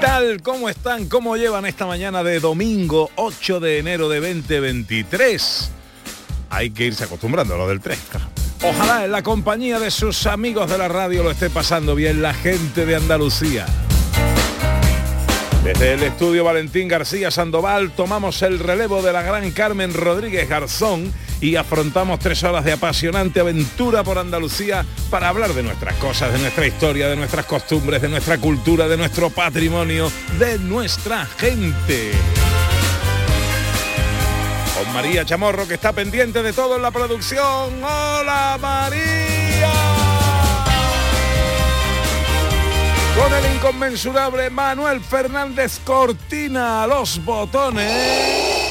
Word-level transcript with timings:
Tal? 0.00 0.40
¿Cómo 0.42 0.70
están? 0.70 1.08
¿Cómo 1.08 1.36
llevan 1.36 1.66
esta 1.66 1.84
mañana 1.84 2.22
de 2.22 2.40
domingo 2.40 3.10
8 3.16 3.60
de 3.60 3.78
enero 3.78 4.08
de 4.08 4.20
2023? 4.20 5.70
Hay 6.48 6.70
que 6.70 6.86
irse 6.86 7.04
acostumbrando 7.04 7.54
a 7.54 7.58
lo 7.58 7.68
del 7.68 7.80
3. 7.80 7.98
claro. 8.10 8.26
Ojalá 8.62 9.04
en 9.04 9.12
la 9.12 9.22
compañía 9.22 9.78
de 9.78 9.90
sus 9.90 10.26
amigos 10.26 10.70
de 10.70 10.78
la 10.78 10.88
radio 10.88 11.22
lo 11.22 11.30
esté 11.30 11.50
pasando 11.50 11.94
bien 11.94 12.22
la 12.22 12.32
gente 12.32 12.86
de 12.86 12.96
Andalucía. 12.96 13.66
Desde 15.64 15.92
el 15.92 16.02
estudio 16.02 16.44
Valentín 16.44 16.88
García 16.88 17.30
Sandoval 17.30 17.90
tomamos 17.90 18.40
el 18.40 18.58
relevo 18.58 19.02
de 19.02 19.12
la 19.12 19.22
gran 19.22 19.50
Carmen 19.50 19.92
Rodríguez 19.92 20.48
Garzón 20.48 21.12
y 21.40 21.56
afrontamos 21.56 22.18
tres 22.18 22.42
horas 22.42 22.64
de 22.64 22.72
apasionante 22.72 23.40
aventura 23.40 24.04
por 24.04 24.18
Andalucía 24.18 24.84
para 25.08 25.28
hablar 25.28 25.54
de 25.54 25.62
nuestras 25.62 25.94
cosas, 25.96 26.32
de 26.32 26.38
nuestra 26.38 26.66
historia, 26.66 27.08
de 27.08 27.16
nuestras 27.16 27.46
costumbres, 27.46 28.02
de 28.02 28.08
nuestra 28.08 28.38
cultura, 28.38 28.88
de 28.88 28.96
nuestro 28.96 29.30
patrimonio, 29.30 30.10
de 30.38 30.58
nuestra 30.58 31.26
gente. 31.26 32.12
Con 34.76 34.92
María 34.92 35.24
Chamorro 35.24 35.66
que 35.66 35.74
está 35.74 35.92
pendiente 35.92 36.42
de 36.42 36.52
todo 36.52 36.76
en 36.76 36.82
la 36.82 36.90
producción. 36.90 37.82
¡Hola 37.82 38.58
María! 38.60 39.72
Con 43.16 43.34
el 43.34 43.54
inconmensurable 43.56 44.50
Manuel 44.50 45.00
Fernández 45.00 45.80
Cortina 45.84 46.86
los 46.86 47.22
botones. 47.24 48.70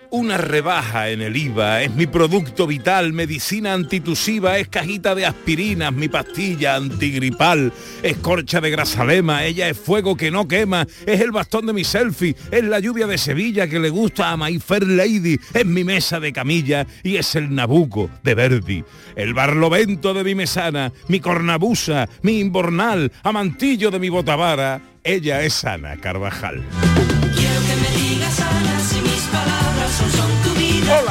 una 0.11 0.37
rebaja 0.37 1.09
en 1.09 1.21
el 1.21 1.37
IVA, 1.37 1.83
es 1.83 1.95
mi 1.95 2.05
producto 2.05 2.67
vital, 2.67 3.13
medicina 3.13 3.73
antitusiva, 3.73 4.57
es 4.57 4.67
cajita 4.67 5.15
de 5.15 5.25
aspirinas, 5.25 5.93
mi 5.93 6.09
pastilla 6.09 6.75
antigripal, 6.75 7.71
es 8.03 8.17
corcha 8.17 8.59
de 8.59 8.69
grasalema, 8.69 9.45
ella 9.45 9.69
es 9.69 9.77
fuego 9.77 10.17
que 10.17 10.29
no 10.29 10.47
quema, 10.47 10.85
es 11.05 11.21
el 11.21 11.31
bastón 11.31 11.65
de 11.65 11.73
mi 11.73 11.85
selfie, 11.85 12.35
es 12.51 12.63
la 12.63 12.79
lluvia 12.79 13.07
de 13.07 13.17
Sevilla 13.17 13.67
que 13.67 13.79
le 13.79 13.89
gusta 13.89 14.31
a 14.31 14.37
My 14.37 14.59
Fair 14.59 14.85
Lady, 14.85 15.39
es 15.53 15.65
mi 15.65 15.85
mesa 15.85 16.19
de 16.19 16.33
camilla 16.33 16.85
y 17.03 17.15
es 17.15 17.35
el 17.35 17.55
Nabuco 17.55 18.09
de 18.21 18.35
Verdi, 18.35 18.83
el 19.15 19.33
barlovento 19.33 20.13
de 20.13 20.25
mi 20.25 20.35
mesana, 20.35 20.91
mi 21.07 21.21
cornabusa, 21.21 22.09
mi 22.21 22.39
imbornal, 22.39 23.11
amantillo 23.23 23.89
de 23.91 23.99
mi 23.99 24.09
botavara, 24.09 24.81
ella 25.03 25.41
es 25.41 25.63
Ana 25.63 25.95
Carvajal. 25.97 26.61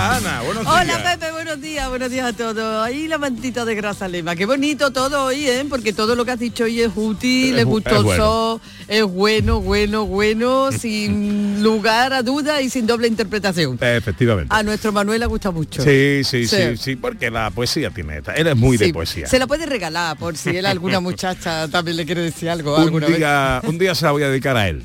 Hola 0.01 0.17
Ana, 0.17 0.41
buenos 0.43 0.65
días. 0.65 0.81
Hola 0.81 1.03
Pepe, 1.19 1.33
buenos 1.33 1.61
días, 1.61 1.89
buenos 1.91 2.11
días 2.11 2.27
a 2.27 2.33
todos. 2.33 2.87
Ahí 2.87 3.07
la 3.07 3.19
mantita 3.19 3.67
de 3.67 3.75
grasa 3.75 4.09
lema. 4.09 4.35
Qué 4.35 4.47
bonito 4.47 4.91
todo 4.93 5.27
hoy, 5.27 5.47
¿eh? 5.47 5.67
Porque 5.69 5.93
todo 5.93 6.15
lo 6.15 6.25
que 6.25 6.31
has 6.31 6.39
dicho 6.39 6.65
hoy 6.65 6.81
es 6.81 6.91
útil, 6.97 7.55
Es 7.57 7.61
es, 7.61 7.67
bu- 7.67 7.79
es 7.85 7.85
gustoso, 7.93 8.61
es 8.89 9.05
bueno, 9.05 9.61
bueno, 9.61 10.07
bueno, 10.07 10.73
sin 10.79 11.63
lugar 11.63 12.15
a 12.15 12.23
duda 12.23 12.63
y 12.63 12.71
sin 12.71 12.87
doble 12.87 13.09
interpretación. 13.09 13.77
Efectivamente. 13.79 14.55
A 14.55 14.63
nuestro 14.63 14.91
Manuel 14.91 15.21
le 15.21 15.27
gusta 15.27 15.51
mucho. 15.51 15.83
Sí, 15.83 16.23
sí, 16.25 16.47
sí, 16.47 16.57
Sí. 16.57 16.77
sí, 16.79 16.97
porque 16.97 17.31
la 17.31 17.51
poesía 17.51 17.91
tiene 17.91 18.17
esta. 18.19 18.33
Él 18.33 18.47
es 18.47 18.57
muy 18.57 18.79
de 18.79 18.87
Sí, 18.87 18.93
poesía. 18.95 19.27
Se 19.27 19.39
la 19.39 19.47
puede 19.47 19.67
regalar 19.67 20.17
por 20.17 20.35
si 20.39 20.49
él 20.57 20.65
a 20.65 20.71
alguna 20.71 21.01
muchacha 21.01 21.69
también 21.69 21.99
le 21.99 22.07
quiere 22.07 22.23
decir 22.23 22.49
algo 22.49 22.77
Un 22.77 22.83
alguna 22.85 23.07
vez. 23.07 23.19
día, 23.19 23.61
un 23.65 23.77
día 23.79 23.95
se 23.95 24.07
la 24.07 24.13
voy 24.13 24.23
a 24.23 24.31
dedicar 24.31 24.57
a 24.57 24.67
él. 24.67 24.83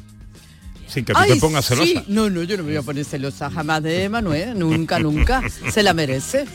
Sin 0.95 1.03
que 1.03 1.11
tú 1.13 1.19
te 1.27 1.35
pongas 1.35 1.65
celosa. 1.65 1.85
sí. 1.85 2.03
No, 2.07 2.29
no, 2.29 2.41
yo 2.43 2.55
no 2.55 2.63
me 2.63 2.69
voy 2.69 2.77
a 2.77 2.81
poner 2.81 3.03
celosa 3.03 3.51
jamás 3.51 3.83
de 3.83 4.07
Manuel, 4.07 4.57
nunca, 4.57 4.97
nunca. 4.97 5.41
Se 5.71 5.83
la 5.83 5.93
merece. 5.93 6.45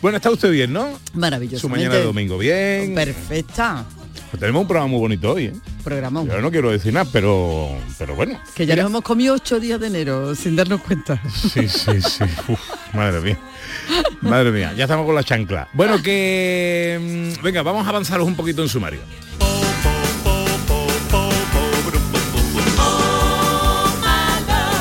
Bueno, 0.00 0.16
está 0.18 0.30
usted 0.30 0.52
bien, 0.52 0.72
¿no? 0.72 0.96
Maravilloso. 1.14 1.62
Su 1.62 1.68
mañana 1.68 1.96
de 1.96 2.04
domingo 2.04 2.38
bien. 2.38 2.94
Perfecta. 2.94 3.84
Pues 4.30 4.38
tenemos 4.38 4.62
un 4.62 4.68
programa 4.68 4.86
muy 4.86 5.00
bonito 5.00 5.32
hoy, 5.32 5.46
¿eh? 5.46 5.52
Programón. 5.82 6.28
Yo 6.28 6.40
no 6.40 6.52
quiero 6.52 6.70
decir 6.70 6.92
nada, 6.92 7.10
pero, 7.12 7.68
pero 7.98 8.14
bueno. 8.14 8.38
Que 8.54 8.64
ya 8.64 8.74
Mira. 8.74 8.84
nos 8.84 8.90
hemos 8.92 9.02
comido 9.02 9.34
ocho 9.34 9.58
días 9.58 9.80
de 9.80 9.88
enero 9.88 10.36
sin 10.36 10.54
darnos 10.54 10.82
cuenta. 10.82 11.20
Sí, 11.52 11.66
sí, 11.68 12.00
sí. 12.00 12.24
Uf, 12.48 12.60
madre 12.94 13.20
mía. 13.20 13.38
Madre 14.20 14.52
mía, 14.52 14.72
ya 14.76 14.84
estamos 14.84 15.04
con 15.04 15.16
la 15.16 15.24
chancla. 15.24 15.68
Bueno, 15.72 16.00
que... 16.00 17.34
mm, 17.40 17.42
Venga, 17.42 17.62
vamos 17.62 17.84
a 17.84 17.88
avanzaros 17.90 18.24
un 18.24 18.36
poquito 18.36 18.62
en 18.62 18.68
sumario. 18.68 19.00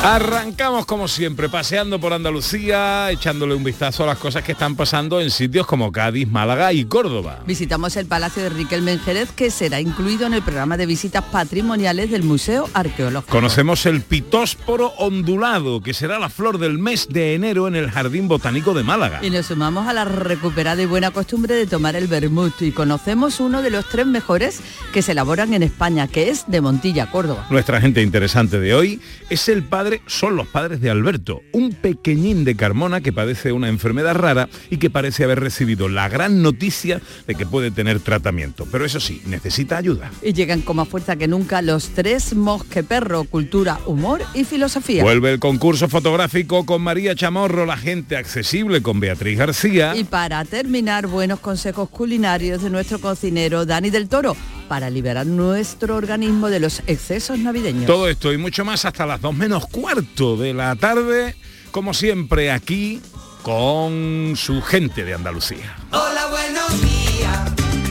Arrancamos 0.02 0.86
como 0.86 1.10
siempre, 1.10 1.50
paseando 1.50 2.00
por 2.00 2.14
Andalucía, 2.14 3.12
echándole 3.12 3.54
un 3.54 3.66
vistazo 3.66 4.06
a 4.06 4.08
las 4.08 4.18
cosas 4.18 4.44
que 4.44 4.54
están 4.54 4.78
pasando 4.78 5.20
en 5.20 5.30
sitios 5.30 5.68
como 5.68 5.92
Cádiz, 5.92 6.26
Málaga 6.26 6.72
y 6.72 6.86
Córdoba. 6.86 7.44
Visitamos 7.46 7.98
el 7.98 8.06
Palacio 8.06 8.44
de 8.44 8.50
Riquelme 8.50 8.94
en 8.94 9.00
Jerez, 9.02 9.30
que 9.34 9.52
será 9.52 9.82
incluido 9.82 10.26
en 10.26 10.36
el 10.36 10.42
programa 10.42 10.78
de 10.78 10.86
visitas 10.86 11.26
patrimoniales 11.26 12.12
del 12.12 12.24
Museo 12.24 12.70
Arqueológico. 12.74 13.30
Conocemos 13.30 13.86
el 13.86 14.00
pitósporo 14.00 14.94
ondulado, 15.00 15.82
que 15.82 15.94
será 15.94 16.18
la 16.18 16.30
flor 16.30 16.60
del 16.60 16.78
mes 16.78 17.10
de 17.10 17.36
enero 17.36 17.68
en 17.68 17.76
el 17.76 17.92
Jardín 17.92 18.30
Botánico 18.30 18.74
de 18.74 18.84
Málaga. 18.84 19.20
Y 19.22 19.30
nos 19.30 19.48
sumamos 19.48 19.86
a 19.86 19.92
la 19.92 20.06
recuperada 20.06 20.82
y 20.82 20.86
buena 20.86 21.12
costumbre 21.12 21.56
de 21.56 21.68
tomar 21.68 21.98
el 21.98 22.08
vermut 22.08 22.62
y 22.62 22.72
conocemos 22.72 23.42
uno 23.42 23.62
de 23.62 23.70
los 23.70 23.90
tres 23.90 24.06
mejores 24.06 24.62
que 24.94 25.02
se 25.02 25.12
elaboran 25.12 25.54
en 25.54 25.64
España, 25.64 26.08
que 26.08 26.30
es 26.30 26.46
de 26.48 26.62
Montilla, 26.62 27.12
Córdoba. 27.12 27.48
Nuestra 27.50 27.82
gente 27.82 28.02
interesante 28.02 28.62
de 28.62 28.74
hoy 28.74 29.02
es 29.30 29.50
el 29.50 29.64
padre, 29.64 29.89
son 30.08 30.36
los 30.36 30.48
padres 30.48 30.82
de 30.82 30.90
Alberto, 30.90 31.42
un 31.54 31.74
pequeñín 31.74 32.44
de 32.44 32.56
Carmona 32.56 33.02
que 33.02 33.14
padece 33.14 33.52
una 33.52 33.70
enfermedad 33.70 34.16
rara 34.16 34.50
y 34.70 34.78
que 34.78 34.90
parece 34.90 35.24
haber 35.24 35.40
recibido 35.40 35.90
la 35.90 36.10
gran 36.10 36.42
noticia 36.42 37.02
de 37.28 37.36
que 37.36 37.46
puede 37.46 37.72
tener 37.72 38.00
tratamiento. 38.00 38.68
Pero 38.72 38.86
eso 38.86 39.00
sí, 39.00 39.22
necesita 39.26 39.78
ayuda. 39.78 40.12
Y 40.22 40.34
llegan 40.34 40.62
con 40.62 40.78
más 40.78 40.88
fuerza 40.88 41.16
que 41.16 41.28
nunca 41.28 41.62
los 41.62 41.90
tres 41.90 42.36
mosqueperro, 42.36 43.24
cultura, 43.26 43.80
humor 43.86 44.22
y 44.34 44.44
filosofía. 44.44 45.04
Vuelve 45.04 45.34
el 45.34 45.40
concurso 45.40 45.88
fotográfico 45.88 46.66
con 46.66 46.82
María 46.82 47.16
Chamorro, 47.16 47.66
la 47.66 47.78
gente 47.78 48.18
accesible 48.18 48.82
con 48.82 49.00
Beatriz 49.00 49.38
García. 49.38 49.96
Y 49.96 50.04
para 50.04 50.44
terminar, 50.46 51.08
buenos 51.08 51.40
consejos 51.40 51.90
culinarios 51.90 52.62
de 52.62 52.70
nuestro 52.70 53.00
cocinero 53.00 53.66
Dani 53.66 53.90
del 53.90 54.10
Toro 54.10 54.36
para 54.70 54.90
liberar 54.92 55.26
nuestro 55.26 55.96
organismo 55.96 56.48
de 56.50 56.60
los 56.60 56.84
excesos 56.86 57.40
navideños. 57.40 57.88
Todo 57.88 58.08
esto 58.08 58.32
y 58.32 58.38
mucho 58.38 58.64
más 58.64 58.86
hasta 58.86 59.06
las 59.06 59.20
2 59.20 59.36
menos 59.36 59.66
cuarto 59.82 60.36
de 60.36 60.54
la 60.54 60.76
tarde, 60.76 61.36
como 61.72 61.94
siempre 61.94 62.52
aquí 62.52 63.02
con 63.44 64.34
su 64.36 64.62
gente 64.62 65.06
de 65.06 65.14
Andalucía. 65.14 65.78
Hola, 65.92 66.26
buenos 66.30 66.82
días. 66.82 67.40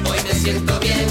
Hoy 0.05 0.19
me 0.23 0.35
siento 0.35 0.79
bien. 0.81 1.07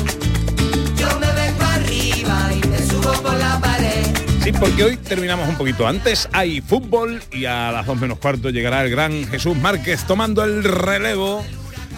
Yo 0.95 1.07
me 1.19 1.31
vengo 1.33 1.63
arriba 1.63 2.51
y 2.53 2.67
me 2.67 2.77
subo 2.77 3.11
por 3.23 3.33
la 3.37 3.59
pared. 3.59 4.05
Sí, 4.43 4.51
porque 4.51 4.83
hoy 4.83 4.97
terminamos 4.97 5.49
un 5.49 5.57
poquito 5.57 5.87
antes, 5.87 6.29
hay 6.31 6.61
fútbol 6.61 7.21
y 7.31 7.45
a 7.45 7.71
las 7.71 7.87
2 7.87 7.99
menos 7.99 8.19
cuarto 8.19 8.51
llegará 8.51 8.83
el 8.83 8.91
gran 8.91 9.27
Jesús 9.27 9.57
Márquez 9.57 10.05
tomando 10.05 10.43
el 10.43 10.63
relevo 10.63 11.43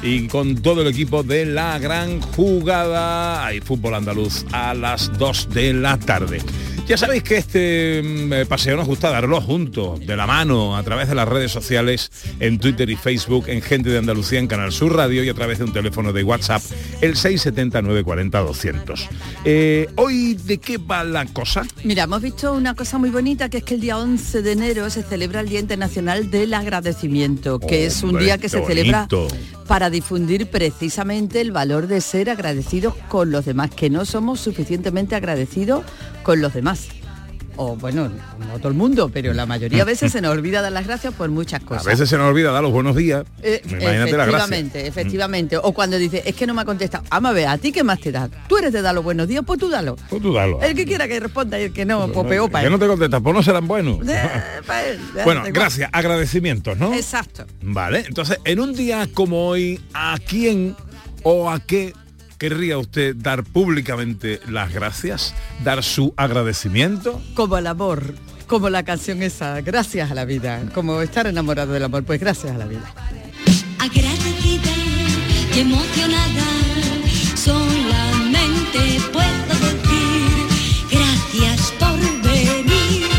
y 0.01 0.27
con 0.27 0.55
todo 0.61 0.83
el 0.83 0.87
equipo 0.87 1.23
de 1.23 1.45
la 1.45 1.77
gran 1.79 2.21
jugada. 2.21 3.45
Hay 3.45 3.59
fútbol 3.59 3.95
andaluz 3.95 4.45
a 4.53 4.73
las 4.73 5.11
2 5.17 5.49
de 5.49 5.73
la 5.73 5.97
tarde. 5.97 6.41
Ya 6.89 6.97
sabéis 6.97 7.21
que 7.21 7.37
este 7.37 8.01
mm, 8.03 8.33
eh, 8.33 8.45
paseo 8.47 8.75
nos 8.75 8.87
gusta 8.87 9.11
darlo 9.11 9.39
juntos, 9.41 9.99
de 9.99 10.17
la 10.17 10.25
mano, 10.25 10.75
a 10.75 10.81
través 10.81 11.07
de 11.07 11.13
las 11.13 11.27
redes 11.27 11.51
sociales, 11.51 12.11
en 12.39 12.57
Twitter 12.57 12.89
y 12.89 12.95
Facebook, 12.95 13.43
en 13.47 13.61
Gente 13.61 13.91
de 13.91 13.99
Andalucía, 13.99 14.39
en 14.39 14.47
Canal 14.47 14.71
Sur 14.71 14.95
Radio 14.95 15.23
y 15.23 15.29
a 15.29 15.35
través 15.35 15.59
de 15.59 15.65
un 15.65 15.71
teléfono 15.71 16.13
de 16.13 16.23
WhatsApp, 16.23 16.63
el 17.01 17.13
679-40-200. 17.13 19.07
Eh, 19.45 19.87
hoy, 19.97 20.33
¿de 20.33 20.57
qué 20.57 20.79
va 20.79 21.03
la 21.03 21.27
cosa? 21.27 21.61
Mira, 21.83 22.05
hemos 22.05 22.23
visto 22.23 22.53
una 22.53 22.73
cosa 22.73 22.97
muy 22.97 23.11
bonita, 23.11 23.49
que 23.49 23.57
es 23.59 23.63
que 23.63 23.75
el 23.75 23.81
día 23.81 23.99
11 23.99 24.41
de 24.41 24.51
enero 24.51 24.89
se 24.89 25.03
celebra 25.03 25.41
el 25.41 25.49
Día 25.49 25.59
Internacional 25.59 26.31
del 26.31 26.55
Agradecimiento, 26.55 27.59
que 27.59 27.85
es 27.85 28.01
un 28.01 28.17
día 28.17 28.39
que 28.39 28.49
se 28.49 28.65
celebra 28.65 29.07
para 29.67 29.91
difundir 29.91 30.47
precisamente 30.47 31.39
el 31.39 31.51
valor 31.51 31.85
de 31.85 32.01
ser 32.01 32.31
agradecidos 32.31 32.95
con 33.07 33.29
los 33.29 33.45
demás, 33.45 33.69
que 33.69 33.91
no 33.91 34.03
somos 34.05 34.39
suficientemente 34.39 35.13
agradecidos 35.13 35.83
con 36.29 36.41
los 36.41 36.53
demás. 36.53 36.89
O 37.55 37.75
bueno, 37.75 38.07
no 38.07 38.59
todo 38.59 38.67
el 38.67 38.75
mundo, 38.75 39.09
pero 39.11 39.33
la 39.33 39.47
mayoría 39.47 39.79
de 39.79 39.85
veces 39.85 40.11
se 40.11 40.21
nos 40.21 40.31
olvida 40.31 40.61
dar 40.61 40.71
las 40.71 40.85
gracias 40.85 41.11
por 41.11 41.27
muchas 41.29 41.63
A 41.63 41.65
cosas. 41.65 41.85
veces 41.85 42.07
se 42.07 42.19
nos 42.19 42.27
olvida 42.29 42.51
dar 42.51 42.61
los 42.61 42.71
buenos 42.71 42.95
días. 42.95 43.25
Eh, 43.41 43.63
Imagínate 43.65 44.11
la 44.11 44.25
gracia. 44.27 44.27
efectivamente, 44.27 44.85
efectivamente. 44.85 45.57
O 45.57 45.71
cuando 45.71 45.97
dice, 45.97 46.21
es 46.23 46.35
que 46.35 46.45
no 46.45 46.53
me 46.53 46.61
ha 46.61 46.65
contestado. 46.65 47.03
Vamos 47.09 47.31
a 47.31 47.33
ver, 47.33 47.47
¿a 47.47 47.57
ti 47.57 47.71
qué 47.71 47.83
más 47.83 47.99
te 47.99 48.11
da? 48.11 48.29
Tú 48.47 48.57
eres 48.59 48.71
de 48.71 48.83
dar 48.83 48.93
los 48.93 49.03
buenos 49.03 49.27
días, 49.27 49.41
pues 49.43 49.57
tú 49.59 49.69
dalo. 49.69 49.95
Pues 50.07 50.21
tú 50.21 50.31
dalo. 50.31 50.61
El 50.61 50.75
que 50.75 50.85
quiera 50.85 51.07
que 51.07 51.19
responda 51.19 51.59
y 51.59 51.63
el 51.63 51.73
que 51.73 51.83
no, 51.83 52.07
pues 52.09 52.27
peor 52.27 52.51
para 52.51 52.63
que 52.65 52.69
no 52.69 52.77
te 52.77 52.85
contestas, 52.85 53.21
pues 53.23 53.35
no 53.35 53.41
serán 53.41 53.67
buenos. 53.67 54.07
Eh, 54.07 54.21
él, 54.91 54.99
ya 55.15 55.23
bueno, 55.23 55.41
gracias, 55.51 55.89
agradecimientos, 55.91 56.77
¿no? 56.77 56.93
Exacto. 56.93 57.47
Vale, 57.63 58.03
entonces, 58.07 58.37
en 58.45 58.59
un 58.59 58.75
día 58.75 59.09
como 59.15 59.47
hoy, 59.47 59.81
¿a 59.95 60.15
quién 60.23 60.75
o 61.23 61.49
a 61.49 61.59
qué 61.59 61.91
querría 62.39 62.77
usted 62.77 63.15
dar 63.15 63.43
públicamente 63.43 64.39
las 64.47 64.73
gracias? 64.73 65.35
¿Dar 65.63 65.83
su 65.83 66.13
agradecimiento? 66.17 67.21
Como 67.35 67.57
el 67.57 67.67
amor, 67.67 68.15
como 68.47 68.69
la 68.69 68.83
canción 68.83 69.21
esa, 69.21 69.61
gracias 69.61 70.09
a 70.09 70.15
la 70.15 70.25
vida. 70.25 70.63
Como 70.73 71.01
estar 71.01 71.27
enamorado 71.27 71.73
del 71.73 71.83
amor, 71.83 72.03
pues 72.05 72.19
gracias 72.19 72.55
a 72.55 72.57
la 72.57 72.65
vida. 72.65 72.91
agradecida 73.77 74.71
y 75.53 75.59
emocionada. 75.59 76.45
Solamente 77.35 79.01
puedo 79.11 79.59
decir 79.67 80.89
gracias 80.89 81.73
por 81.77 81.99
venir. 82.23 83.09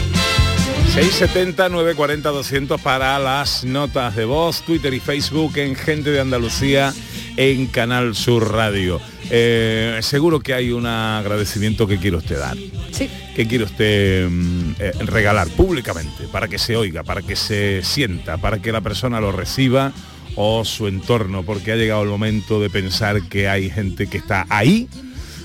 670 0.95 1.69
940 1.69 2.29
200 2.31 2.81
para 2.81 3.19
las 3.19 3.65
notas 3.65 4.17
de 4.17 4.25
voz, 4.25 4.63
Twitter 4.63 4.95
y 4.95 5.01
Facebook 5.01 5.59
en 5.59 5.77
Gente 5.77 6.11
de 6.11 6.21
Andalucía 6.21 6.93
en 7.37 7.67
Canal 7.67 8.15
Sur 8.15 8.53
Radio. 8.53 9.01
Eh, 9.31 9.99
seguro 10.03 10.41
que 10.41 10.55
hay 10.55 10.73
un 10.73 10.87
agradecimiento 10.87 11.87
que 11.87 11.99
quiere 11.99 12.17
usted 12.17 12.39
dar. 12.39 12.57
Sí. 12.93 13.09
que 13.35 13.47
quiere 13.47 13.65
usted 13.65 14.29
mm, 14.29 14.73
eh, 14.79 14.93
regalar 15.07 15.49
públicamente 15.49 16.25
para 16.31 16.49
que 16.49 16.59
se 16.59 16.77
oiga, 16.77 17.03
para 17.05 17.23
que 17.23 17.37
se 17.37 17.83
sienta, 17.83 18.37
para 18.37 18.61
que 18.61 18.73
la 18.73 18.81
persona 18.81 19.21
lo 19.21 19.33
reciba 19.33 19.93
o 20.35 20.65
su 20.65 20.89
entorno, 20.89 21.43
porque 21.45 21.73
ha 21.73 21.77
llegado 21.77 22.03
el 22.03 22.09
momento 22.09 22.61
de 22.61 22.69
pensar 22.69 23.23
que 23.23 23.49
hay 23.49 23.71
gente 23.71 24.07
que 24.07 24.19
está 24.19 24.47
ahí 24.49 24.89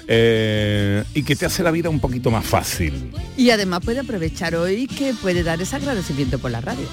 eh, 0.08 1.04
y 1.14 1.24
que 1.24 1.36
te 1.36 1.46
hace 1.46 1.64
la 1.64 1.72
vida 1.72 1.90
un 1.90 2.00
poquito 2.00 2.32
más 2.32 2.46
fácil. 2.46 3.12
Y 3.38 3.50
además 3.50 3.82
puede 3.84 4.00
aprovechar 4.00 4.56
hoy 4.56 4.88
que 4.88 5.14
puede 5.14 5.44
dar 5.44 5.62
ese 5.62 5.76
agradecimiento 5.76 6.40
por 6.40 6.52
la 6.52 6.62
radio. 6.62 6.88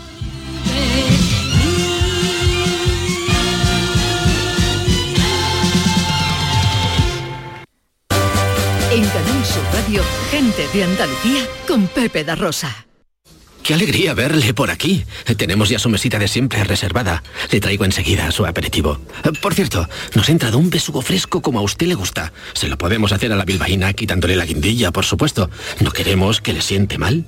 Gente 10.31 10.69
de 10.73 10.85
Andalucía 10.85 11.47
con 11.67 11.87
Pepe 11.89 12.25
da 12.25 12.37
Rosa. 12.37 12.87
Qué 13.63 13.75
alegría 13.75 14.15
verle 14.15 14.55
por 14.55 14.71
aquí. 14.71 15.05
Tenemos 15.37 15.69
ya 15.69 15.79
su 15.79 15.89
mesita 15.89 16.19
de 16.19 16.29
siempre 16.29 16.65
reservada. 16.65 17.23
Le 17.51 17.61
traigo 17.61 17.85
enseguida 17.85 18.31
su 18.31 18.47
aperitivo. 18.47 19.01
Por 19.41 19.55
cierto, 19.55 19.89
nos 20.15 20.29
ha 20.29 20.33
entrado 20.33 20.59
un 20.59 20.71
besugo 20.71 21.03
fresco 21.03 21.43
como 21.43 21.59
a 21.59 21.63
usted 21.63 21.87
le 21.87 21.95
gusta. 21.95 22.33
Se 22.55 22.69
lo 22.69 22.79
podemos 22.79 23.13
hacer 23.13 23.33
a 23.33 23.37
la 23.37 23.45
bilbaína 23.45 23.93
quitándole 23.93 24.37
la 24.37 24.47
guindilla, 24.47 24.91
por 24.91 25.05
supuesto. 25.05 25.51
No 25.81 25.91
queremos 25.93 26.41
que 26.41 26.53
le 26.53 26.63
siente 26.63 26.99
mal. 26.99 27.25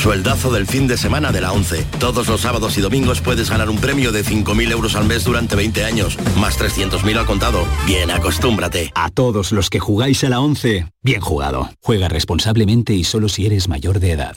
Sueldazo 0.00 0.50
del 0.50 0.66
fin 0.66 0.88
de 0.88 0.96
semana 0.96 1.30
de 1.30 1.42
la 1.42 1.52
11. 1.52 1.84
Todos 1.98 2.26
los 2.26 2.40
sábados 2.40 2.78
y 2.78 2.80
domingos 2.80 3.20
puedes 3.20 3.50
ganar 3.50 3.68
un 3.68 3.76
premio 3.76 4.12
de 4.12 4.24
5.000 4.24 4.72
euros 4.72 4.96
al 4.96 5.04
mes 5.04 5.24
durante 5.24 5.56
20 5.56 5.84
años, 5.84 6.16
más 6.38 6.58
300.000 6.58 7.18
al 7.18 7.26
contado. 7.26 7.66
Bien, 7.86 8.10
acostúmbrate. 8.10 8.92
A 8.94 9.10
todos 9.10 9.52
los 9.52 9.68
que 9.68 9.78
jugáis 9.78 10.24
a 10.24 10.30
la 10.30 10.40
11, 10.40 10.86
bien 11.02 11.20
jugado. 11.20 11.68
Juega 11.82 12.08
responsablemente 12.08 12.94
y 12.94 13.04
solo 13.04 13.28
si 13.28 13.44
eres 13.44 13.68
mayor 13.68 14.00
de 14.00 14.12
edad. 14.12 14.36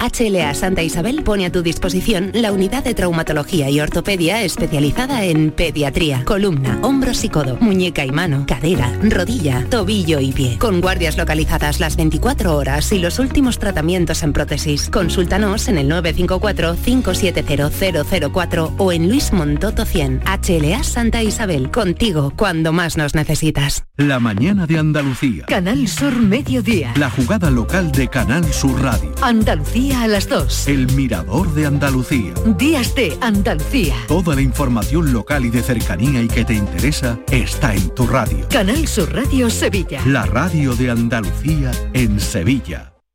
HLA 0.00 0.54
Santa 0.54 0.84
Isabel 0.84 1.24
pone 1.24 1.44
a 1.44 1.50
tu 1.50 1.60
disposición 1.60 2.30
la 2.32 2.52
unidad 2.52 2.84
de 2.84 2.94
traumatología 2.94 3.68
y 3.68 3.80
ortopedia 3.80 4.44
especializada 4.44 5.24
en 5.24 5.50
pediatría, 5.50 6.24
columna, 6.24 6.78
hombros 6.82 7.24
y 7.24 7.28
codo, 7.28 7.56
muñeca 7.56 8.04
y 8.04 8.12
mano, 8.12 8.44
cadera, 8.46 8.92
rodilla, 9.02 9.66
tobillo 9.68 10.20
y 10.20 10.30
pie. 10.30 10.56
Con 10.58 10.80
guardias 10.80 11.16
localizadas 11.16 11.80
las 11.80 11.96
24 11.96 12.56
horas 12.56 12.92
y 12.92 13.00
los 13.00 13.18
últimos 13.18 13.58
tratamientos 13.58 14.22
en 14.22 14.32
prótesis. 14.32 14.88
Consúltanos 14.88 15.66
en 15.66 15.78
el 15.78 15.90
954-570004 15.90 18.74
o 18.78 18.92
en 18.92 19.08
Luis 19.08 19.32
Montoto 19.32 19.84
100. 19.84 20.22
HLA 20.46 20.84
Santa 20.84 21.24
Isabel, 21.24 21.72
contigo 21.72 22.32
cuando 22.36 22.72
más 22.72 22.96
nos 22.96 23.16
necesitas. 23.16 23.82
La 23.96 24.20
mañana 24.20 24.68
de 24.68 24.78
Andalucía. 24.78 25.46
Canal 25.46 25.88
Sur 25.88 26.14
Mediodía. 26.14 26.94
La 26.96 27.10
jugada 27.10 27.50
local 27.50 27.90
de 27.90 28.06
Canal 28.06 28.44
Sur 28.52 28.80
Radio. 28.80 29.12
Andalucía 29.22 29.87
a 29.92 30.06
las 30.06 30.28
2. 30.28 30.68
El 30.68 30.92
mirador 30.92 31.52
de 31.54 31.66
Andalucía. 31.66 32.34
Días 32.58 32.94
de 32.94 33.16
Andalucía. 33.20 33.94
Toda 34.06 34.34
la 34.34 34.42
información 34.42 35.12
local 35.12 35.44
y 35.44 35.50
de 35.50 35.62
cercanía 35.62 36.22
y 36.22 36.28
que 36.28 36.44
te 36.44 36.54
interesa 36.54 37.18
está 37.30 37.74
en 37.74 37.94
tu 37.94 38.06
radio. 38.06 38.46
Canal 38.48 38.86
Sur 38.86 39.12
Radio 39.14 39.50
Sevilla. 39.50 40.00
La 40.06 40.26
radio 40.26 40.74
de 40.74 40.90
Andalucía 40.90 41.70
en 41.92 42.20
Sevilla. 42.20 42.87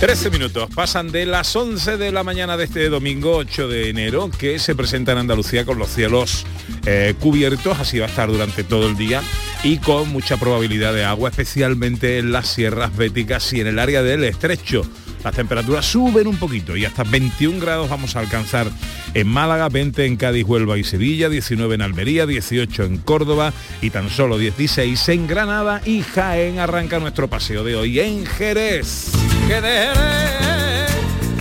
13 0.00 0.30
minutos 0.30 0.68
pasan 0.72 1.10
de 1.10 1.26
las 1.26 1.56
11 1.56 1.96
de 1.96 2.12
la 2.12 2.22
mañana 2.22 2.56
de 2.56 2.64
este 2.64 2.88
domingo 2.88 3.36
8 3.36 3.66
de 3.66 3.90
enero 3.90 4.30
que 4.30 4.60
se 4.60 4.76
presenta 4.76 5.10
en 5.10 5.18
Andalucía 5.18 5.64
con 5.64 5.76
los 5.76 5.88
cielos 5.88 6.46
eh, 6.86 7.14
cubiertos, 7.18 7.80
así 7.80 7.98
va 7.98 8.06
a 8.06 8.08
estar 8.08 8.28
durante 8.28 8.62
todo 8.62 8.86
el 8.88 8.96
día 8.96 9.22
y 9.64 9.78
con 9.78 10.08
mucha 10.10 10.36
probabilidad 10.36 10.94
de 10.94 11.04
agua, 11.04 11.30
especialmente 11.30 12.18
en 12.18 12.30
las 12.30 12.46
sierras 12.46 12.96
béticas 12.96 13.52
y 13.52 13.60
en 13.60 13.66
el 13.66 13.80
área 13.80 14.04
del 14.04 14.22
estrecho. 14.22 14.82
Las 15.24 15.34
temperaturas 15.34 15.84
suben 15.84 16.26
un 16.26 16.36
poquito 16.36 16.76
y 16.76 16.84
hasta 16.84 17.04
21 17.04 17.60
grados 17.60 17.88
vamos 17.88 18.16
a 18.16 18.20
alcanzar 18.20 18.68
en 19.14 19.26
Málaga, 19.26 19.68
20 19.68 20.06
en 20.06 20.16
Cádiz, 20.16 20.44
Huelva 20.44 20.78
y 20.78 20.84
Sevilla, 20.84 21.28
19 21.28 21.74
en 21.74 21.82
Almería, 21.82 22.26
18 22.26 22.84
en 22.84 22.98
Córdoba 22.98 23.52
y 23.80 23.90
tan 23.90 24.10
solo 24.10 24.38
16 24.38 25.08
en 25.08 25.26
Granada 25.26 25.80
y 25.84 26.02
Jaén. 26.02 26.58
Arranca 26.58 26.98
nuestro 26.98 27.28
paseo 27.28 27.64
de 27.64 27.76
hoy 27.76 28.00
en 28.00 28.26
Jerez. 28.26 29.12
Jerez, 29.46 29.98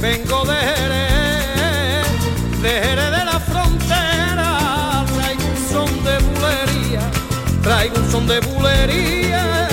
vengo 0.02 0.46
de 0.46 0.56
Jerez, 0.56 2.08
de 2.62 2.70
Jerez 2.70 3.12
de 3.12 3.26
la 3.26 3.40
frontera, 3.40 5.06
traigo 5.16 5.44
un 5.46 5.70
son 5.70 6.04
de 6.04 6.18
bulería, 6.20 7.12
traigo 7.62 7.96
un 7.98 8.12
son 8.12 8.28
de 8.28 8.40
bulería, 8.40 9.67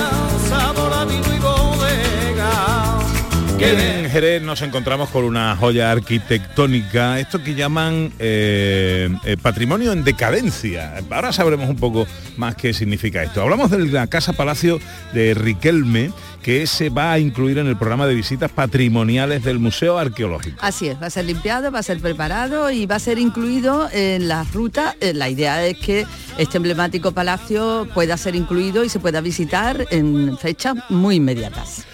En 3.59 4.11
Jerez 4.11 4.43
nos 4.43 4.63
encontramos 4.63 5.11
con 5.11 5.25
una 5.25 5.57
joya 5.57 5.93
arquitectónica, 5.93 7.21
esto 7.21 7.43
que 7.43 7.55
llaman 7.55 8.13
eh, 8.19 9.09
eh, 9.25 9.37
patrimonio 9.41 9.93
en 9.93 10.03
decadencia. 10.03 10.95
Ahora 11.11 11.33
sabremos 11.33 11.69
un 11.69 11.77
poco 11.77 12.07
más 12.37 12.57
qué 12.57 12.75
significa 12.75 13.23
esto. 13.23 13.43
Hablamos 13.43 13.71
de 13.71 13.79
la 13.87 14.09
Casa 14.09 14.33
Palacio 14.33 14.81
de 15.13 15.35
Riquelme, 15.35 16.11
que 16.45 16.67
se 16.67 16.91
va 16.91 17.11
a 17.11 17.19
incluir 17.19 17.57
en 17.57 17.67
el 17.67 17.77
programa 17.79 18.07
de 18.07 18.15
visitas 18.15 18.53
patrimoniales 18.53 19.43
del 19.43 19.59
Museo 19.59 19.97
Arqueológico. 19.97 20.59
Así 20.61 20.89
es, 20.89 21.01
va 21.01 21.07
a 21.07 21.11
ser 21.11 21.25
limpiado, 21.25 21.73
va 21.73 21.79
a 21.79 21.83
ser 21.83 22.01
preparado 22.01 22.71
y 22.71 22.85
va 22.85 22.97
a 22.97 22.99
ser 22.99 23.19
incluido 23.19 23.89
en 23.91 24.29
la 24.29 24.45
ruta. 24.45 24.95
Eh, 25.01 25.15
La 25.15 25.31
idea 25.31 25.67
es 25.67 25.79
que 25.79 26.05
este 26.37 26.59
emblemático 26.59 27.13
palacio 27.13 27.89
pueda 27.95 28.19
ser 28.19 28.37
incluido 28.37 28.85
y 28.85 28.91
se 28.91 29.01
pueda 29.01 29.23
visitar 29.23 29.87
en 29.91 30.37
fechas 30.37 30.75
muy 30.91 31.17
inmediatas. 31.17 31.87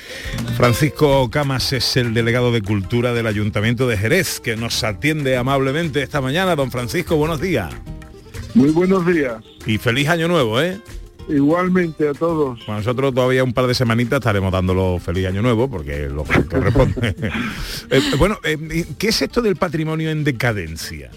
Francisco 0.57 1.31
Camas 1.31 1.73
es 1.73 1.97
el 1.97 2.13
delegado 2.13 2.51
de 2.51 2.61
Cultura 2.61 3.15
del 3.15 3.29
Ayuntamiento 3.29 3.87
de 3.87 3.97
Jerez, 3.97 4.41
que 4.41 4.57
nos 4.57 4.83
atiende 4.83 5.37
amablemente 5.37 6.03
esta 6.03 6.21
mañana. 6.21 6.57
Don 6.57 6.73
Francisco, 6.73 7.15
buenos 7.15 7.41
días. 7.41 7.73
Muy 8.55 8.71
buenos 8.71 9.07
días. 9.07 9.37
Y 9.65 9.79
feliz 9.79 10.09
año 10.09 10.27
nuevo, 10.27 10.61
¿eh? 10.61 10.81
Igualmente 11.31 12.09
a 12.09 12.13
todos. 12.13 12.59
Bueno, 12.67 12.81
nosotros 12.81 13.15
todavía 13.15 13.45
un 13.45 13.53
par 13.53 13.67
de 13.67 13.75
semanitas 13.75 14.19
estaremos 14.19 14.53
dándolo 14.53 14.99
feliz 14.99 15.27
año 15.27 15.43
nuevo, 15.43 15.71
porque 15.71 16.09
lo 16.09 16.25
que 16.25 16.45
corresponde. 16.45 17.15
Eh, 17.91 18.01
bueno, 18.19 18.39
eh, 18.45 18.87
¿qué 18.99 19.09
es 19.09 19.23
esto 19.23 19.43
del 19.43 19.57
patrimonio 19.57 20.11
en 20.11 20.23
decadencia? 20.23 21.11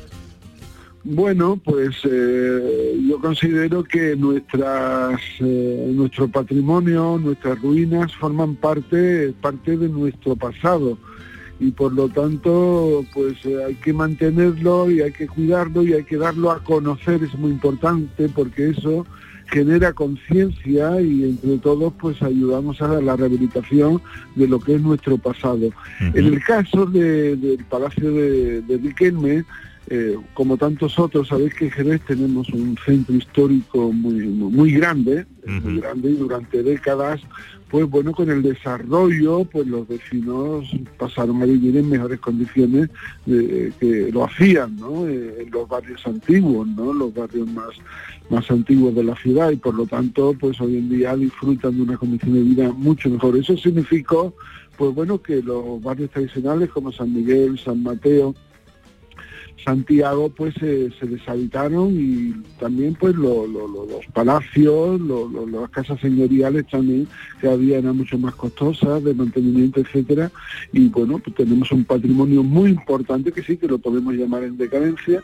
Bueno, 1.05 1.59
pues 1.63 1.97
eh, 2.09 2.97
yo 3.07 3.19
considero 3.19 3.83
que 3.83 4.15
nuestras, 4.15 5.19
eh, 5.39 5.91
nuestro 5.93 6.29
patrimonio, 6.29 7.19
nuestras 7.21 7.61
ruinas 7.61 8.15
forman 8.15 8.55
parte, 8.55 9.33
parte 9.41 9.75
de 9.75 9.89
nuestro 9.89 10.37
pasado 10.37 10.97
y 11.59 11.71
por 11.71 11.93
lo 11.93 12.07
tanto 12.07 13.05
pues 13.13 13.37
hay 13.45 13.75
que 13.75 13.91
mantenerlo 13.91 14.89
y 14.89 15.01
hay 15.01 15.11
que 15.11 15.27
cuidarlo 15.27 15.83
y 15.83 15.93
hay 15.93 16.05
que 16.05 16.17
darlo 16.17 16.51
a 16.51 16.63
conocer, 16.63 17.21
es 17.21 17.35
muy 17.35 17.51
importante 17.51 18.29
porque 18.29 18.69
eso 18.69 19.05
genera 19.47 19.93
conciencia 19.93 20.99
y 21.01 21.23
entre 21.23 21.57
todos 21.59 21.93
pues 21.99 22.21
ayudamos 22.21 22.81
a 22.81 23.01
la 23.01 23.15
rehabilitación 23.15 24.01
de 24.35 24.47
lo 24.47 24.59
que 24.59 24.75
es 24.75 24.81
nuestro 24.81 25.17
pasado. 25.17 25.69
En 25.99 26.25
el 26.25 26.43
caso 26.43 26.85
de- 26.85 27.35
del 27.35 27.63
Palacio 27.65 28.11
de, 28.11 28.61
de 28.61 28.77
Riquelme, 28.77 29.43
eh, 29.89 30.17
como 30.33 30.55
tantos 30.57 30.97
otros, 30.97 31.27
sabéis 31.27 31.53
que 31.55 31.65
en 31.65 31.71
Jerez 31.71 32.01
tenemos 32.07 32.47
un 32.49 32.77
centro 32.85 33.15
histórico 33.15 33.91
muy, 33.91 34.13
muy, 34.27 34.51
muy 34.51 34.71
grande, 34.71 35.25
muy 35.45 35.81
grande 35.81 36.09
y 36.11 36.15
durante 36.15 36.63
décadas, 36.63 37.19
pues 37.73 37.89
bueno, 37.89 38.11
con 38.11 38.29
el 38.29 38.43
desarrollo, 38.43 39.45
pues 39.45 39.65
los 39.65 39.87
vecinos 39.87 40.69
pasaron 40.99 41.41
a 41.41 41.45
vivir 41.45 41.75
en 41.75 41.89
mejores 41.89 42.19
condiciones 42.19 42.87
de- 43.25 43.73
que 43.79 44.11
lo 44.11 44.25
hacían, 44.25 44.75
¿no? 44.75 45.07
Eh, 45.07 45.37
en 45.41 45.49
los 45.49 45.67
barrios 45.67 46.05
antiguos, 46.05 46.67
¿no? 46.67 46.93
Los 46.93 47.11
barrios 47.15 47.47
más, 47.51 47.69
más 48.29 48.51
antiguos 48.51 48.93
de 48.93 49.03
la 49.03 49.15
ciudad 49.15 49.49
y 49.49 49.55
por 49.55 49.73
lo 49.73 49.87
tanto, 49.87 50.35
pues 50.39 50.61
hoy 50.61 50.77
en 50.77 50.87
día 50.87 51.15
disfrutan 51.15 51.75
de 51.75 51.81
una 51.81 51.97
condición 51.97 52.35
de 52.35 52.41
vida 52.43 52.71
mucho 52.71 53.09
mejor. 53.09 53.35
Eso 53.37 53.57
significó, 53.57 54.35
pues 54.77 54.93
bueno, 54.93 55.19
que 55.19 55.41
los 55.41 55.81
barrios 55.81 56.11
tradicionales 56.11 56.69
como 56.69 56.91
San 56.91 57.11
Miguel, 57.11 57.57
San 57.57 57.81
Mateo, 57.81 58.35
Santiago 59.63 60.29
pues 60.29 60.53
eh, 60.61 60.89
se 60.99 61.05
deshabitaron 61.07 61.89
y 61.93 62.33
también 62.59 62.95
pues 62.99 63.15
lo- 63.15 63.47
lo- 63.47 63.67
lo- 63.67 63.85
los 63.85 64.05
palacios, 64.13 64.99
las 65.01 65.69
casas 65.69 65.99
señoriales 65.99 66.65
también 66.69 67.07
que 67.39 67.47
había 67.49 67.77
eran 67.79 67.97
mucho 67.97 68.17
más 68.17 68.35
costosas 68.35 69.03
de 69.03 69.13
mantenimiento, 69.13 69.79
etcétera 69.79 70.31
y 70.71 70.87
bueno 70.89 71.19
pues 71.19 71.35
tenemos 71.35 71.71
un 71.71 71.83
patrimonio 71.85 72.43
muy 72.43 72.71
importante 72.71 73.31
que 73.31 73.43
sí 73.43 73.57
que 73.57 73.67
lo 73.67 73.77
podemos 73.77 74.13
llamar 74.15 74.43
en 74.43 74.57
decadencia 74.57 75.23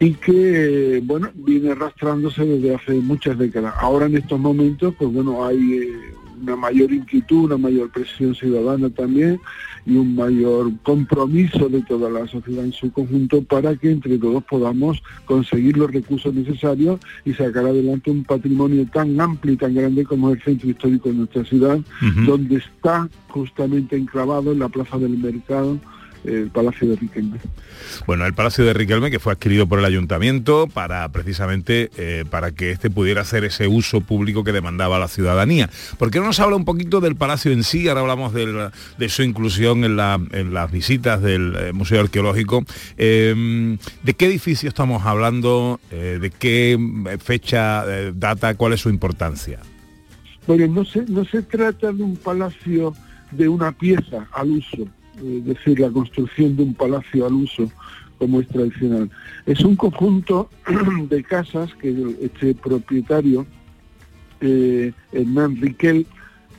y 0.00 0.12
que 0.14 0.96
eh, 0.96 1.00
bueno 1.04 1.30
viene 1.34 1.70
arrastrándose 1.72 2.44
desde 2.44 2.74
hace 2.74 2.92
muchas 2.94 3.38
décadas. 3.38 3.74
Ahora 3.80 4.06
en 4.06 4.16
estos 4.16 4.38
momentos 4.38 4.94
pues 4.98 5.12
bueno 5.12 5.44
hay 5.46 5.74
eh, 5.74 5.92
una 6.42 6.56
mayor 6.56 6.92
inquietud, 6.92 7.44
una 7.44 7.58
mayor 7.58 7.90
presión 7.90 8.34
ciudadana 8.34 8.90
también 8.90 9.40
y 9.86 9.96
un 9.96 10.14
mayor 10.14 10.70
compromiso 10.82 11.68
de 11.68 11.82
toda 11.82 12.10
la 12.10 12.26
sociedad 12.26 12.64
en 12.64 12.72
su 12.72 12.92
conjunto 12.92 13.42
para 13.42 13.74
que 13.76 13.90
entre 13.90 14.18
todos 14.18 14.44
podamos 14.44 15.02
conseguir 15.24 15.76
los 15.76 15.90
recursos 15.90 16.34
necesarios 16.34 17.00
y 17.24 17.32
sacar 17.32 17.64
adelante 17.64 18.10
un 18.10 18.24
patrimonio 18.24 18.86
tan 18.92 19.20
amplio 19.20 19.54
y 19.54 19.56
tan 19.56 19.74
grande 19.74 20.04
como 20.04 20.30
es 20.30 20.38
el 20.38 20.44
centro 20.44 20.70
histórico 20.70 21.08
de 21.08 21.14
nuestra 21.16 21.44
ciudad, 21.44 21.80
donde 22.26 22.56
está 22.56 23.08
justamente 23.28 23.96
enclavado 23.96 24.52
en 24.52 24.58
la 24.58 24.68
plaza 24.68 24.98
del 24.98 25.16
mercado 25.18 25.78
el 26.24 26.50
Palacio 26.50 26.88
de 26.88 26.96
Riquelme. 26.96 27.38
Bueno, 28.06 28.26
el 28.26 28.34
Palacio 28.34 28.64
de 28.64 28.74
Riquelme, 28.74 29.10
que 29.10 29.18
fue 29.18 29.32
adquirido 29.32 29.66
por 29.66 29.78
el 29.78 29.84
ayuntamiento 29.84 30.66
para 30.66 31.08
precisamente 31.10 31.90
eh, 31.96 32.24
para 32.28 32.52
que 32.52 32.70
éste 32.70 32.90
pudiera 32.90 33.22
hacer 33.22 33.44
ese 33.44 33.66
uso 33.66 34.00
público 34.00 34.44
que 34.44 34.52
demandaba 34.52 34.98
la 34.98 35.08
ciudadanía. 35.08 35.70
¿Por 35.98 36.10
qué 36.10 36.18
no 36.20 36.26
nos 36.26 36.40
habla 36.40 36.56
un 36.56 36.64
poquito 36.64 37.00
del 37.00 37.16
palacio 37.16 37.50
en 37.52 37.64
sí? 37.64 37.88
Ahora 37.88 38.02
hablamos 38.02 38.34
del- 38.34 38.70
de 38.98 39.08
su 39.08 39.22
inclusión 39.22 39.84
en, 39.84 39.96
la- 39.96 40.20
en 40.32 40.52
las 40.52 40.70
visitas 40.70 41.22
del 41.22 41.54
eh, 41.58 41.72
Museo 41.72 42.00
Arqueológico. 42.00 42.64
Eh, 42.98 43.76
¿De 44.02 44.14
qué 44.14 44.26
edificio 44.26 44.68
estamos 44.68 45.04
hablando? 45.06 45.80
Eh, 45.90 46.18
¿De 46.20 46.30
qué 46.30 46.78
fecha, 47.22 47.84
data? 48.14 48.54
¿Cuál 48.54 48.74
es 48.74 48.80
su 48.80 48.90
importancia? 48.90 49.60
Bueno, 50.46 50.66
no 50.66 50.84
se, 50.84 51.02
no 51.08 51.24
se 51.24 51.42
trata 51.42 51.92
de 51.92 52.02
un 52.02 52.16
palacio 52.16 52.94
de 53.30 53.48
una 53.48 53.70
pieza 53.72 54.26
al 54.32 54.50
uso, 54.52 54.88
es 55.24 55.44
decir, 55.44 55.80
la 55.80 55.90
construcción 55.90 56.56
de 56.56 56.62
un 56.62 56.74
palacio 56.74 57.26
al 57.26 57.34
uso 57.34 57.70
como 58.18 58.40
es 58.40 58.48
tradicional. 58.48 59.10
Es 59.46 59.60
un 59.60 59.76
conjunto 59.76 60.50
de 61.08 61.22
casas 61.22 61.72
que 61.76 62.16
este 62.20 62.54
propietario, 62.54 63.46
eh, 64.40 64.92
Hernán 65.12 65.60
Riquel, 65.60 66.06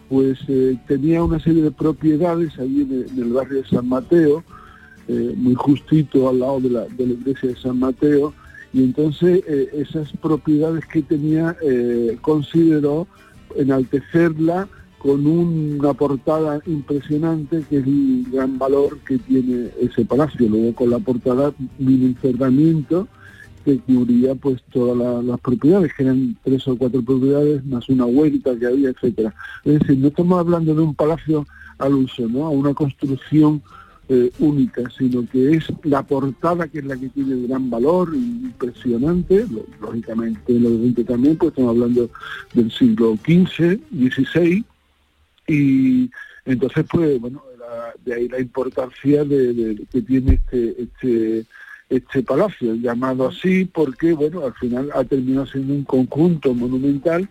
pues 0.07 0.39
eh, 0.47 0.77
tenía 0.87 1.23
una 1.23 1.39
serie 1.39 1.61
de 1.61 1.71
propiedades 1.71 2.57
ahí 2.57 2.81
en 2.81 3.21
el, 3.21 3.33
barrio 3.33 3.61
de 3.61 3.67
San 3.67 3.87
Mateo, 3.87 4.43
eh, 5.07 5.33
muy 5.35 5.55
justito 5.55 6.29
al 6.29 6.39
lado 6.39 6.61
de 6.61 6.69
la, 6.69 6.85
de 6.85 7.07
la 7.07 7.13
iglesia 7.13 7.49
de 7.49 7.55
San 7.55 7.79
Mateo, 7.79 8.33
y 8.73 8.83
entonces 8.83 9.43
eh, 9.47 9.69
esas 9.73 10.11
propiedades 10.17 10.85
que 10.85 11.01
tenía 11.01 11.55
eh, 11.63 12.17
consideró 12.21 13.07
enaltecerla 13.55 14.67
con 14.99 15.25
una 15.25 15.93
portada 15.93 16.61
impresionante 16.67 17.63
que 17.69 17.77
es 17.77 17.87
el 17.87 18.25
gran 18.31 18.59
valor 18.59 18.99
que 19.07 19.17
tiene 19.17 19.69
ese 19.81 20.05
palacio. 20.05 20.47
Luego 20.47 20.75
con 20.75 20.89
la 20.89 20.99
portada 20.99 21.53
vino 21.77 22.05
un 22.07 22.15
cerramiento 22.21 23.07
que 23.65 23.77
cubría 23.79 24.35
pues 24.35 24.61
todas 24.71 24.97
la- 24.97 25.21
las 25.21 25.39
propiedades, 25.39 25.91
que 25.93 26.03
eran 26.03 26.37
tres 26.43 26.67
o 26.67 26.77
cuatro 26.77 27.01
propiedades, 27.01 27.65
más 27.65 27.87
una 27.89 28.05
huerta 28.05 28.57
que 28.57 28.65
había, 28.65 28.89
etcétera. 28.89 29.33
Es 29.63 29.79
decir, 29.79 29.97
no 29.97 30.07
estamos 30.09 30.39
hablando 30.39 30.75
de 30.75 30.81
un 30.81 30.95
palacio 30.95 31.45
al 31.77 31.93
uso, 31.93 32.27
¿no? 32.27 32.45
A 32.45 32.49
una 32.49 32.73
construcción 32.73 33.61
eh, 34.11 34.31
única, 34.39 34.81
sino 34.97 35.23
que 35.29 35.51
es 35.51 35.65
la 35.83 36.01
portada 36.01 36.67
que 36.67 36.79
es 36.79 36.85
la 36.85 36.97
que 36.97 37.09
tiene 37.09 37.45
gran 37.47 37.69
valor, 37.69 38.09
impresionante, 38.15 39.45
lógicamente 39.79 40.59
lo 40.59 40.69
20 40.71 41.03
también, 41.03 41.37
pues 41.37 41.49
estamos 41.51 41.69
hablando 41.75 42.09
del 42.55 42.71
siglo 42.71 43.17
XV, 43.23 43.79
XVI, 43.91 44.65
y 45.49 46.09
entonces 46.45 46.85
pues 46.91 47.19
bueno, 47.19 47.43
la- 47.59 47.93
de 48.05 48.13
ahí 48.13 48.27
la 48.29 48.39
importancia 48.39 49.23
de, 49.23 49.85
que 49.91 50.01
tiene 50.01 50.33
este, 50.35 50.83
este, 50.83 51.45
este 51.89 52.23
palacio, 52.23 52.75
llamado 52.75 53.27
así 53.27 53.65
porque 53.65 54.13
bueno, 54.13 54.45
al 54.45 54.53
final 54.53 54.89
ha 54.93 55.03
terminado 55.03 55.45
siendo 55.47 55.73
un 55.73 55.83
conjunto 55.83 56.53
monumental 56.53 57.27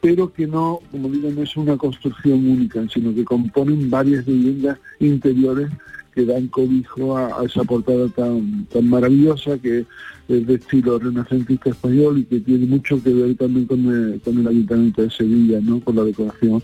pero 0.00 0.32
que 0.32 0.46
no, 0.46 0.78
como 0.92 1.08
digo, 1.08 1.28
no 1.32 1.42
es 1.42 1.56
una 1.56 1.76
construcción 1.76 2.48
única, 2.48 2.86
sino 2.88 3.12
que 3.12 3.24
componen 3.24 3.90
varias 3.90 4.24
viviendas 4.24 4.78
interiores 5.00 5.68
que 6.14 6.24
dan 6.24 6.46
cobijo 6.48 7.16
a, 7.18 7.40
a 7.40 7.44
esa 7.44 7.64
portada 7.64 8.08
tan, 8.10 8.64
tan 8.66 8.88
maravillosa 8.88 9.58
que 9.58 9.84
es 10.28 10.46
de 10.46 10.54
estilo 10.54 11.00
renacentista 11.00 11.70
español 11.70 12.18
y 12.18 12.24
que 12.24 12.38
tiene 12.38 12.66
mucho 12.66 13.02
que 13.02 13.12
ver 13.12 13.34
también 13.36 13.66
con 13.66 13.84
el, 13.86 14.20
con 14.20 14.38
el 14.38 14.46
ayuntamiento 14.46 15.02
de 15.02 15.10
Sevilla, 15.10 15.58
¿no? 15.62 15.80
con 15.80 15.96
la 15.96 16.04
decoración 16.04 16.62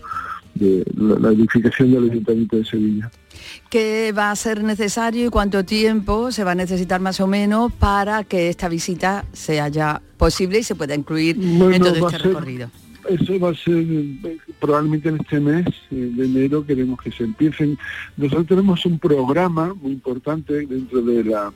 de 0.55 0.83
la, 0.97 1.19
la 1.19 1.29
edificación 1.29 1.91
del 1.91 2.09
Ayuntamiento 2.11 2.57
de 2.57 2.65
Sevilla. 2.65 3.11
¿Qué 3.69 4.13
va 4.17 4.31
a 4.31 4.35
ser 4.35 4.63
necesario 4.63 5.27
y 5.27 5.29
cuánto 5.29 5.63
tiempo 5.65 6.31
se 6.31 6.43
va 6.43 6.51
a 6.51 6.55
necesitar 6.55 6.99
más 7.01 7.19
o 7.19 7.27
menos 7.27 7.71
para 7.73 8.23
que 8.23 8.49
esta 8.49 8.67
visita 8.69 9.25
sea 9.33 9.67
ya 9.67 10.01
posible 10.17 10.59
y 10.59 10.63
se 10.63 10.75
pueda 10.75 10.95
incluir 10.95 11.35
en 11.39 11.59
Bueno, 11.59 11.85
todo 11.85 12.01
va 12.01 12.07
este 12.09 12.17
ser- 12.23 12.27
recorrido? 12.27 12.69
Eso 13.07 13.39
va 13.39 13.51
a 13.51 13.53
ser 13.53 13.85
eh, 13.87 14.37
probablemente 14.59 15.09
en 15.09 15.17
este 15.17 15.39
mes 15.39 15.65
eh, 15.91 16.11
de 16.15 16.25
enero 16.25 16.65
queremos 16.65 16.99
que 16.99 17.11
se 17.11 17.23
empiecen. 17.23 17.77
Nosotros 18.17 18.47
tenemos 18.47 18.83
un 18.87 18.97
programa 18.97 19.75
muy 19.75 19.91
importante 19.91 20.65
dentro 20.65 21.03
de 21.03 21.23
la 21.23 21.53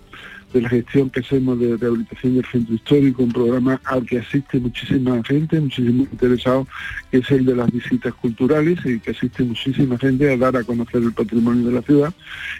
de 0.53 0.61
la 0.61 0.69
gestión 0.69 1.09
que 1.09 1.19
hacemos 1.19 1.59
de 1.59 1.77
rehabilitación 1.77 2.35
del 2.35 2.45
centro 2.45 2.73
histórico, 2.75 3.23
un 3.23 3.31
programa 3.31 3.79
al 3.85 4.05
que 4.05 4.19
asiste 4.19 4.59
muchísima 4.59 5.21
gente, 5.23 5.59
muchísimos 5.59 6.07
interesados, 6.11 6.67
que 7.11 7.17
es 7.17 7.31
el 7.31 7.45
de 7.45 7.55
las 7.55 7.71
visitas 7.71 8.13
culturales 8.15 8.79
y 8.85 8.99
que 8.99 9.11
asiste 9.11 9.43
muchísima 9.43 9.97
gente 9.97 10.31
a 10.31 10.37
dar 10.37 10.57
a 10.57 10.63
conocer 10.63 11.03
el 11.03 11.13
patrimonio 11.13 11.67
de 11.67 11.73
la 11.73 11.81
ciudad. 11.83 12.13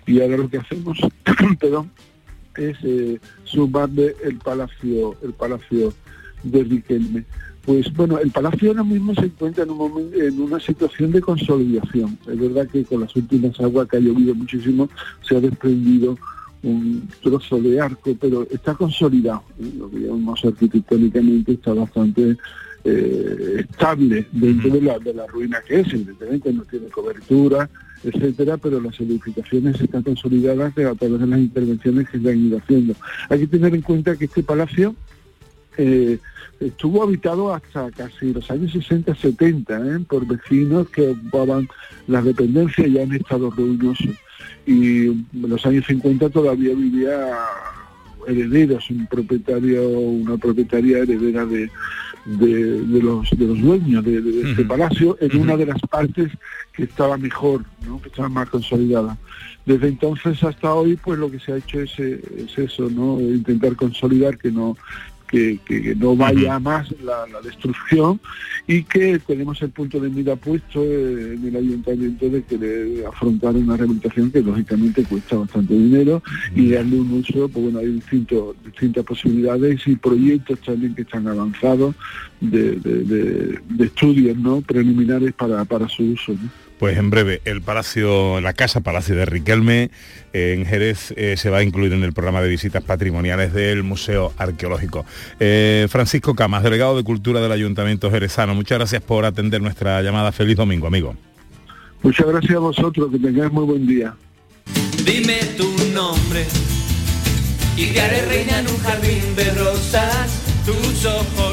Y 0.06 0.22
ahora 0.22 0.38
lo 0.38 0.50
que 0.50 0.58
hacemos, 0.58 1.00
perdón, 1.60 1.90
es 2.56 2.78
eh, 2.84 3.20
sumarle 3.46 4.16
el 4.24 4.38
palacio, 4.38 5.16
el 5.24 5.34
palacio 5.34 5.94
de 6.44 6.64
Riquelme. 6.64 7.24
Pues 7.66 7.92
bueno, 7.94 8.18
el 8.20 8.32
palacio 8.32 8.70
ahora 8.70 8.84
mismo 8.84 9.14
se 9.16 9.26
encuentra 9.26 9.64
en, 9.64 9.72
un 9.72 9.78
momen- 9.80 10.14
en 10.22 10.40
una 10.42 10.60
situación 10.60 11.12
de 11.12 11.22
consolidación. 11.22 12.18
Es 12.28 12.40
verdad 12.40 12.68
que 12.68 12.84
con 12.84 13.02
las 13.02 13.16
últimas 13.16 13.60
aguas 13.60 13.88
que 13.88 13.98
ha 13.98 14.00
llovido 14.00 14.34
muchísimo 14.34 14.90
se 15.22 15.36
ha 15.36 15.40
desprendido 15.40 16.18
un 16.64 17.08
trozo 17.22 17.62
de 17.62 17.80
arco, 17.80 18.16
pero 18.20 18.46
está 18.52 18.74
consolidado. 18.76 19.44
Lo 19.78 19.90
que 19.90 20.00
llamamos 20.00 20.44
arquitectónicamente 20.44 21.54
está 21.54 21.74
bastante 21.74 22.36
eh, 22.84 23.66
estable 23.70 24.26
dentro 24.32 24.70
de, 24.72 24.82
la, 24.82 25.00
de 25.00 25.14
la 25.14 25.28
ruina 25.28 25.60
que 25.68 25.80
es. 25.82 25.94
Evidentemente 25.94 26.52
no 26.54 26.64
tiene 26.64 26.88
cobertura, 26.88 27.70
etcétera, 28.04 28.58
pero 28.58 28.80
las 28.82 29.00
edificaciones 29.00 29.80
están 29.82 30.04
consolidadas 30.04 30.74
de- 30.76 30.86
a 30.86 30.96
través 30.96 31.20
de 31.20 31.28
las 31.28 31.40
intervenciones 31.40 32.10
que 32.10 32.20
se 32.20 32.30
han 32.30 32.46
ido 32.48 32.58
haciendo. 32.58 32.94
Hay 33.30 33.40
que 33.40 33.48
tener 33.48 33.74
en 33.76 33.82
cuenta 33.82 34.16
que 34.16 34.26
este 34.26 34.44
palacio 34.44 34.96
eh, 35.78 36.18
estuvo 36.60 37.04
habitado 37.04 37.54
hasta 37.54 37.90
casi 37.92 38.34
los 38.34 38.50
años 38.52 38.74
60-70 38.74 40.02
¿eh? 40.02 40.06
por 40.10 40.26
vecinos 40.28 40.90
que 40.90 41.08
ocupaban 41.10 41.70
las 42.08 42.26
dependencias 42.26 42.92
ya 42.92 43.02
en 43.04 43.14
estado 43.14 43.50
ruinoso. 43.50 44.10
Y 44.66 45.08
en 45.08 45.26
los 45.34 45.66
años 45.66 45.86
50 45.88 46.30
todavía 46.30 46.74
vivía 46.76 47.36
herederos, 48.28 48.90
un 48.90 49.08
propietario, 49.08 49.88
una 49.90 50.38
propietaria 50.38 51.00
heredera 51.00 51.46
de, 51.46 51.70
de, 52.26 52.82
de 52.82 53.02
los, 53.02 53.30
de 53.32 53.46
los 53.46 53.60
dueños 53.60 54.04
de, 54.04 54.22
de 54.22 54.52
este 54.52 54.66
palacio 54.66 55.18
en 55.20 55.40
una 55.40 55.58
de 55.58 55.66
las 55.66 55.82
partes 55.90 56.32
que 56.74 56.84
estaba 56.84 57.18
mejor, 57.18 57.64
¿no? 57.86 58.02
que 58.02 58.10
estaba 58.10 58.30
más 58.30 58.50
consolidada. 58.50 59.18
Desde 59.66 59.88
entonces 59.88 60.44
hasta 60.44 60.74
hoy, 60.74 60.96
pues 60.96 61.20
lo 61.20 61.30
que 61.30 61.40
se 61.40 61.54
ha 61.54 61.58
hecho 61.58 61.82
es, 61.82 61.92
eh, 62.00 62.22
es 62.38 62.58
eso, 62.58 62.90
¿no? 62.90 63.20
Intentar 63.20 63.76
consolidar 63.76 64.38
que 64.38 64.52
no 64.52 64.78
que, 65.30 65.60
no 65.98 66.16
vaya 66.16 66.60
más 66.60 66.92
la, 67.04 67.28
la 67.28 67.40
destrucción 67.42 68.20
y 68.68 68.84
que 68.84 69.20
tenemos 69.20 69.62
el 69.62 69.70
punto 69.70 70.00
de 70.00 70.10
mira 70.10 70.36
puesto 70.36 70.84
eh, 70.84 71.34
en 71.36 71.46
el 71.48 71.56
ayuntamiento 71.56 72.30
de 72.30 72.44
querer 72.44 73.06
afrontar 73.06 73.56
una 73.56 73.78
rehabilitación 73.78 74.32
que 74.32 74.42
lógicamente 74.42 75.04
cuesta 75.04 75.38
bastante 75.38 75.74
dinero 75.74 76.22
y 76.56 76.72
darle 76.72 77.00
un 77.00 77.12
uso, 77.14 77.48
pues 77.50 77.64
bueno, 77.66 77.80
hay 77.80 77.88
distintos, 77.94 78.56
distintas 78.66 79.06
posibilidades 79.06 79.86
y 79.88 79.96
proyectos 79.96 80.60
también 80.62 80.96
que 80.96 81.04
están 81.04 81.28
avanzados 81.28 81.96
de, 82.42 82.72
de- 82.78 83.04
de- 83.04 83.60
de 83.70 83.86
estudios 83.86 84.38
¿no? 84.38 84.62
preliminares 84.62 85.34
para, 85.34 85.64
para 85.66 85.88
su 85.88 86.04
uso. 86.04 86.34
¿no? 86.34 86.69
Pues 86.80 86.98
en 86.98 87.10
breve, 87.10 87.42
el 87.44 87.62
Palacio, 87.62 88.40
la 88.40 88.54
Casa 88.54 88.80
Palacio 88.80 89.14
de 89.14 89.26
Riquelme 89.26 89.92
eh, 90.32 90.56
en 90.58 90.66
Jerez 90.66 91.14
eh, 91.18 91.36
se 91.36 91.50
va 91.50 91.58
a 91.58 91.64
incluir 91.64 91.92
en 91.92 92.04
el 92.06 92.14
programa 92.14 92.42
de 92.42 92.48
visitas 92.48 92.82
patrimoniales 92.82 93.54
del 93.54 93.84
Museo 93.84 94.32
Arqueológico. 94.38 95.06
Eh, 95.42 95.88
Francisco 95.90 96.36
Camas, 96.36 96.64
delegado 96.64 96.96
de 96.96 97.04
Cultura 97.04 97.42
del 97.42 97.52
Ayuntamiento 97.52 98.10
Jerezano, 98.10 98.56
muchas 98.56 98.78
gracias 98.78 99.02
por 99.02 99.26
atender 99.26 99.62
nuestra 99.62 100.02
llamada. 100.02 100.32
Feliz 100.32 100.56
domingo, 100.56 100.88
amigo. 100.88 101.18
Muchas 102.02 102.28
gracias 102.28 102.56
a 102.56 102.60
vosotros, 102.60 103.12
que 103.12 103.20
tengáis 103.20 103.52
muy 103.52 103.66
buen 103.66 103.86
día. 103.86 104.16
Dime 105.04 105.38
tu 105.58 105.70
nombre 105.94 106.46
y 107.76 107.88
te 107.88 108.00
haré 108.00 108.22
reina 108.26 108.60
en 108.60 108.68
un 108.70 108.78
jardín 108.78 109.36
de 109.36 109.52
rosas. 109.56 110.46
Tus 110.66 111.06
ojos 111.06 111.49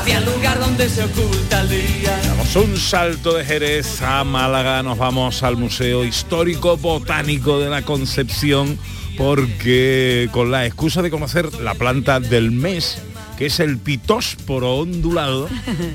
hacia 0.00 0.18
el 0.18 0.24
lugar 0.24 0.58
donde 0.58 0.88
se 0.88 1.04
oculta 1.04 1.60
el 1.60 1.68
día. 1.68 2.18
Damos 2.24 2.56
un 2.56 2.76
salto 2.78 3.34
de 3.34 3.44
Jerez 3.44 4.00
a 4.00 4.24
Málaga, 4.24 4.82
nos 4.82 4.96
vamos 4.96 5.42
al 5.42 5.58
Museo 5.58 6.04
Histórico 6.04 6.78
Botánico 6.78 7.60
de 7.60 7.68
la 7.68 7.82
Concepción 7.82 8.78
porque 9.18 10.30
con 10.32 10.50
la 10.50 10.64
excusa 10.64 11.02
de 11.02 11.10
conocer 11.10 11.52
la 11.60 11.74
planta 11.74 12.18
del 12.18 12.50
mes, 12.50 13.02
que 13.40 13.46
es 13.46 13.58
el 13.58 13.78
pitósporo 13.78 14.80
ondulado, 14.80 15.48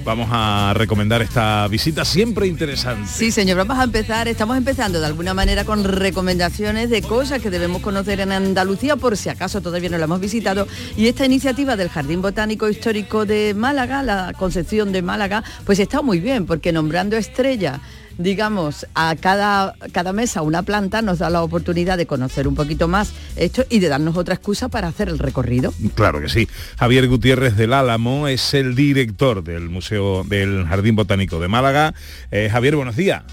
vamos 0.03 0.29
a 0.31 0.73
recomendar 0.73 1.21
esta 1.21 1.67
visita 1.67 2.03
siempre 2.03 2.47
interesante. 2.47 3.07
Sí, 3.07 3.29
señor, 3.29 3.57
vamos 3.57 3.77
a 3.77 3.83
empezar, 3.83 4.27
estamos 4.27 4.57
empezando 4.57 4.99
de 4.99 5.05
alguna 5.05 5.35
manera 5.35 5.63
con 5.63 5.83
recomendaciones 5.83 6.89
de 6.89 7.03
cosas 7.03 7.43
que 7.43 7.51
debemos 7.51 7.83
conocer 7.83 8.19
en 8.19 8.31
Andalucía 8.31 8.95
por 8.95 9.15
si 9.15 9.29
acaso 9.29 9.61
todavía 9.61 9.91
no 9.91 9.99
la 9.99 10.05
hemos 10.05 10.21
visitado 10.21 10.67
y 10.97 11.05
esta 11.05 11.23
iniciativa 11.23 11.75
del 11.75 11.89
Jardín 11.89 12.23
Botánico 12.23 12.67
Histórico 12.67 13.27
de 13.27 13.53
Málaga, 13.53 14.01
la 14.01 14.33
Concepción 14.33 14.91
de 14.91 15.03
Málaga, 15.03 15.43
pues 15.67 15.77
está 15.77 16.01
muy 16.01 16.19
bien 16.19 16.47
porque 16.47 16.71
nombrando 16.71 17.15
estrella 17.15 17.79
digamos, 18.17 18.87
a 18.95 19.15
cada, 19.15 19.75
cada 19.91 20.13
mesa 20.13 20.41
una 20.41 20.63
planta 20.63 21.01
nos 21.01 21.19
da 21.19 21.29
la 21.29 21.41
oportunidad 21.41 21.97
de 21.97 22.05
conocer 22.05 22.47
un 22.47 22.55
poquito 22.55 22.87
más 22.87 23.13
esto 23.35 23.65
y 23.69 23.79
de 23.79 23.89
darnos 23.89 24.17
otra 24.17 24.35
excusa 24.35 24.69
para 24.69 24.87
hacer 24.87 25.09
el 25.09 25.19
recorrido. 25.19 25.73
Claro 25.95 26.21
que 26.21 26.29
sí. 26.29 26.47
Javier 26.77 27.07
Gutiérrez 27.07 27.55
del 27.55 27.73
Álamo 27.73 28.27
es 28.27 28.53
el 28.53 28.75
director 28.75 29.43
del 29.43 29.69
Museo 29.69 30.23
del 30.23 30.65
Jardín 30.65 30.95
Botánico 30.95 31.39
de 31.39 31.47
Málaga. 31.47 31.93
Eh, 32.31 32.49
Javier, 32.51 32.75
buenos 32.75 32.95
días. 32.95 33.23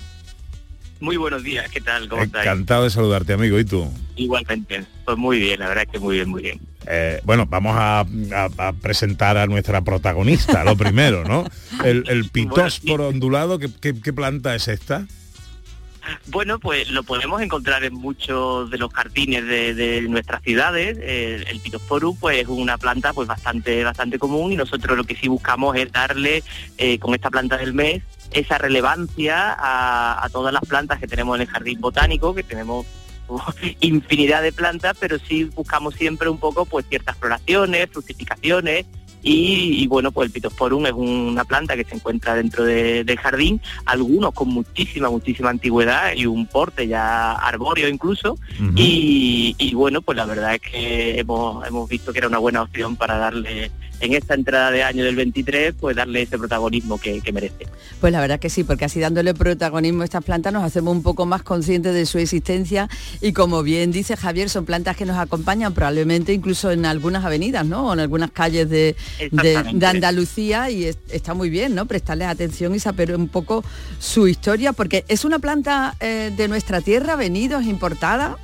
Muy 1.03 1.17
buenos 1.17 1.43
días, 1.43 1.69
¿qué 1.69 1.81
tal? 1.81 2.09
¿Cómo 2.09 2.23
estáis? 2.23 2.47
Encantado 2.47 2.85
de 2.85 2.91
saludarte, 2.91 3.33
amigo. 3.33 3.59
¿Y 3.59 3.65
tú? 3.65 3.93
Igualmente, 4.15 4.85
pues 5.05 5.19
muy 5.19 5.41
bien, 5.41 5.59
la 5.59 5.67
verdad 5.67 5.83
es 5.85 5.91
que 5.91 5.99
muy 5.99 6.15
bien, 6.15 6.29
muy 6.29 6.43
bien. 6.43 6.61
Eh, 6.87 7.21
bueno, 7.25 7.45
vamos 7.47 7.75
a, 7.77 8.01
a- 8.03 8.69
a 8.69 8.73
presentar 8.73 9.37
a 9.37 9.49
nuestra 9.49 9.81
protagonista, 9.83 10.63
lo 10.63 10.77
primero, 10.77 11.25
¿no? 11.25 11.45
El, 11.85 12.05
el 12.07 12.31
pitósporo 12.31 13.09
ondulado, 13.09 13.59
¿qué, 13.59 13.69
qué, 13.81 14.01
qué 14.01 14.13
planta 14.13 14.55
es 14.55 14.69
esta? 14.69 15.09
Bueno, 16.27 16.59
pues 16.59 16.91
lo 16.91 17.03
podemos 17.03 17.41
encontrar 17.43 17.85
en 17.85 17.95
muchos 17.95 18.71
de 18.71 18.79
los 18.79 18.93
jardines 18.93 19.47
de, 19.47 20.07
nuestras 20.09 20.43
ciudades. 20.43 20.99
El, 20.99 21.47
el 21.49 21.61
pues 22.21 22.39
es 22.39 22.49
una 22.49 22.79
planta 22.79 23.13
pues 23.13 23.29
bastante 23.29 23.85
bastante 23.85 24.19
común 24.19 24.53
y 24.53 24.57
nosotros 24.57 24.97
lo 24.97 25.05
que 25.05 25.17
sí 25.17 25.29
buscamos 25.29 25.77
es 25.77 25.91
darle 25.93 26.43
eh, 26.79 26.99
con 26.99 27.15
esta 27.15 27.31
planta 27.31 27.57
del 27.57 27.75
mes 27.75 28.03
esa 28.33 28.59
relevancia 28.59 29.55
a, 29.59 30.29
todas 30.33 30.53
las 30.53 30.63
plantas 30.63 30.99
que 30.99 31.07
tenemos 31.07 31.37
en 31.37 31.43
el 31.43 31.49
jardín 31.49 31.81
botánico, 31.81 32.35
que 32.35 32.43
tenemos 32.43 32.87
uh, 33.29 33.39
infinidad 33.81 34.43
de 34.43 34.53
plantas, 34.53 34.97
pero 34.99 35.19
sí 35.19 35.45
buscamos 35.45 35.95
siempre 35.95 36.29
un 36.29 36.39
poco 36.39 36.65
pues 36.65 36.87
ciertas 36.89 37.17
floraciones, 37.19 37.89
fructificaciones 37.91 38.87
y, 39.23 39.83
y, 39.83 39.87
bueno, 39.87 40.11
pues 40.13 40.27
el 40.27 40.33
Pittosporum 40.33 40.87
es 40.87 40.93
una 40.93 41.45
planta 41.45 41.77
que 41.77 41.85
se 41.85 41.95
encuentra 41.95 42.35
dentro 42.35 42.65
de- 42.65 43.05
del 43.05 43.19
jardín, 43.19 43.61
algunos 43.87 44.33
con 44.35 44.49
muchísima, 44.49 45.09
muchísima 45.11 45.51
antigüedad 45.51 46.13
y 46.17 46.27
un 46.27 46.47
porte 46.47 46.87
ya 46.89 47.33
arbóreo 47.33 47.89
incluso. 47.89 48.37
y, 48.77 49.55
y 49.59 49.75
bueno, 49.75 50.03
pues 50.03 50.17
la 50.17 50.27
verdad 50.27 50.55
es 50.55 50.61
que 50.61 51.21
hemos, 51.21 51.67
hemos 51.67 51.89
visto 51.89 52.13
que 52.13 52.19
era 52.19 52.29
una 52.29 52.39
buena 52.39 52.63
opción 52.63 52.97
para 52.97 53.17
darle, 53.19 53.71
en 54.03 54.15
esta 54.15 54.35
entrada 54.35 54.71
de 54.73 54.83
año 54.83 55.05
del 55.05 55.15
23, 55.17 55.75
pues 55.81 55.95
darle 55.97 56.23
ese 56.23 56.37
protagonismo 56.37 56.99
que, 56.99 57.21
que 57.21 57.33
merece. 57.33 57.67
Pues 58.01 58.13
la 58.13 58.21
verdad 58.21 58.41
que 58.41 58.51
sí, 58.51 58.65
porque 58.65 58.85
así 58.85 58.99
dándole 58.99 59.33
protagonismo 59.33 60.03
a 60.03 60.05
estas 60.05 60.25
plantas 60.25 60.53
nos 60.53 60.65
hacemos 60.65 60.95
un 60.95 61.03
poco 61.05 61.25
más 61.25 61.43
conscientes 61.45 61.95
de 61.95 62.05
su 62.05 62.19
existencia 62.19 62.89
y 63.21 63.33
como 63.33 63.63
bien 63.63 63.93
dice 63.93 64.17
Javier, 64.17 64.51
son 64.51 64.65
plantas 64.65 64.97
que 64.97 65.05
nos 65.07 65.17
acompañan 65.17 65.73
probablemente 65.73 66.33
incluso 66.33 66.73
en 66.73 66.85
algunas 66.85 67.25
avenidas, 67.25 67.65
¿no? 67.65 67.87
O 67.89 67.93
en 67.93 68.01
algunas 68.01 68.33
calles 68.33 68.69
de, 68.69 68.97
de, 69.19 69.27
Exactamente. 69.27 69.79
de 69.79 69.87
Andalucía 69.87 70.69
y 70.71 70.85
es- 70.87 70.99
está 71.11 71.35
muy 71.35 71.49
bien, 71.49 71.75
¿no? 71.77 71.87
Prestarles 71.87 72.27
atención 72.27 72.75
y 72.75 72.81
saber 72.81 73.15
un 73.15 73.29
poco 73.29 73.65
su 74.01 74.27
historia, 74.27 74.73
porque 74.73 75.05
es 75.07 75.25
una 75.25 75.39
planta 75.39 75.95
eh, 76.01 76.33
de 76.37 76.49
nuestra 76.49 76.81
tierra, 76.81 77.15
venido, 77.15 77.61
es 77.61 77.67
importada. 77.69 78.37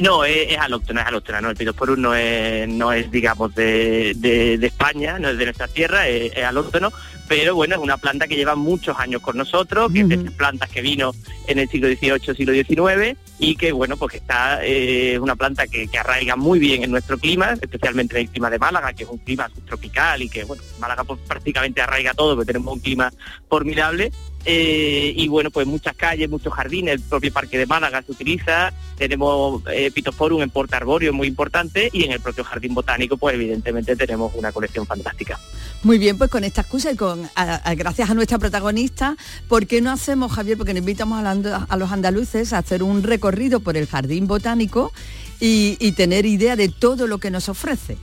No, 0.00 0.24
es, 0.24 0.52
es 0.52 0.58
alóctona, 0.58 1.02
es 1.02 1.06
alóctona, 1.08 1.40
no, 1.40 1.50
el 1.50 1.56
Pittosporum 1.56 2.00
no 2.00 2.14
es, 2.14 2.68
no 2.68 2.92
es 2.92 3.10
digamos, 3.10 3.54
de, 3.54 4.12
de- 4.16 4.58
de 4.58 4.66
España, 4.66 5.18
no 5.18 5.28
es 5.28 5.38
de 5.38 5.44
nuestra 5.44 5.68
tierra, 5.68 6.08
es, 6.08 6.32
es 6.36 6.44
alóctono, 6.44 6.90
pero 7.28 7.54
bueno, 7.54 7.76
es 7.76 7.80
una 7.80 7.96
planta 7.96 8.26
que 8.26 8.36
lleva 8.36 8.54
muchos 8.56 8.98
años 8.98 9.22
con 9.22 9.36
nosotros, 9.36 9.90
que 9.92 10.00
es 10.00 10.08
de 10.08 10.14
estas 10.16 10.34
plantas 10.34 10.68
que 10.70 10.82
vino 10.82 11.12
en 11.46 11.58
el 11.58 11.68
siglo 11.68 11.88
XVIII, 11.88 12.34
siglo 12.36 12.52
XIX 12.52 13.16
y 13.38 13.56
que 13.56 13.72
bueno, 13.72 13.96
pues 13.96 14.12
que 14.12 14.18
está 14.18 14.60
eh, 14.62 15.18
una 15.18 15.34
planta 15.36 15.66
que, 15.66 15.88
que 15.88 15.98
arraiga 15.98 16.36
muy 16.36 16.58
bien 16.58 16.82
en 16.84 16.90
nuestro 16.90 17.18
clima, 17.18 17.54
especialmente 17.60 18.16
en 18.16 18.26
el 18.26 18.30
clima 18.30 18.50
de 18.50 18.58
Málaga, 18.58 18.92
que 18.92 19.04
es 19.04 19.08
un 19.08 19.18
clima 19.18 19.48
subtropical 19.54 20.22
y 20.22 20.28
que 20.28 20.44
bueno, 20.44 20.62
Málaga 20.78 21.04
pues, 21.04 21.20
prácticamente 21.26 21.80
arraiga 21.80 22.12
todo, 22.14 22.34
porque 22.36 22.52
tenemos 22.52 22.74
un 22.74 22.80
clima 22.80 23.10
formidable 23.48 24.12
eh, 24.44 25.12
y 25.16 25.28
bueno, 25.28 25.50
pues 25.50 25.66
muchas 25.66 25.94
calles, 25.94 26.28
muchos 26.28 26.52
jardines, 26.52 26.94
el 26.94 27.00
propio 27.00 27.32
parque 27.32 27.58
de 27.58 27.66
Málaga 27.66 28.02
se 28.02 28.12
utiliza, 28.12 28.72
tenemos 28.96 29.62
eh, 29.72 29.90
Pitoforum 29.90 30.42
en 30.42 30.50
Porta 30.50 30.76
Arborio 30.76 31.12
muy 31.12 31.28
importante 31.28 31.88
y 31.92 32.04
en 32.04 32.12
el 32.12 32.20
propio 32.20 32.44
jardín 32.44 32.74
botánico 32.74 33.16
pues 33.16 33.34
evidentemente 33.34 33.96
tenemos 33.96 34.32
una 34.34 34.52
colección 34.52 34.86
fantástica. 34.86 35.38
Muy 35.82 35.98
bien, 35.98 36.18
pues 36.18 36.30
con 36.30 36.44
esta 36.44 36.62
excusa 36.62 36.92
y 36.92 36.96
con 36.96 37.28
gracias 37.76 38.10
a 38.10 38.14
nuestra 38.14 38.38
protagonista, 38.38 39.16
¿por 39.48 39.66
qué 39.66 39.80
no 39.80 39.90
hacemos, 39.90 40.32
Javier, 40.32 40.56
porque 40.56 40.74
nos 40.74 40.80
invitamos 40.80 41.24
a, 41.24 41.66
a 41.68 41.76
los 41.76 41.90
andaluces 41.90 42.52
a 42.52 42.58
hacer 42.58 42.82
un 42.82 43.02
recorrido 43.02 43.60
por 43.60 43.76
el 43.76 43.86
jardín 43.86 44.26
botánico 44.26 44.92
y 45.40 45.92
tener 45.92 46.24
idea 46.24 46.54
de 46.54 46.68
todo 46.68 47.06
lo 47.06 47.18
que 47.18 47.30
nos 47.30 47.48
ofrece? 47.48 47.96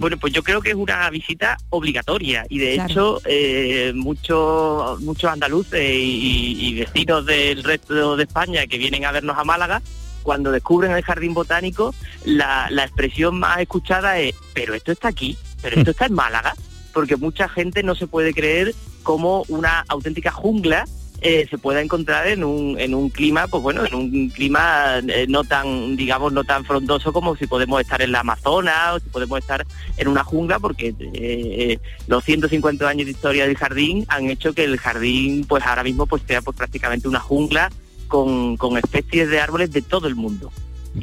Bueno, 0.00 0.16
pues 0.18 0.32
yo 0.32 0.42
creo 0.42 0.62
que 0.62 0.70
es 0.70 0.74
una 0.76 1.08
visita 1.10 1.58
obligatoria 1.68 2.46
y 2.48 2.58
de 2.58 2.74
Claro. 2.74 2.90
hecho 2.90 3.20
eh, 3.26 3.92
muchos 3.94 4.98
muchos 5.02 5.30
andaluces 5.30 5.78
y, 5.94 6.56
y 6.68 6.74
vecinos 6.80 7.26
del 7.26 7.62
resto 7.62 8.16
de 8.16 8.22
España 8.24 8.66
que 8.66 8.78
vienen 8.78 9.04
a 9.04 9.12
vernos 9.12 9.36
a 9.36 9.44
Málaga, 9.44 9.82
cuando 10.22 10.50
descubren 10.52 10.92
el 10.92 11.02
jardín 11.02 11.34
botánico, 11.34 11.94
la, 12.24 12.68
la 12.70 12.84
expresión 12.84 13.38
más 13.38 13.60
escuchada 13.60 14.18
es, 14.18 14.34
pero 14.54 14.72
esto 14.74 14.90
está 14.90 15.08
aquí, 15.08 15.36
pero 15.60 15.76
esto 15.76 15.90
está 15.90 16.06
en 16.06 16.14
Málaga, 16.14 16.54
porque 16.94 17.16
mucha 17.16 17.46
gente 17.50 17.82
no 17.82 17.94
se 17.94 18.06
puede 18.06 18.32
creer 18.32 18.74
como 19.02 19.44
una 19.48 19.84
auténtica 19.88 20.30
jungla 20.30 20.86
eh, 21.20 21.46
se 21.50 21.58
pueda 21.58 21.82
encontrar 21.82 22.26
en 22.28 22.44
un, 22.44 22.78
en 22.78 22.94
un 22.94 23.10
clima, 23.10 23.46
pues 23.46 23.62
bueno, 23.62 23.84
en 23.84 23.94
un 23.94 24.28
clima 24.30 25.00
eh, 25.06 25.26
no 25.28 25.44
tan, 25.44 25.96
digamos, 25.96 26.32
no 26.32 26.44
tan 26.44 26.64
frondoso 26.64 27.12
como 27.12 27.36
si 27.36 27.46
podemos 27.46 27.80
estar 27.80 28.00
en 28.00 28.12
la 28.12 28.20
Amazonas 28.20 28.94
o 28.94 29.00
si 29.00 29.08
podemos 29.10 29.38
estar 29.38 29.66
en 29.96 30.08
una 30.08 30.24
jungla, 30.24 30.58
porque 30.58 30.94
eh, 31.14 31.78
los 32.06 32.24
150 32.24 32.88
años 32.88 33.04
de 33.06 33.12
historia 33.12 33.46
del 33.46 33.56
jardín 33.56 34.04
han 34.08 34.30
hecho 34.30 34.54
que 34.54 34.64
el 34.64 34.78
jardín, 34.78 35.44
pues 35.46 35.64
ahora 35.64 35.84
mismo, 35.84 36.06
pues 36.06 36.22
sea 36.26 36.40
pues 36.42 36.56
prácticamente 36.56 37.08
una 37.08 37.20
jungla 37.20 37.70
con, 38.08 38.56
con 38.56 38.76
especies 38.78 39.28
de 39.28 39.40
árboles 39.40 39.70
de 39.72 39.82
todo 39.82 40.08
el 40.08 40.16
mundo. 40.16 40.50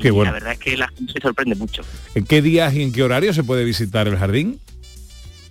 Qué 0.01 0.09
Y 0.09 0.11
bueno. 0.11 0.31
la 0.31 0.33
verdad 0.33 0.53
es 0.53 0.59
que 0.59 0.75
la 0.75 0.89
gente 0.89 1.13
se 1.13 1.21
sorprende 1.21 1.55
mucho. 1.55 1.81
¿En 2.13 2.25
qué 2.25 2.41
días 2.41 2.73
y 2.73 2.83
en 2.83 2.91
qué 2.91 3.03
horario 3.03 3.33
se 3.33 3.43
puede 3.43 3.63
visitar 3.63 4.07
el 4.07 4.17
jardín? 4.17 4.59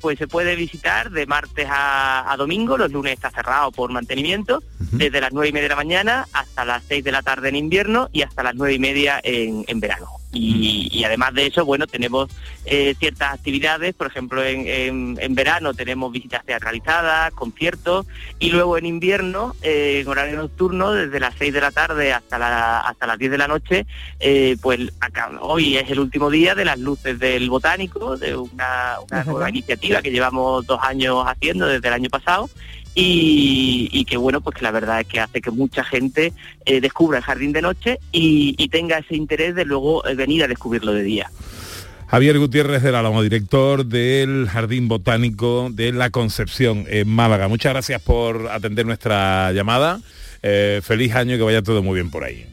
Pues 0.00 0.18
se 0.18 0.26
puede 0.26 0.56
visitar 0.56 1.10
de 1.10 1.26
martes 1.26 1.66
a, 1.70 2.30
a 2.30 2.36
domingo, 2.36 2.76
los 2.76 2.92
lunes 2.92 3.14
está 3.14 3.30
cerrado 3.30 3.72
por 3.72 3.90
mantenimiento, 3.90 4.62
desde 4.78 5.20
las 5.20 5.32
nueve 5.32 5.48
y 5.48 5.52
media 5.52 5.64
de 5.64 5.68
la 5.70 5.76
mañana 5.76 6.28
hasta 6.32 6.64
las 6.64 6.82
6 6.88 7.04
de 7.04 7.12
la 7.12 7.22
tarde 7.22 7.48
en 7.48 7.56
invierno 7.56 8.08
y 8.12 8.22
hasta 8.22 8.42
las 8.42 8.54
nueve 8.54 8.74
y 8.74 8.78
media 8.78 9.20
en, 9.22 9.64
en 9.66 9.80
verano. 9.80 10.06
Y, 10.36 10.88
y 10.92 11.04
además 11.04 11.34
de 11.34 11.46
eso, 11.46 11.64
bueno, 11.64 11.86
tenemos 11.86 12.28
eh, 12.64 12.94
ciertas 12.98 13.32
actividades, 13.34 13.94
por 13.94 14.06
ejemplo, 14.08 14.44
en, 14.44 14.66
en- 14.66 15.18
en 15.20 15.34
verano 15.34 15.72
tenemos 15.74 16.12
visitas 16.12 16.44
teatralizadas, 16.44 17.32
conciertos, 17.32 18.06
y 18.38 18.50
luego 18.50 18.76
en 18.78 18.86
invierno, 18.86 19.54
eh, 19.62 20.00
en 20.02 20.08
horario 20.08 20.36
nocturno, 20.36 20.92
desde 20.92 21.20
las 21.20 21.34
6 21.38 21.52
de 21.52 21.60
la 21.60 21.70
tarde 21.70 22.12
hasta, 22.12 22.38
la- 22.38 22.80
hasta 22.80 23.06
las 23.06 23.18
10 23.18 23.30
de 23.30 23.38
la 23.38 23.48
noche, 23.48 23.86
eh, 24.20 24.56
pues 24.60 24.80
acá- 25.00 25.30
hoy 25.40 25.76
es 25.76 25.90
el 25.90 26.00
último 26.00 26.30
día 26.30 26.54
de 26.54 26.64
las 26.64 26.78
luces 26.78 27.18
del 27.18 27.48
botánico, 27.50 28.16
de 28.16 28.36
una, 28.36 28.96
una 29.10 29.24
nueva 29.24 29.48
iniciativa 29.48 30.02
que 30.02 30.10
llevamos 30.10 30.66
dos 30.66 30.80
años 30.82 31.24
haciendo 31.26 31.66
desde 31.66 31.88
el 31.88 31.94
año 31.94 32.10
pasado 32.10 32.48
y, 32.98 34.04
que 34.06 34.16
bueno, 34.16 34.40
pues 34.40 34.56
que 34.56 34.62
la 34.62 34.70
verdad 34.70 35.00
es 35.00 35.06
que 35.06 35.20
hace 35.20 35.42
que 35.42 35.50
mucha 35.50 35.84
gente 35.84 36.32
eh, 36.64 36.80
descubra 36.80 37.18
el 37.18 37.24
jardín 37.24 37.52
de 37.52 37.60
noche 37.60 37.98
y, 38.10 38.54
y 38.56 38.68
tenga 38.68 38.98
ese 38.98 39.14
interés 39.14 39.54
de 39.54 39.66
luego 39.66 40.06
eh, 40.06 40.14
venir 40.14 40.42
a 40.42 40.48
descubrirlo 40.48 40.92
de 40.92 41.02
día. 41.02 41.30
Javier 42.08 42.38
Gutiérrez 42.38 42.82
del 42.82 42.94
Álamo, 42.94 43.22
director 43.22 43.84
del 43.84 44.48
Jardín 44.48 44.88
Botánico 44.88 45.68
de 45.70 45.92
La 45.92 46.10
Concepción 46.10 46.84
en 46.88 47.08
Málaga. 47.08 47.48
Muchas 47.48 47.72
gracias 47.72 48.00
por 48.00 48.48
atender 48.48 48.86
nuestra 48.86 49.52
llamada. 49.52 50.00
Eh, 50.42 50.80
feliz 50.82 51.14
año 51.14 51.34
y 51.34 51.38
que 51.38 51.44
vaya 51.44 51.62
todo 51.62 51.82
muy 51.82 51.94
bien 51.94 52.10
por 52.10 52.24
ahí. 52.24 52.46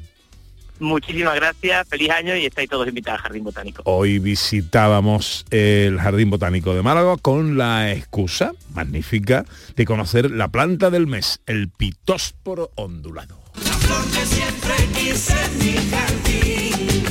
Muchísimas 0.84 1.36
gracias, 1.36 1.88
feliz 1.88 2.10
año 2.10 2.36
y 2.36 2.46
estáis 2.46 2.70
todos 2.70 2.86
invitados 2.86 3.20
al 3.20 3.24
Jardín 3.24 3.44
Botánico. 3.46 3.84
Hoy 3.86 4.20
visitábamos 4.20 5.46
el 5.50 5.98
Jardín 5.98 6.30
Botánico 6.30 6.76
de 6.76 6.82
Málaga 6.82 7.16
con 7.22 7.58
la 7.58 7.94
excusa 7.94 8.52
magnífica 8.74 9.46
de 9.78 9.86
conocer 9.86 10.30
la 10.30 10.50
planta 10.50 10.90
del 10.90 11.08
mes, 11.08 11.40
el 11.46 11.70
pitósporo 11.70 12.72
ondulado. 12.76 13.40
flor 13.54 14.06
que 14.12 14.26
siempre 14.26 14.74
quise 14.94 15.34
en 15.34 15.58
mi 15.60 15.74
jardín. 15.90 17.04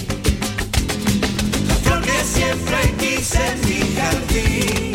La 1.67 1.75
flor 1.77 2.03
que 2.03 2.25
siempre 2.25 2.77
quise 2.99 3.39
en 3.39 3.61
mi 3.69 3.97
jardín. 3.97 4.92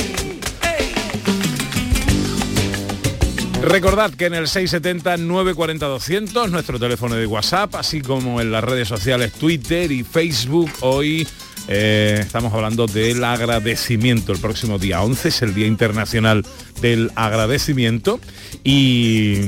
Recordad 3.61 4.13
que 4.13 4.27
en 4.27 4.35
el 4.35 4.45
670-940-200, 4.45 6.49
nuestro 6.49 6.79
teléfono 6.79 7.15
de 7.15 7.25
WhatsApp, 7.25 7.75
así 7.75 8.01
como 8.01 8.39
en 8.39 8.51
las 8.51 8.63
redes 8.63 8.87
sociales 8.87 9.33
Twitter 9.33 9.91
y 9.91 10.03
Facebook, 10.03 10.71
hoy 10.81 11.27
eh, 11.67 12.19
estamos 12.21 12.53
hablando 12.53 12.87
del 12.87 13.23
agradecimiento. 13.23 14.31
El 14.31 14.39
próximo 14.39 14.79
día 14.79 15.01
11 15.01 15.29
es 15.29 15.41
el 15.41 15.53
Día 15.53 15.67
Internacional 15.67 16.45
del 16.81 17.11
Agradecimiento 17.15 18.19
y, 18.63 19.41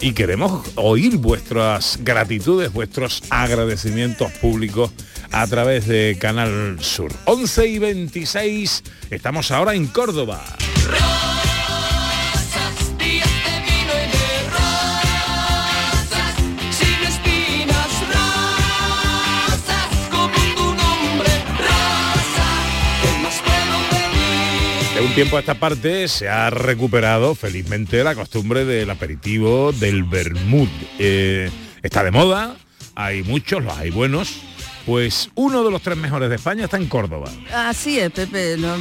y 0.00 0.12
queremos 0.14 0.68
oír 0.74 1.18
vuestras 1.18 1.98
gratitudes, 2.02 2.72
vuestros 2.72 3.22
agradecimientos 3.30 4.32
públicos 4.32 4.90
a 5.32 5.46
través 5.46 5.86
de 5.86 6.16
Canal 6.18 6.78
Sur. 6.80 7.12
11 7.26 7.68
y 7.68 7.78
26, 7.78 8.82
estamos 9.10 9.50
ahora 9.50 9.74
en 9.74 9.86
Córdoba. 9.86 10.42
Un 25.02 25.14
tiempo 25.14 25.38
a 25.38 25.40
esta 25.40 25.54
parte 25.54 26.08
se 26.08 26.28
ha 26.28 26.50
recuperado 26.50 27.34
felizmente 27.34 28.04
la 28.04 28.14
costumbre 28.14 28.66
del 28.66 28.90
aperitivo 28.90 29.72
del 29.72 30.04
vermut. 30.04 30.68
Eh, 30.98 31.50
está 31.82 32.04
de 32.04 32.10
moda, 32.10 32.56
hay 32.94 33.22
muchos, 33.22 33.64
los 33.64 33.76
hay 33.78 33.90
buenos. 33.90 34.42
Pues 34.90 35.30
uno 35.36 35.62
de 35.62 35.70
los 35.70 35.82
tres 35.82 35.96
mejores 35.96 36.28
de 36.28 36.34
España 36.34 36.64
está 36.64 36.76
en 36.76 36.88
Córdoba. 36.88 37.30
Así 37.54 38.00
es, 38.00 38.10
Pepe. 38.10 38.56
no, 38.58 38.74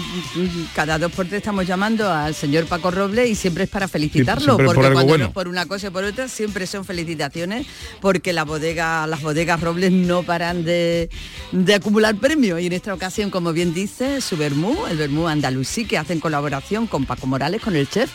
cada 0.73 0.97
dos 0.97 1.11
por 1.11 1.27
tres 1.27 1.37
estamos 1.37 1.67
llamando 1.67 2.11
al 2.11 2.33
señor 2.33 2.65
Paco 2.65 2.89
Roble 2.89 3.27
y 3.27 3.35
siempre 3.35 3.65
es 3.65 3.69
para 3.69 3.87
felicitarlo, 3.87 4.57
por 4.57 4.65
porque 4.65 4.87
algo 4.87 4.93
cuando 4.93 5.07
bueno. 5.07 5.23
no 5.25 5.27
es 5.27 5.33
por 5.35 5.47
una 5.47 5.67
cosa 5.67 5.85
y 5.85 5.89
por 5.91 6.03
otra 6.03 6.27
siempre 6.27 6.65
son 6.65 6.83
felicitaciones, 6.83 7.67
porque 8.01 8.33
la 8.33 8.43
bodega, 8.43 9.05
las 9.05 9.21
bodegas 9.21 9.61
Robles 9.61 9.91
no 9.91 10.23
paran 10.23 10.65
de, 10.65 11.11
de 11.51 11.75
acumular 11.75 12.15
premios. 12.15 12.59
Y 12.59 12.65
en 12.65 12.73
esta 12.73 12.91
ocasión, 12.91 13.29
como 13.29 13.53
bien 13.53 13.75
dice, 13.75 14.19
su 14.19 14.35
vermú, 14.35 14.87
el 14.87 14.97
vermú 14.97 15.27
andalusí, 15.27 15.85
que 15.85 15.99
hace 15.99 16.13
en 16.13 16.21
colaboración 16.21 16.87
con 16.87 17.05
Paco 17.05 17.27
Morales, 17.27 17.61
con 17.61 17.75
el 17.75 17.87
chef, 17.87 18.09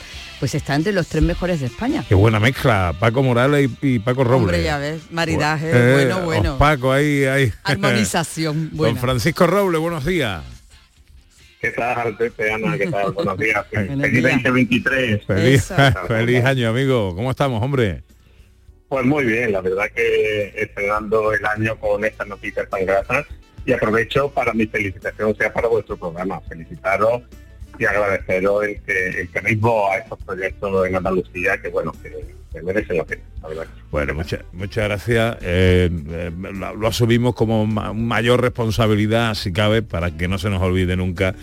pues 0.45 0.55
está 0.57 0.75
entre 0.75 0.93
los 0.93 1.07
tres 1.09 1.23
mejores 1.23 1.61
de 1.61 1.67
España. 1.69 2.05
Qué 2.07 2.15
buena 2.15 2.39
mezcla, 2.39 2.95
Paco 3.01 3.23
Morales 3.23 3.71
y, 3.81 3.95
y 3.95 3.99
Paco 3.99 4.25
Robles. 4.25 4.43
Hombre, 4.43 4.63
ya 4.63 4.77
ves, 4.77 5.11
maridaje, 5.11 5.71
Eh, 5.73 5.93
bueno, 5.95 6.21
bueno. 6.21 6.53
os 6.53 6.59
Paco, 6.59 6.93
ahí, 6.93 7.25
ahí. 7.25 7.51
Armonización, 7.63 8.69
Don 8.69 8.77
buena. 8.77 9.01
Francisco 9.01 9.47
Robles, 9.47 9.81
buenos 9.81 10.05
días. 10.05 10.43
¿Qué 11.63 11.71
tal, 11.71 12.15
Pepe, 12.19 12.53
Ana? 12.53 12.77
¿Qué 12.77 12.89
tal? 12.89 13.13
Buenos 13.15 13.39
días. 13.39 13.65
Buenos 13.73 14.01
Feliz 14.03 14.23
días. 14.23 14.43
2023. 14.43 15.25
Feliz, 15.25 15.73
feliz 16.09 16.45
año, 16.45 16.69
amigo. 16.69 17.17
¿Cómo 17.17 17.31
estamos, 17.31 17.63
hombre? 17.63 18.03
Pues 18.91 19.07
muy 19.07 19.25
bien, 19.25 19.51
la 19.51 19.63
verdad 19.63 19.87
que 19.95 20.53
estrenando 20.59 21.33
el 21.33 21.47
año 21.47 21.75
con 21.81 22.05
estas 22.05 22.27
noticias 22.27 22.69
tan 22.69 22.85
gratas 22.85 23.25
y 23.65 23.73
aprovecho 23.73 24.29
para 24.29 24.53
mi 24.53 24.67
felicitación 24.67 25.35
sea 25.37 25.51
para 25.55 25.69
vuestro 25.69 25.97
programa. 25.97 26.39
Felicitaros 26.43 27.23
y 27.79 27.85
agradeceros 27.85 28.65
el 28.65 28.81
que, 28.83 29.09
el 29.21 29.29
que 29.29 29.41
deis 29.41 29.61
voz 29.61 29.91
a 29.93 29.99
estos 29.99 30.19
proyectos 30.25 30.87
en 30.89 30.97
Andalucía 30.97 31.61
que 31.61 31.69
bueno, 31.69 31.93
que, 32.03 32.11
que 32.53 32.63
merecen 32.63 32.97
la 32.99 33.05
pena, 33.05 33.23
la 33.43 33.49
verdad. 33.49 33.67
Bueno, 33.91 34.15
muchas 34.15 34.41
muchas 34.53 34.85
gracias. 34.85 35.37
Eh, 35.43 35.91
eh, 36.09 36.31
lo, 36.53 36.75
lo 36.75 36.87
asumimos 36.89 37.35
como 37.35 37.67
ma- 37.67 37.93
mayor 37.93 38.41
responsabilidad, 38.41 39.35
si 39.35 39.53
cabe, 39.53 39.83
para 39.83 40.11
que 40.17 40.29
no 40.29 40.39
se 40.39 40.51
nos 40.51 40.61
olvide 40.63 40.97
nunca 40.97 41.35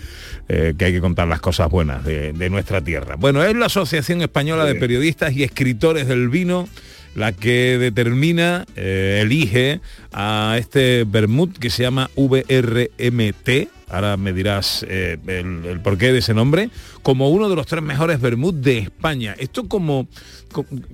eh, 0.48 0.74
que 0.76 0.84
hay 0.86 0.92
que 0.92 1.00
contar 1.00 1.28
las 1.28 1.40
cosas 1.40 1.70
buenas 1.70 2.04
de, 2.04 2.32
de 2.32 2.50
nuestra 2.50 2.80
tierra. 2.82 3.16
Bueno, 3.16 3.42
es 3.44 3.54
la 3.54 3.66
Asociación 3.66 4.20
Española 4.22 4.64
de 4.64 4.74
Periodistas 4.74 5.32
y 5.34 5.42
Escritores 5.42 6.06
del 6.08 6.28
Vino 6.28 6.68
la 7.14 7.32
que 7.32 7.76
determina, 7.78 8.64
elige 8.74 9.80
a 10.14 10.56
este 10.58 11.04
vermut 11.06 11.58
que 11.58 11.68
se 11.68 11.82
llama 11.82 12.08
VRMT, 12.16 13.68
ahora 13.92 14.16
me 14.16 14.32
dirás 14.32 14.84
eh, 14.88 15.18
el, 15.26 15.64
el 15.66 15.80
porqué 15.80 16.12
de 16.12 16.18
ese 16.18 16.34
nombre, 16.34 16.70
como 17.02 17.30
uno 17.30 17.48
de 17.48 17.56
los 17.56 17.66
tres 17.66 17.82
mejores 17.82 18.20
vermut 18.20 18.54
de 18.56 18.78
España. 18.78 19.34
¿Esto 19.38 19.68
cómo, 19.68 20.08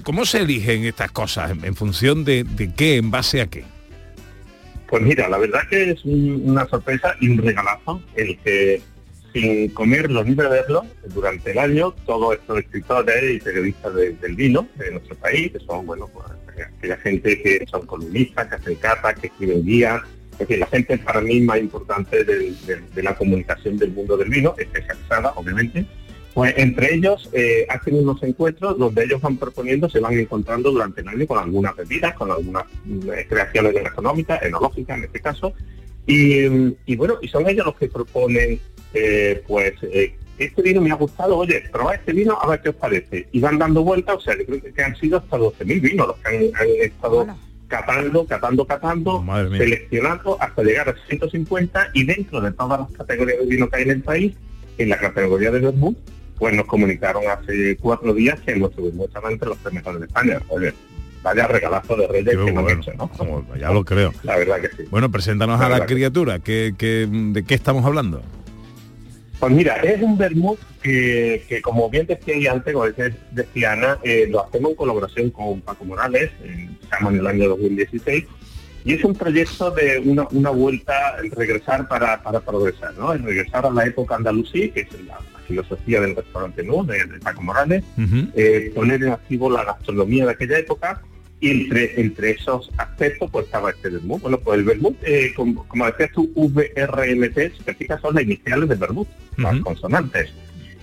cómo, 0.02 0.24
se 0.26 0.40
eligen 0.40 0.84
estas 0.84 1.10
cosas? 1.10 1.52
¿En, 1.62 1.74
función 1.76 2.24
de, 2.24 2.44
de 2.44 2.72
qué? 2.74 2.96
¿En 2.96 3.10
base 3.10 3.40
a 3.40 3.46
qué? 3.46 3.64
Pues 4.88 5.02
mira, 5.02 5.28
la 5.28 5.38
verdad 5.38 5.60
que 5.68 5.90
es 5.90 6.04
un- 6.04 6.42
una 6.44 6.66
sorpresa 6.66 7.14
y 7.20 7.28
un 7.28 7.38
regalazo 7.38 8.02
el 8.16 8.38
que 8.38 8.80
sin 9.34 9.68
comerlo 9.68 10.24
ni 10.24 10.34
beberlo, 10.34 10.86
durante 11.12 11.50
el 11.52 11.58
año 11.58 11.90
todos 12.06 12.34
estos 12.36 12.60
escritores 12.60 13.36
y 13.36 13.38
periodistas 13.40 13.94
de- 13.94 14.12
del 14.12 14.34
vino 14.34 14.66
de 14.76 14.92
nuestro 14.92 15.14
país, 15.16 15.52
que 15.52 15.60
son, 15.60 15.84
bueno, 15.86 16.08
pues 16.12 16.26
aquella 16.78 16.96
gente 16.96 17.40
que 17.42 17.66
son 17.70 17.84
columnistas, 17.86 18.48
que 18.48 18.54
hacen 18.54 18.74
catas, 18.76 19.18
que 19.20 19.26
escriben 19.26 19.64
guías, 19.64 20.00
decir, 20.38 20.64
gente 20.66 20.98
para 20.98 21.20
mí 21.20 21.40
más 21.40 21.58
importante 21.58 22.24
de 22.24 23.02
la 23.02 23.14
comunicación 23.16 23.76
del 23.78 23.92
mundo 23.92 24.16
del 24.16 24.28
vino, 24.28 24.54
especializada, 24.58 25.32
obviamente, 25.36 25.86
pues 26.34 26.54
entre 26.56 26.94
ellos 26.94 27.28
eh, 27.32 27.66
hacen 27.68 27.96
unos 27.96 28.22
encuentros 28.22 28.78
donde 28.78 29.04
ellos 29.04 29.20
van 29.20 29.36
proponiendo, 29.36 29.88
se 29.88 29.98
van 29.98 30.16
encontrando 30.16 30.70
durante 30.70 31.00
el 31.00 31.08
año 31.08 31.26
con 31.26 31.38
algunas 31.38 31.74
bebidas, 31.74 32.14
con 32.14 32.30
algunas 32.30 32.64
eh, 32.86 33.26
creaciones 33.28 33.74
gastronómicas, 33.74 34.42
enológicas 34.42 34.98
en 34.98 35.04
este 35.04 35.20
caso, 35.20 35.52
y, 36.06 36.96
bueno, 36.96 37.18
y 37.20 37.28
son 37.28 37.46
ellos 37.48 37.66
los 37.66 37.76
que 37.76 37.88
proponen, 37.88 38.58
eh, 38.94 39.42
pues, 39.46 39.74
eh, 39.82 40.14
este 40.38 40.62
vino 40.62 40.80
me 40.80 40.90
ha 40.90 40.94
gustado, 40.94 41.36
oye, 41.36 41.62
probad 41.70 41.96
este 41.96 42.12
vino 42.12 42.38
a 42.40 42.46
ver 42.48 42.62
qué 42.62 42.70
os 42.70 42.76
parece. 42.76 43.28
Y 43.30 43.40
van 43.40 43.58
dando 43.58 43.82
vueltas, 43.82 44.16
o 44.16 44.20
sea, 44.20 44.38
yo 44.38 44.46
creo 44.46 44.74
que, 44.74 44.82
han 44.82 44.96
sido 44.96 45.18
hasta 45.18 45.36
12.000 45.36 45.80
vinos 45.82 46.06
los 46.06 46.16
que 46.18 46.28
han 46.28 46.68
estado 46.80 47.26
catando, 47.68 48.24
catando, 48.26 48.66
catando, 48.66 49.22
Madre 49.22 49.50
mía. 49.50 49.58
seleccionando 49.58 50.36
hasta 50.40 50.62
llegar 50.62 50.88
a 50.88 50.94
150 51.08 51.90
y 51.94 52.04
dentro 52.04 52.40
de 52.40 52.50
todas 52.52 52.80
las 52.80 52.90
categorías 52.92 53.38
de 53.40 53.46
vino 53.46 53.68
que 53.68 53.76
hay 53.76 53.82
en 53.84 53.90
el 53.90 54.02
país, 54.02 54.34
en 54.78 54.88
la 54.88 54.98
categoría 54.98 55.50
de 55.50 55.60
Vermouth, 55.60 55.96
pues 56.38 56.54
nos 56.54 56.66
comunicaron 56.66 57.24
hace 57.28 57.76
cuatro 57.76 58.14
días 58.14 58.40
que 58.40 58.56
nuestro 58.56 58.84
Vermouth 58.84 59.08
estaba 59.08 59.30
entre 59.30 59.48
los 59.48 59.58
tres 59.58 59.74
mejores 59.74 60.00
de 60.00 60.06
España. 60.06 60.40
Oye, 60.48 60.72
vaya 61.22 61.46
regalazo 61.48 61.96
de 61.96 62.06
Reyes 62.06 62.34
que 62.36 62.48
han 62.48 62.54
bueno. 62.54 62.70
hecho, 62.80 62.92
¿no? 62.94 63.08
Como- 63.08 63.44
ya 63.56 63.70
lo 63.70 63.84
creo. 63.84 64.14
La 64.22 64.36
verdad 64.36 64.60
que 64.60 64.68
sí. 64.68 64.88
Bueno, 64.90 65.10
preséntanos 65.10 65.58
La 65.60 65.66
a 65.66 65.68
la 65.68 65.80
que- 65.86 65.94
criatura. 65.94 66.38
¿Qué, 66.38 66.74
qué- 66.78 67.08
de 67.10 67.44
qué 67.44 67.54
estamos 67.54 67.84
hablando? 67.84 68.22
Pues 69.40 69.52
mira, 69.52 69.74
es 69.76 70.00
un 70.02 70.16
vermouth 70.16 70.58
que, 70.88 71.44
que 71.46 71.60
como 71.60 71.90
bien 71.90 72.06
decía 72.06 72.52
antes, 72.52 72.72
como 72.72 72.86
decía, 72.86 73.72
Ana, 73.72 73.98
eh, 74.02 74.26
lo 74.30 74.44
hacemos 74.44 74.70
en 74.70 74.76
colaboración 74.76 75.30
con 75.30 75.60
Paco 75.60 75.84
Morales, 75.84 76.30
estamos 76.82 77.12
en 77.12 77.20
el 77.20 77.26
año 77.26 77.48
2016, 77.50 78.24
y 78.86 78.94
es 78.94 79.04
un 79.04 79.14
proyecto 79.14 79.70
de 79.72 79.98
una, 79.98 80.26
una 80.30 80.48
vuelta, 80.48 81.18
el 81.22 81.30
regresar 81.30 81.86
para, 81.88 82.22
para 82.22 82.40
progresar, 82.40 82.96
¿no? 82.96 83.12
El 83.12 83.22
regresar 83.22 83.66
a 83.66 83.70
la 83.70 83.84
época 83.84 84.14
andalusí, 84.14 84.70
que 84.70 84.80
es 84.80 84.92
la, 85.04 85.18
la 85.34 85.40
filosofía 85.46 86.00
del 86.00 86.16
restaurante 86.16 86.62
¿no? 86.62 86.82
de, 86.84 87.04
de 87.04 87.18
Paco 87.18 87.42
Morales, 87.42 87.84
eh, 88.34 88.72
poner 88.74 89.02
en 89.02 89.10
activo 89.10 89.50
la 89.50 89.64
gastronomía 89.64 90.24
de 90.24 90.32
aquella 90.32 90.58
época 90.58 91.02
y 91.40 91.50
entre, 91.50 92.00
entre 92.00 92.30
esos 92.30 92.70
aspectos 92.78 93.30
pues 93.30 93.44
estaba 93.44 93.70
este 93.70 93.90
vermut. 93.90 94.22
Bueno, 94.22 94.38
pues 94.40 94.58
el 94.58 94.64
vermut, 94.64 94.96
eh, 95.02 95.32
como, 95.36 95.68
como 95.68 95.84
decías 95.84 96.10
tú, 96.12 96.30
VRMT, 96.34 97.56
si 97.58 97.62
te 97.64 97.74
fijas, 97.74 98.00
son 98.00 98.14
las 98.14 98.24
iniciales 98.24 98.68
de 98.70 98.74
vermut, 98.74 99.08
las 99.36 99.60
consonantes. 99.60 100.32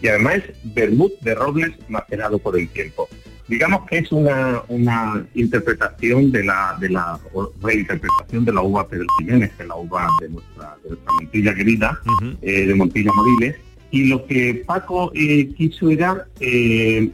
Y 0.01 0.07
además 0.07 0.35
es 0.37 0.43
vermut 0.75 1.13
de 1.21 1.35
robles 1.35 1.71
macerado 1.89 2.37
por 2.39 2.57
el 2.59 2.67
tiempo. 2.69 3.07
Digamos 3.47 3.87
que 3.87 3.99
es 3.99 4.11
una, 4.11 4.63
una 4.69 5.23
interpretación 5.35 6.31
de 6.31 6.43
la, 6.45 6.75
de 6.79 6.89
la 6.89 7.19
reinterpretación 7.61 8.43
de 8.43 8.51
la 8.53 8.61
uva 8.61 8.87
Pedro 8.87 9.05
Jiménez, 9.19 9.51
es 9.59 9.67
la 9.67 9.75
uva 9.75 10.07
de 10.19 10.29
nuestra, 10.29 10.75
de 10.83 10.89
nuestra 10.89 11.11
Montilla 11.21 11.53
querida, 11.55 11.99
eh, 12.41 12.65
de 12.65 12.73
Montilla 12.75 13.11
Moriles, 13.15 13.55
y 13.91 14.05
lo 14.07 14.25
que 14.25 14.63
Paco 14.65 15.11
eh, 15.13 15.47
quiso 15.55 15.89
era 15.91 16.25
eh, 16.39 17.09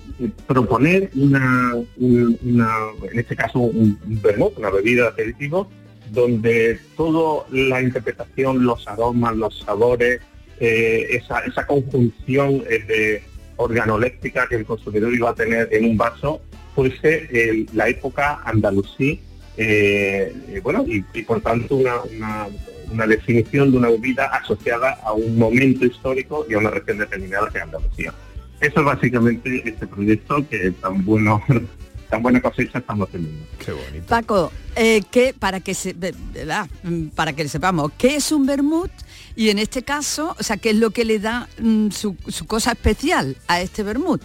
proponer 0.47 1.11
una, 1.15 1.73
un- 1.97 2.39
una- 2.43 2.77
en 3.11 3.19
este 3.19 3.35
caso 3.35 3.59
un, 3.59 3.99
un 4.07 4.21
vermut, 4.21 4.57
una 4.57 4.69
bebida 4.69 5.03
de 5.03 5.09
aperitivo, 5.09 5.69
donde 6.11 6.79
toda 6.97 7.45
la 7.51 7.81
interpretación, 7.81 8.63
los 8.65 8.87
aromas, 8.87 9.35
los 9.35 9.59
sabores, 9.59 10.21
eh, 10.59 11.07
esa, 11.11 11.39
esa 11.39 11.65
conjunción 11.65 12.63
eh, 12.69 12.79
de 12.87 13.23
organoléptica 13.57 14.47
que 14.47 14.55
el 14.55 14.65
consumidor 14.65 15.13
iba 15.13 15.29
a 15.29 15.35
tener 15.35 15.69
en 15.71 15.85
un 15.85 15.97
vaso, 15.97 16.41
fuese 16.75 17.27
eh, 17.31 17.65
la 17.73 17.87
época 17.89 18.41
andalusí, 18.45 19.19
eh, 19.57 20.33
eh, 20.49 20.59
bueno, 20.63 20.83
y, 20.87 21.03
y 21.13 21.21
por 21.23 21.41
tanto 21.41 21.75
una, 21.75 22.01
una- 22.01 22.47
una 22.91 23.07
definición 23.07 23.71
de 23.71 23.77
una 23.77 23.89
bebida 23.89 24.25
asociada 24.25 24.99
a 25.05 25.13
un 25.13 25.37
momento 25.37 25.85
histórico 25.85 26.45
y 26.49 26.55
a 26.55 26.57
una 26.57 26.71
región 26.71 26.97
determinada 26.97 27.49
que 27.49 27.57
es 27.59 27.63
Andalucía. 27.63 28.13
Eso 28.59 28.79
es 28.81 28.85
básicamente 28.85 29.63
este 29.65 29.87
proyecto 29.87 30.45
que 30.49 30.71
tan 30.71 31.05
bueno, 31.05 31.41
tan 32.09 32.21
buena 32.21 32.41
cosecha 32.41 32.79
estamos 32.79 33.09
teniendo. 33.09 33.45
Qué 33.65 33.71
bonito. 33.71 34.05
Paco, 34.09 34.51
eh, 34.75 35.01
¿qué- 35.09 35.33
para 35.37 35.61
que 35.61 35.73
se, 35.73 35.93
¿verdad? 35.93 36.67
Mm, 36.83 37.07
para 37.15 37.31
que 37.31 37.47
sepamos, 37.47 37.93
¿qué 37.97 38.17
es 38.17 38.29
un 38.33 38.45
vermut? 38.45 38.91
Y 39.35 39.49
en 39.49 39.59
este 39.59 39.83
caso, 39.83 40.35
o 40.39 40.43
sea, 40.43 40.57
¿qué 40.57 40.71
es 40.71 40.75
lo 40.75 40.91
que 40.91 41.05
le 41.05 41.19
da 41.19 41.47
mm, 41.59 41.89
su, 41.89 42.15
cosa 42.47 42.71
especial 42.71 43.37
a 43.47 43.61
este 43.61 43.83
vermut? 43.83 44.21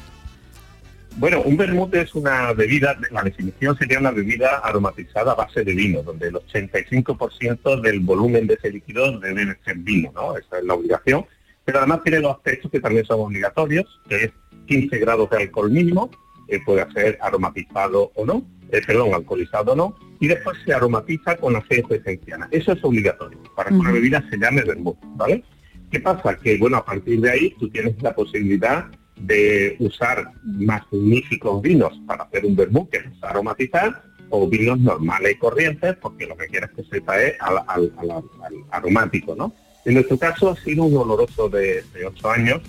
Bueno, 1.16 1.40
un 1.42 1.57
vermut 1.57 1.95
es 1.95 2.14
una 2.14 2.53
bebida, 2.53 2.99
la 3.11 3.23
definición 3.23 3.77
sería 3.79 3.99
una 3.99 4.11
bebida 4.11 4.59
aromatizada 4.59 5.33
a 5.33 5.35
base 5.35 5.64
de 5.64 5.73
vino, 5.73 6.03
donde 6.03 6.29
el 6.29 6.35
85% 6.35 7.81
del 7.81 8.01
volumen 8.01 8.47
de 8.47 8.55
ese 8.55 8.71
líquido 8.71 9.19
debe 9.19 9.47
de 9.47 9.57
ser 9.64 9.77
vino, 9.79 10.12
¿no? 10.14 10.37
Esa 10.37 10.59
es 10.59 10.64
la 10.64 10.75
obligación. 10.75 11.25
Pero 11.64 11.79
además 11.79 12.03
tiene 12.03 12.21
dos 12.21 12.37
aspectos 12.37 12.71
que 12.71 12.81
también 12.81 13.07
son 13.07 13.21
obligatorios, 13.21 13.87
que 14.09 14.25
es 14.25 14.31
15 14.66 14.99
grados 14.99 15.31
de 15.31 15.38
alcohol 15.38 15.71
mínimo, 15.71 16.11
eh, 16.49 16.61
puede 16.64 16.87
ser 16.92 17.19
aromatizado 17.21 18.12
o 18.14 18.27
no, 18.27 18.45
eh, 18.72 18.81
perdón, 18.87 19.14
alcoholizado 19.14 19.74
no, 19.76 19.96
y 20.20 20.29
después 20.29 20.57
se 20.64 20.72
aromatiza 20.72 21.37
con 21.37 21.57
aceite 21.57 21.96
esencial. 21.96 22.46
Eso 22.50 22.72
es 22.72 22.83
obligatorio 22.85 23.38
para 23.55 23.70
que 23.70 23.76
una 23.76 23.92
bebida 23.92 24.24
se 24.31 24.38
llame 24.38 24.62
vermut, 24.62 24.96
¿vale? 25.16 25.44
¿Qué 25.90 26.00
pasa? 26.00 26.37
Que, 26.37 26.59
bueno, 26.59 26.79
a 26.79 26.85
partir 26.85 27.20
de 27.20 27.31
ahí 27.31 27.55
tú 27.59 27.68
tienes 27.68 28.00
la 28.02 28.14
posibilidad 28.14 28.87
de 29.16 29.76
usar 29.79 30.24
magníficos 30.44 31.62
vinos 31.62 31.92
para 32.07 32.24
hacer 32.24 32.44
un 32.44 32.57
vermut, 32.57 32.90
que 32.90 32.98
es 32.98 33.05
aromatizar, 33.22 34.02
o 34.31 34.48
vinos 34.48 34.79
normales 34.81 35.33
y 35.33 35.38
corrientes, 35.38 35.96
porque 36.00 36.26
lo 36.26 36.37
que 36.37 36.46
quieres 36.48 36.70
que 36.70 36.83
sepa 36.85 37.22
es 37.22 37.35
al, 37.40 37.59
al- 37.68 37.92
al- 37.98 38.11
al 38.11 38.55
aromático, 38.72 39.35
¿no? 39.37 39.55
En 39.85 39.94
nuestro 39.94 40.18
caso 40.18 40.50
ha 40.50 40.57
sido 40.57 40.83
un 40.85 40.96
oloroso 40.96 41.48
de, 41.48 41.85
de 41.94 42.07
8 42.07 42.31
años, 42.31 42.61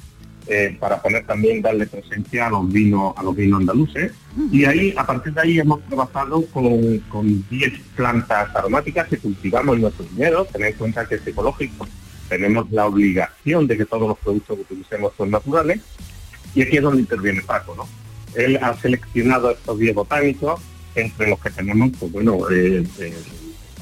eh, 0.50 0.78
para 0.80 1.02
poner 1.02 1.26
también, 1.26 1.62
darle 1.62 1.88
presencia 1.88 2.48
a 2.48 2.50
los 2.50 2.72
vinos, 2.72 3.14
a 3.18 3.24
los 3.24 3.36
vinos 3.36 3.60
andaluces. 3.60 4.12
Y 4.52 4.66
ahí, 4.66 4.94
a 4.96 5.06
partir 5.06 5.34
de 5.34 5.42
ahí 5.42 5.60
hemos 5.60 5.84
trabajado 5.86 6.46
con, 6.48 7.00
con 7.10 7.46
10 7.50 7.74
plantas 7.96 8.56
aromáticas 8.56 9.08
que 9.08 9.18
cultivamos 9.18 9.76
en 9.76 9.82
nuestros 9.82 10.10
viñedos. 10.12 10.48
Tened 10.50 10.68
en 10.68 10.74
cuenta 10.74 11.08
que 11.08 11.16
es 11.16 11.28
ecológico. 11.28 11.88
Tenemos 12.30 12.72
la 12.72 12.86
obligación 12.86 13.68
de 13.68 13.78
que 13.78 13.86
todos 13.86 14.08
los 14.08 14.18
productos 14.20 14.56
que 14.56 14.62
utilicemos 14.62 15.14
son 15.18 15.32
naturales. 15.32 15.82
Y 16.56 16.62
aquí 16.62 16.78
es 16.78 16.84
donde 16.84 17.02
interviene 17.02 17.42
Paco, 17.42 17.76
¿no? 17.76 17.88
Él 18.36 18.58
ha 18.62 18.74
seleccionado 18.76 19.52
estos 19.52 19.80
10 19.80 19.96
botánicos, 19.96 20.62
entre 20.96 21.30
los 21.30 21.40
que 21.40 21.50
tenemos, 21.50 21.92
pues 22.00 22.12
bueno, 22.12 22.38
eh, 22.52 22.84
el 23.00 23.14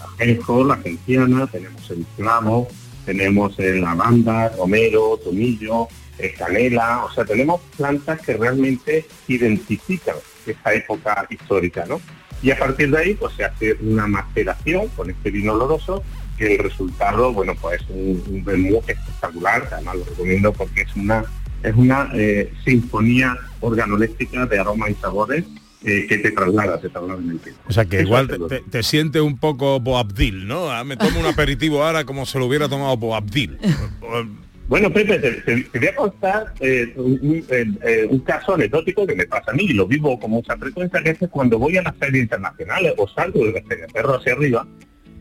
ajenjo, 0.03 0.63
la 0.63 0.77
genciana, 0.77 1.47
tenemos 1.47 1.89
el 1.91 2.05
clavo, 2.17 2.67
tenemos 3.05 3.57
el 3.59 3.81
lavanda, 3.81 4.49
romero, 4.57 5.19
tomillo, 5.23 5.83
eh, 5.83 5.89
canela, 6.37 7.03
o 7.05 7.11
sea, 7.11 7.25
tenemos 7.25 7.61
plantas 7.77 8.21
que 8.21 8.33
realmente 8.37 9.05
identifican 9.27 10.15
esa 10.45 10.73
época 10.73 11.25
histórica, 11.29 11.85
¿no? 11.87 11.99
Y 12.41 12.51
a 12.51 12.59
partir 12.59 12.91
de 12.91 12.97
ahí, 12.97 13.13
pues 13.15 13.33
se 13.35 13.43
hace 13.43 13.73
una 13.81 14.07
maceración 14.07 14.87
con 14.89 15.09
este 15.09 15.31
vino 15.31 15.53
oloroso, 15.53 16.03
que 16.37 16.53
el 16.55 16.59
resultado, 16.59 17.31
bueno, 17.33 17.53
pues 17.59 17.81
es 17.81 17.87
un, 17.89 18.43
un 18.45 18.75
espectacular, 18.87 19.67
además 19.71 19.95
lo 19.95 20.05
recomiendo 20.05 20.51
porque 20.53 20.81
es 20.81 20.95
una 20.95 21.23
es 21.63 21.73
una 21.75 22.09
eh, 22.13 22.53
sinfonía 22.63 23.35
organoléptica 23.59 24.45
de 24.45 24.59
aromas 24.59 24.91
y 24.91 24.93
sabores 24.95 25.45
eh, 25.83 26.05
que 26.07 26.19
te 26.19 26.29
traslada, 26.31 26.79
te 26.79 26.89
traslada 26.89 27.19
en 27.19 27.31
el 27.31 27.39
tiempo. 27.39 27.61
O 27.67 27.73
sea 27.73 27.85
que 27.85 27.95
Eso 27.97 28.05
igual 28.05 28.27
te, 28.27 28.37
lo 28.37 28.47
te- 28.47 28.59
te 28.69 28.83
sientes 28.83 29.21
un 29.23 29.39
poco 29.39 29.79
Boabdil, 29.79 30.47
¿no? 30.47 30.69
Ah, 30.69 30.83
me 30.83 30.95
tomo 30.95 31.19
un 31.19 31.25
aperitivo 31.25 31.83
ahora 31.83 32.03
como 32.05 32.27
se 32.27 32.37
lo 32.37 32.45
hubiera 32.45 32.69
tomado 32.69 32.95
Boabdil. 32.97 33.57
Bueno, 34.67 34.91
Pepe, 34.91 35.19
te, 35.19 35.31
te- 35.41 35.61
te 35.63 35.79
voy 35.79 35.87
a 35.87 35.95
contar 35.95 36.53
eh, 36.59 36.91
un, 36.95 37.45
eh, 37.49 37.65
eh, 37.83 38.07
un 38.09 38.19
caso 38.19 38.55
anecdótico 38.55 39.05
que 39.05 39.13
me 39.15 39.27
pasa 39.27 39.51
a 39.51 39.53
mí 39.53 39.65
y 39.65 39.73
lo 39.73 39.85
vivo 39.85 40.19
con 40.19 40.31
mucha 40.31 40.57
frecuencia, 40.57 41.03
que 41.03 41.11
es 41.11 41.19
que 41.19 41.27
cuando 41.27 41.59
voy 41.59 41.77
a 41.77 41.83
las 41.83 41.95
ferias 41.97 42.23
internacionales 42.23 42.93
o 42.97 43.07
salgo 43.07 43.45
de 43.45 43.51
la 43.53 43.61
feria 43.61 43.85
perro 43.93 44.15
hacia 44.15 44.33
arriba 44.33 44.65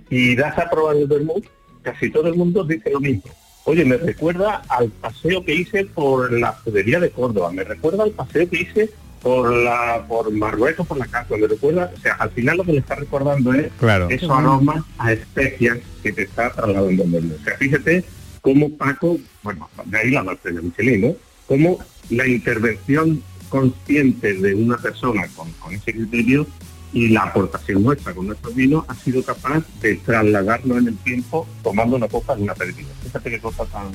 y 0.09 0.35
das 0.35 0.59
a 0.59 0.71
probar 0.71 0.97
el 0.97 1.07
vermut, 1.07 1.45
casi 1.83 2.11
todo 2.11 2.29
el 2.29 2.37
mundo 2.37 2.65
dice 2.65 2.91
lo 2.91 3.01
mismo. 3.01 3.25
Oye, 3.65 3.85
me 3.85 3.99
recuerda 3.99 4.63
al 4.69 4.89
paseo 4.91 5.45
que 5.45 5.55
hice 5.55 5.85
por 5.85 6.33
la 6.33 6.53
Judería 6.53 6.99
de 7.01 7.11
Córdoba, 7.11 7.53
me 7.53 7.65
recuerda 7.65 8.05
al 8.05 8.13
paseo 8.13 8.49
que 8.49 8.63
hice 8.63 8.91
por 9.23 9.55
la 9.55 10.05
por 10.09 10.31
Marruecos, 10.31 10.87
por 10.87 10.99
la 10.99 11.07
casa, 11.07 11.37
me 11.37 11.47
recuerda, 11.47 11.91
o 11.95 12.01
sea, 12.01 12.15
al 12.15 12.31
final 12.31 12.57
lo 12.59 12.65
que 12.65 12.73
le 12.73 12.79
está 12.79 12.95
recordando 12.95 13.53
es 13.53 13.69
Claro. 13.79 14.09
esos 14.11 14.31
aromas 14.31 14.85
a 14.99 15.13
especias 15.13 15.79
que 16.03 16.13
te 16.13 16.23
está 16.23 16.51
trasladando 16.51 17.03
el 17.05 17.11
vermut. 17.11 17.41
O 17.41 17.45
sea, 17.45 17.57
fíjate 17.59 18.05
cómo 18.45 18.69
Paco, 18.77 19.19
bueno, 19.43 19.69
de 19.87 19.99
ahí 19.99 20.11
la 20.11 20.23
base 20.23 20.53
de 20.53 20.61
Michelin, 20.61 21.01
¿no? 21.01 21.15
Cómo 21.49 21.79
la 22.11 22.27
intervención 22.29 23.23
consciente 23.49 24.35
de 24.35 24.55
una 24.55 24.77
persona 24.77 25.27
con, 25.35 25.51
con 25.53 25.73
ese 25.75 25.93
criterio 25.95 26.47
y 26.93 27.09
la 27.09 27.23
aportación 27.23 27.83
nuestra 27.83 28.13
con 28.15 28.27
nuestros 28.27 28.55
vinos 28.55 28.85
ha 28.87 28.95
sido 28.95 29.23
capaz 29.25 29.65
de 29.81 29.97
trasladarlo 29.97 30.77
en 30.79 30.89
el 30.89 30.97
tiempo 30.99 31.49
tomando 31.63 31.97
una 31.97 32.07
copa 32.07 32.37
de 32.37 32.43
una 32.43 32.53
aperitivo. 32.53 32.89
Fíjate 33.03 33.31
qué 33.31 33.41
cosa 33.41 33.65
tan... 33.65 33.91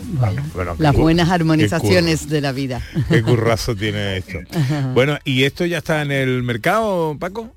bueno, 0.54 0.76
Las 0.80 0.96
qué- 0.96 1.02
buenas 1.02 1.30
armonizaciones 1.30 2.28
de 2.28 2.42
la 2.42 2.52
vida. 2.52 2.82
Qué 3.08 3.22
currazo 3.22 3.76
tiene 3.76 4.18
esto. 4.18 4.40
Bueno, 4.96 5.18
¿y 5.24 5.44
esto 5.44 5.66
ya 5.66 5.78
está 5.78 6.02
en 6.02 6.12
el 6.12 6.42
mercado, 6.44 7.16
Paco? 7.20 7.54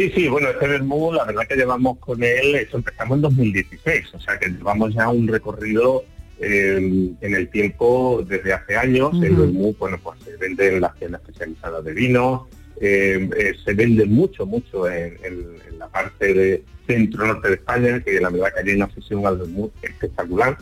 Sí, 0.00 0.10
sí, 0.14 0.28
bueno, 0.28 0.48
este 0.48 0.66
vermú, 0.66 1.12
la 1.12 1.24
verdad 1.24 1.46
que 1.46 1.56
llevamos 1.56 1.98
con 1.98 2.22
él, 2.22 2.54
eso 2.54 2.78
empezamos 2.78 3.16
en 3.16 3.22
2016, 3.22 4.14
o 4.14 4.20
sea 4.20 4.38
que 4.38 4.48
llevamos 4.48 4.94
ya 4.94 5.08
un 5.10 5.28
recorrido 5.28 6.04
eh, 6.40 6.76
en 7.20 7.34
el 7.34 7.48
tiempo 7.50 8.24
desde 8.26 8.54
hace 8.54 8.76
años. 8.76 9.12
El 9.22 9.36
vermú, 9.36 9.76
bueno, 9.78 9.98
pues 10.02 10.18
se 10.24 10.36
vende 10.38 10.68
en 10.74 10.80
las 10.80 10.94
tiendas 10.96 11.20
especializadas 11.20 11.84
de 11.84 11.92
vino, 11.92 12.48
eh, 12.80 13.28
eh, 13.36 13.52
se 13.62 13.74
vende 13.74 14.06
mucho, 14.06 14.46
mucho 14.46 14.88
en, 14.88 15.18
en- 15.22 15.56
en 15.68 15.78
la 15.78 15.88
parte 15.88 16.32
de 16.32 16.62
centro-norte 16.86 17.48
de 17.48 17.54
España, 17.56 18.00
que 18.00 18.18
la 18.20 18.30
verdad 18.30 18.48
que 18.54 18.70
hay 18.70 18.76
una 18.76 18.86
afición 18.86 19.26
al 19.26 19.36
vermú 19.36 19.70
espectacular. 19.82 20.56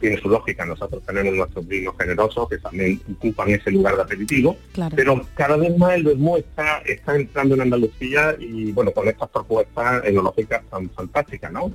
Tiene 0.00 0.20
su 0.20 0.28
lógica, 0.28 0.64
nosotros 0.66 1.02
tenemos 1.06 1.34
nuestros 1.34 1.66
vinos 1.66 1.94
generosos 1.98 2.48
que 2.48 2.58
también 2.58 3.00
ocupan 3.16 3.48
ese 3.50 3.70
lugar 3.70 3.96
de 3.96 4.02
aperitivo, 4.02 4.56
Claro. 4.72 4.94
pero 4.94 5.20
cada 5.34 5.56
vez 5.56 5.76
más 5.78 5.94
el 5.94 6.04
vermú 6.04 6.36
está, 6.36 6.78
está 6.84 7.16
entrando 7.16 7.54
en 7.54 7.62
Andalucía 7.62 8.36
y 8.38 8.72
bueno, 8.72 8.90
con 8.92 9.08
estas 9.08 9.28
propuestas 9.30 10.04
enológicas 10.04 10.62
tan 10.70 10.90
fantásticas, 10.90 11.50
¿no? 11.52 11.72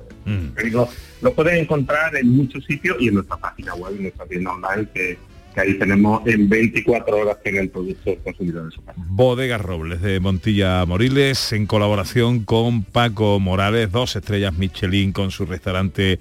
Pero 0.55 0.88
lo 1.21 1.34
pueden 1.34 1.57
encontrar 1.57 2.15
en 2.15 2.29
muchos 2.29 2.63
sitios 2.65 2.97
y 2.99 3.07
en 3.07 3.15
nuestra 3.15 3.38
página 3.38 3.73
web, 3.75 3.93
en 3.95 4.03
nuestra 4.03 4.25
tienda 4.25 4.51
online, 4.51 4.88
que, 4.93 5.17
que 5.53 5.61
ahí 5.61 5.73
tenemos 5.77 6.25
en 6.27 6.49
24 6.49 7.17
horas 7.17 7.37
tiene 7.43 7.59
el 7.59 7.69
producto 7.69 8.15
consumidor 8.23 8.65
en 8.65 8.71
su 8.71 8.83
casa. 8.83 8.97
Bodega 8.97 9.57
Robles 9.57 10.01
de 10.01 10.19
Montilla 10.19 10.85
Moriles 10.85 11.53
en 11.53 11.65
colaboración 11.67 12.43
con 12.43 12.83
Paco 12.83 13.39
Morales, 13.39 13.91
dos 13.91 14.15
estrellas 14.15 14.53
Michelin 14.57 15.11
con 15.11 15.31
su 15.31 15.45
restaurante 15.45 16.19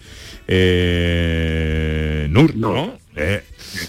eh, 0.49 2.27
Nur, 2.31 2.57
¿no? 2.57 2.99
Eh, 3.17 3.43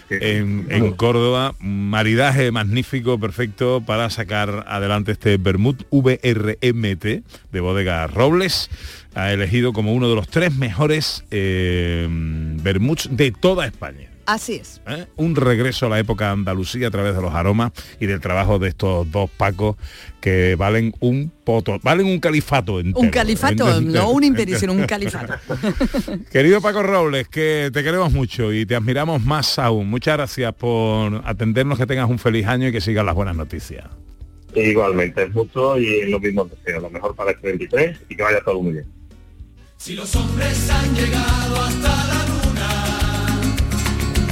en, 0.10 0.68
en 0.70 0.92
Córdoba, 0.94 1.56
maridaje 1.60 2.52
magnífico, 2.52 3.20
perfecto 3.20 3.82
para 3.86 4.10
sacar 4.10 4.66
adelante 4.68 5.12
este 5.14 5.38
Bermud 5.38 5.76
VRMT 5.92 7.06
de 7.52 7.60
Bodega 7.60 8.08
Robles. 8.08 8.70
Ha 9.14 9.32
elegido 9.32 9.74
como 9.74 9.94
uno 9.94 10.10
de 10.10 10.16
los 10.16 10.28
tres 10.28 10.56
mejores 10.56 11.24
eh, 11.32 12.08
Bermuds 12.10 13.10
de 13.12 13.32
toda 13.32 13.66
España. 13.66 14.11
Así 14.32 14.56
es. 14.56 14.82
¿eh? 14.88 15.08
un 15.18 15.36
regreso 15.36 15.88
a 15.88 15.90
la 15.90 16.00
época 16.00 16.32
Andalucía 16.32 16.88
a 16.88 16.92
través 16.92 17.14
de 17.14 17.22
los 17.22 17.34
aromas 17.34 17.74
y 18.00 18.06
del 18.06 18.22
trabajo 18.22 18.60
de 18.60 18.70
estos 18.70 19.12
dos 19.12 19.30
pacos 19.30 19.76
que 20.22 20.56
valen 20.56 20.94
un 21.02 21.30
poto, 21.44 21.80
valen 21.84 22.06
un 22.06 22.20
califato 22.20 22.80
entero. 22.80 23.00
Un 23.00 23.10
califato, 23.10 23.78
Entero, 23.78 23.82
no 23.82 24.12
un 24.12 24.24
imperio, 24.24 24.58
sino 24.58 24.72
un 24.72 24.84
califato. 24.88 25.34
Querido 26.32 26.62
Paco 26.62 26.82
Robles, 26.82 27.28
que 27.28 27.72
te 27.74 27.84
queremos 27.84 28.14
mucho 28.14 28.54
y 28.54 28.66
te 28.66 28.74
admiramos 28.74 29.22
más 29.22 29.60
aún. 29.60 29.90
Muchas 29.90 30.16
gracias 30.16 30.54
por 30.54 31.22
atendernos, 31.26 31.78
que 31.78 31.86
tengas 31.86 32.10
un 32.10 32.18
feliz 32.18 32.48
año 32.48 32.70
y 32.70 32.72
que 32.72 32.80
sigan 32.80 33.06
las 33.06 33.16
buenas 33.16 33.36
noticias. 33.36 33.86
Igualmente, 34.56 35.24
es 35.24 35.34
mucho 35.34 35.78
y 35.78 36.10
lo 36.10 36.22
mismo 36.22 36.46
deseo, 36.46 36.80
lo 36.80 36.90
mejor 36.90 37.14
para 37.16 37.32
este 37.32 37.48
23 37.48 37.98
y 38.08 38.16
que 38.16 38.24
vaya 38.24 38.40
todo 38.46 38.62
muy 38.62 38.74
bien. 38.74 38.86
Si 39.76 39.96
los 39.96 40.16
hombres 40.16 40.70
han 40.70 40.96
llegado 40.96 41.56
hasta 41.64 41.90
la 41.90 42.26
luna, 42.28 42.31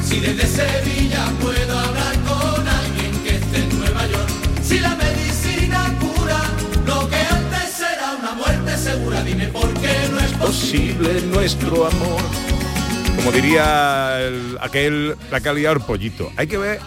si 0.09 0.19
desde 0.19 0.47
Sevilla 0.47 1.25
puedo 1.39 1.77
hablar 1.77 2.15
con 2.27 2.67
alguien 2.67 3.11
que 3.23 3.35
esté 3.35 3.57
en 3.59 3.79
Nueva 3.79 4.07
York, 4.07 4.29
si 4.63 4.79
la 4.79 4.95
medicina 4.95 5.95
cura 5.99 6.39
lo 6.87 7.07
que 7.09 7.15
antes 7.17 7.79
era 7.79 8.15
una 8.19 8.31
muerte 8.33 8.77
segura, 8.77 9.23
dime 9.23 9.47
por 9.47 9.71
qué 9.75 9.93
no 10.11 10.19
es 10.19 10.31
Posible 10.39 11.21
nuestro 11.31 11.85
amor. 11.85 12.21
Como 13.17 13.31
diría 13.31 14.19
el- 14.21 14.57
aquel, 14.61 15.15
la 15.29 15.41
calidad 15.41 15.71
del 15.75 15.81
pollito. 15.83 16.31
Hay 16.37 16.47
que 16.47 16.57
ver, 16.57 16.79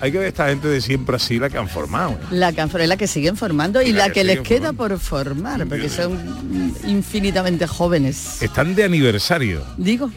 hay 0.00 0.12
que 0.12 0.18
ver 0.18 0.28
esta 0.28 0.48
gente 0.48 0.68
de 0.68 0.80
siempre 0.80 1.16
así 1.16 1.38
la 1.38 1.48
que 1.48 1.56
han 1.58 1.68
formado. 1.68 2.16
La 2.30 2.52
canforela 2.52 2.96
que 2.96 3.06
siguen 3.08 3.36
formando 3.36 3.80
y 3.82 3.92
La 3.92 3.98
la, 3.98 4.06
que 4.08 4.12
que, 4.20 4.24
les 4.24 4.40
queda 4.40 4.72
por 4.72 4.96
formar, 5.00 5.66
porque 5.66 5.88
son 5.88 6.74
infinitamente 6.86 7.66
jóvenes. 7.66 8.40
Están 8.42 8.74
de 8.74 8.84
aniversario. 8.84 9.64
Digo, 9.78 10.10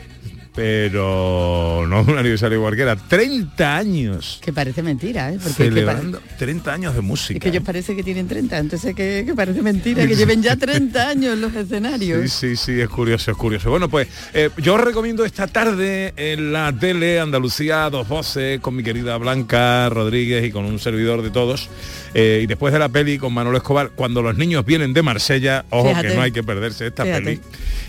pero 0.55 1.85
no 1.87 2.01
un 2.01 2.17
aniversario 2.17 2.61
cualquiera, 2.61 2.95
30 2.95 3.77
años 3.77 4.39
que 4.43 4.51
parece 4.51 4.83
mentira, 4.83 5.31
¿eh? 5.31 5.37
Porque 5.41 5.49
es 5.49 5.55
que, 5.57 5.63
pa- 5.63 5.69
celebrando 5.93 6.21
30 6.37 6.73
años 6.73 6.95
de 6.95 7.01
música. 7.01 7.37
es 7.37 7.41
que 7.41 7.49
ellos 7.49 7.63
parece 7.63 7.95
que 7.95 8.03
tienen 8.03 8.27
30, 8.27 8.57
entonces 8.57 8.93
que, 8.95 9.23
que 9.25 9.33
parece 9.33 9.61
mentira 9.61 10.05
que 10.05 10.15
lleven 10.15 10.41
ya 10.43 10.55
30 10.55 11.07
años 11.09 11.33
en 11.33 11.41
los 11.41 11.55
escenarios. 11.55 12.29
Sí, 12.31 12.55
sí, 12.55 12.73
sí, 12.73 12.81
es 12.81 12.89
curioso, 12.89 13.31
es 13.31 13.37
curioso. 13.37 13.69
Bueno, 13.69 13.89
pues 13.89 14.07
eh, 14.33 14.49
yo 14.57 14.75
os 14.75 14.81
recomiendo 14.81 15.23
esta 15.23 15.47
tarde 15.47 16.13
en 16.17 16.51
la 16.51 16.73
tele 16.77 17.19
Andalucía 17.19 17.89
Dos 17.89 18.07
Voces 18.07 18.59
con 18.59 18.75
mi 18.75 18.83
querida 18.83 19.17
Blanca 19.17 19.89
Rodríguez 19.89 20.43
y 20.45 20.51
con 20.51 20.65
un 20.65 20.79
servidor 20.79 21.21
de 21.21 21.29
todos. 21.31 21.69
eh, 22.13 22.41
y 22.43 22.47
después 22.47 22.73
de 22.73 22.79
la 22.79 22.89
peli 22.89 23.17
con 23.17 23.33
Manolo 23.33 23.57
Escobar, 23.57 23.91
cuando 23.95 24.21
los 24.21 24.35
niños 24.37 24.65
vienen 24.65 24.93
de 24.93 25.01
Marsella, 25.01 25.63
ojo 25.69 25.89
Fíjate. 25.89 26.07
que 26.09 26.15
no 26.15 26.21
hay 26.21 26.31
que 26.31 26.43
perderse 26.43 26.87
esta 26.87 27.03
Fíjate. 27.05 27.23
peli. 27.23 27.39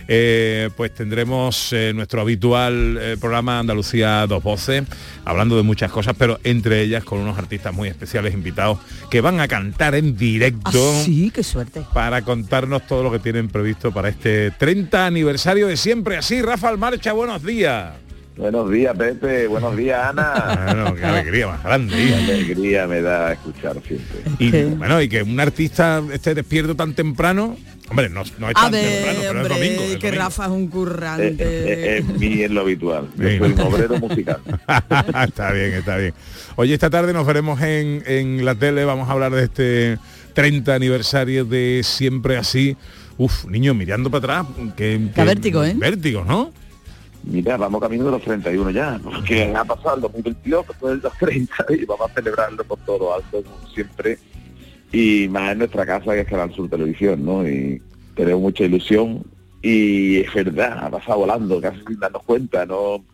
eh, 0.06 0.70
pues 0.76 0.94
tendremos 0.94 1.72
eh, 1.72 1.92
nuestro 1.94 2.20
habitual 2.20 2.51
eh, 2.58 3.16
programa 3.20 3.58
Andalucía 3.58 4.26
Dos 4.26 4.42
Voces, 4.42 4.84
hablando 5.24 5.56
de 5.56 5.62
muchas 5.62 5.90
cosas, 5.90 6.14
pero 6.18 6.38
entre 6.44 6.82
ellas 6.82 7.04
con 7.04 7.18
unos 7.18 7.38
artistas 7.38 7.72
muy 7.74 7.88
especiales 7.88 8.34
invitados 8.34 8.78
que 9.10 9.20
van 9.20 9.40
a 9.40 9.48
cantar 9.48 9.94
en 9.94 10.16
directo 10.16 10.92
Ah, 10.94 11.02
sí, 11.04 11.30
qué 11.34 11.42
suerte. 11.42 11.82
para 11.94 12.22
contarnos 12.22 12.86
todo 12.86 13.02
lo 13.02 13.10
que 13.10 13.18
tienen 13.18 13.48
previsto 13.48 13.92
para 13.92 14.08
este 14.08 14.50
30 14.52 15.06
aniversario 15.06 15.66
de 15.66 15.76
siempre 15.76 16.16
así. 16.16 16.42
Rafael 16.42 16.78
Marcha, 16.78 17.12
buenos 17.12 17.42
días. 17.42 17.92
Buenos 18.36 18.70
días, 18.70 18.96
Pepe. 18.96 19.46
Buenos 19.46 19.76
días, 19.76 20.06
Ana. 20.08 20.64
Bueno, 20.74 20.94
qué 20.94 21.04
alegría 21.04 21.46
más 21.48 21.62
grande. 21.62 21.94
Qué 21.96 22.14
alegría 22.32 22.86
me 22.86 23.02
da 23.02 23.32
escuchar 23.32 23.76
siempre. 23.86 24.18
Y 24.38 24.50
bueno, 24.74 25.02
y 25.02 25.08
que 25.08 25.22
un 25.22 25.38
artista 25.38 26.02
esté 26.12 26.34
despierto 26.34 26.74
tan 26.74 26.94
temprano, 26.94 27.56
hombre, 27.90 28.08
no, 28.08 28.22
no 28.38 28.48
es 28.48 28.54
A 28.56 28.62
tan 28.62 28.72
ver, 28.72 28.84
temprano, 29.04 29.18
pero 29.20 29.30
hombre, 29.40 29.54
es 29.54 29.76
domingo. 29.76 29.82
es 29.82 29.98
que 29.98 30.06
domingo. 30.06 30.24
Rafa 30.24 30.44
es 30.46 30.50
un 30.50 30.68
currante. 30.68 31.98
es- 31.98 32.04
es 32.04 32.18
mi 32.18 32.42
es 32.42 32.50
lo 32.50 32.62
habitual. 32.62 33.08
Yo 33.16 33.28
soy 33.28 33.38
un 33.40 33.60
obrero 33.60 33.98
musical. 33.98 34.40
está 35.28 35.52
bien, 35.52 35.72
está 35.74 35.96
bien. 35.98 36.14
Oye, 36.56 36.72
esta 36.72 36.88
tarde 36.88 37.12
nos 37.12 37.26
veremos 37.26 37.60
en, 37.60 38.02
en 38.06 38.44
la 38.46 38.54
tele, 38.54 38.84
vamos 38.86 39.10
a 39.10 39.12
hablar 39.12 39.32
de 39.32 39.44
este 39.44 39.98
30 40.32 40.74
aniversario 40.74 41.44
de 41.44 41.82
Siempre 41.84 42.38
Así. 42.38 42.76
Uf, 43.18 43.44
niño, 43.44 43.74
mirando 43.74 44.10
para 44.10 44.40
atrás, 44.40 44.56
que, 44.74 44.98
Da 45.14 45.24
vértigo, 45.24 45.62
¿eh? 45.64 45.74
Vértigo, 45.76 46.24
¿no? 46.24 46.50
Mira, 47.24 47.56
vamos 47.56 47.80
camino 47.80 48.04
de 48.06 48.10
los 48.10 48.22
31 48.22 48.70
ya, 48.70 49.00
porque 49.02 49.52
ha 49.54 49.64
pasado 49.64 49.94
el 49.96 50.00
2022, 50.02 50.66
después 50.68 50.96
de 50.96 51.02
los 51.08 51.18
30 51.18 51.54
y 51.70 51.84
vamos 51.84 52.10
a 52.10 52.14
celebrarlo 52.14 52.64
por 52.64 52.78
todo 52.80 52.98
lo 52.98 53.14
alto, 53.14 53.42
como 53.42 53.68
siempre. 53.72 54.18
Y 54.92 55.28
más 55.28 55.52
en 55.52 55.58
nuestra 55.58 55.86
casa, 55.86 56.12
que 56.14 56.20
es 56.20 56.26
Canal 56.28 56.52
Sur 56.54 56.68
Televisión, 56.68 57.24
¿no? 57.24 57.48
Y 57.48 57.80
tenemos 58.16 58.42
mucha 58.42 58.64
ilusión. 58.64 59.22
Y 59.62 60.18
es 60.18 60.34
verdad, 60.34 60.84
ha 60.84 60.90
pasado 60.90 61.20
volando, 61.20 61.60
casi 61.60 61.78
sin 61.86 61.98
darnos 62.00 62.22
cuenta, 62.24 62.66
¿no? 62.66 63.04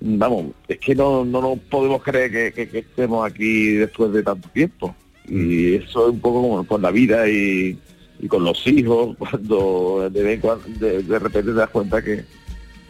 Vamos, 0.00 0.46
es 0.68 0.78
que 0.78 0.94
no, 0.94 1.24
no 1.24 1.42
nos 1.42 1.58
podemos 1.58 2.02
creer 2.02 2.30
que, 2.30 2.52
que- 2.52 2.68
que 2.68 2.78
estemos 2.78 3.26
aquí 3.30 3.72
después 3.74 4.12
de 4.12 4.22
tanto 4.22 4.48
tiempo. 4.50 4.94
Y 5.28 5.74
eso 5.74 6.06
es 6.06 6.12
un 6.14 6.20
poco 6.20 6.40
como 6.42 6.66
con 6.66 6.80
la 6.80 6.90
vida 6.90 7.28
y, 7.28 7.76
y 8.20 8.26
con 8.28 8.44
los 8.44 8.64
hijos, 8.66 9.16
cuando 9.18 10.08
de, 10.10 10.38
de, 10.38 11.02
de 11.02 11.18
repente 11.18 11.50
te 11.50 11.56
das 11.58 11.68
cuenta 11.70 12.00
que, 12.02 12.24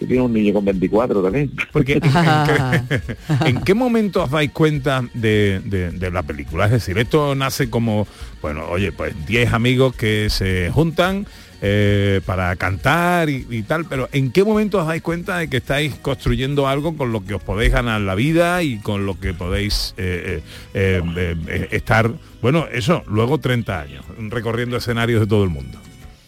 que 0.00 0.06
tiene 0.06 0.22
un 0.22 0.32
niño 0.32 0.52
con 0.54 0.64
24 0.64 1.22
también. 1.22 1.52
Porque 1.72 1.92
¿en, 1.92 2.00
qué, 2.00 3.04
en 3.44 3.60
qué 3.60 3.74
momento 3.74 4.24
os 4.24 4.30
dais 4.30 4.50
cuenta 4.50 5.04
de, 5.14 5.60
de- 5.64 5.90
de 5.92 6.10
la 6.10 6.22
película? 6.24 6.64
Es 6.64 6.72
decir, 6.72 6.98
esto 6.98 7.34
nace 7.36 7.70
como, 7.70 8.08
bueno, 8.42 8.64
oye, 8.68 8.90
pues 8.90 9.14
10 9.26 9.52
amigos 9.52 9.94
que 9.94 10.28
se 10.30 10.70
juntan 10.72 11.26
eh, 11.62 12.22
para 12.24 12.56
cantar 12.56 13.28
y, 13.28 13.46
y 13.50 13.62
tal, 13.62 13.84
pero 13.84 14.08
¿en 14.12 14.32
qué 14.32 14.42
momento 14.42 14.78
os 14.78 14.86
dais 14.86 15.02
cuenta 15.02 15.36
de 15.36 15.48
que 15.48 15.58
estáis 15.58 15.94
construyendo 15.96 16.66
algo 16.66 16.96
con 16.96 17.12
lo 17.12 17.22
que 17.22 17.34
os 17.34 17.42
podéis 17.42 17.72
ganar 17.72 18.00
la 18.00 18.14
vida 18.14 18.62
y 18.62 18.78
con 18.78 19.04
lo 19.04 19.20
que 19.20 19.34
podéis 19.34 19.92
eh, 19.98 20.40
eh, 20.72 21.02
eh, 21.16 21.36
eh, 21.48 21.68
estar, 21.72 22.10
bueno, 22.40 22.64
eso, 22.72 23.02
luego 23.06 23.36
30 23.36 23.78
años, 23.78 24.04
recorriendo 24.30 24.78
escenarios 24.78 25.20
de 25.20 25.26
todo 25.26 25.44
el 25.44 25.50
mundo? 25.50 25.78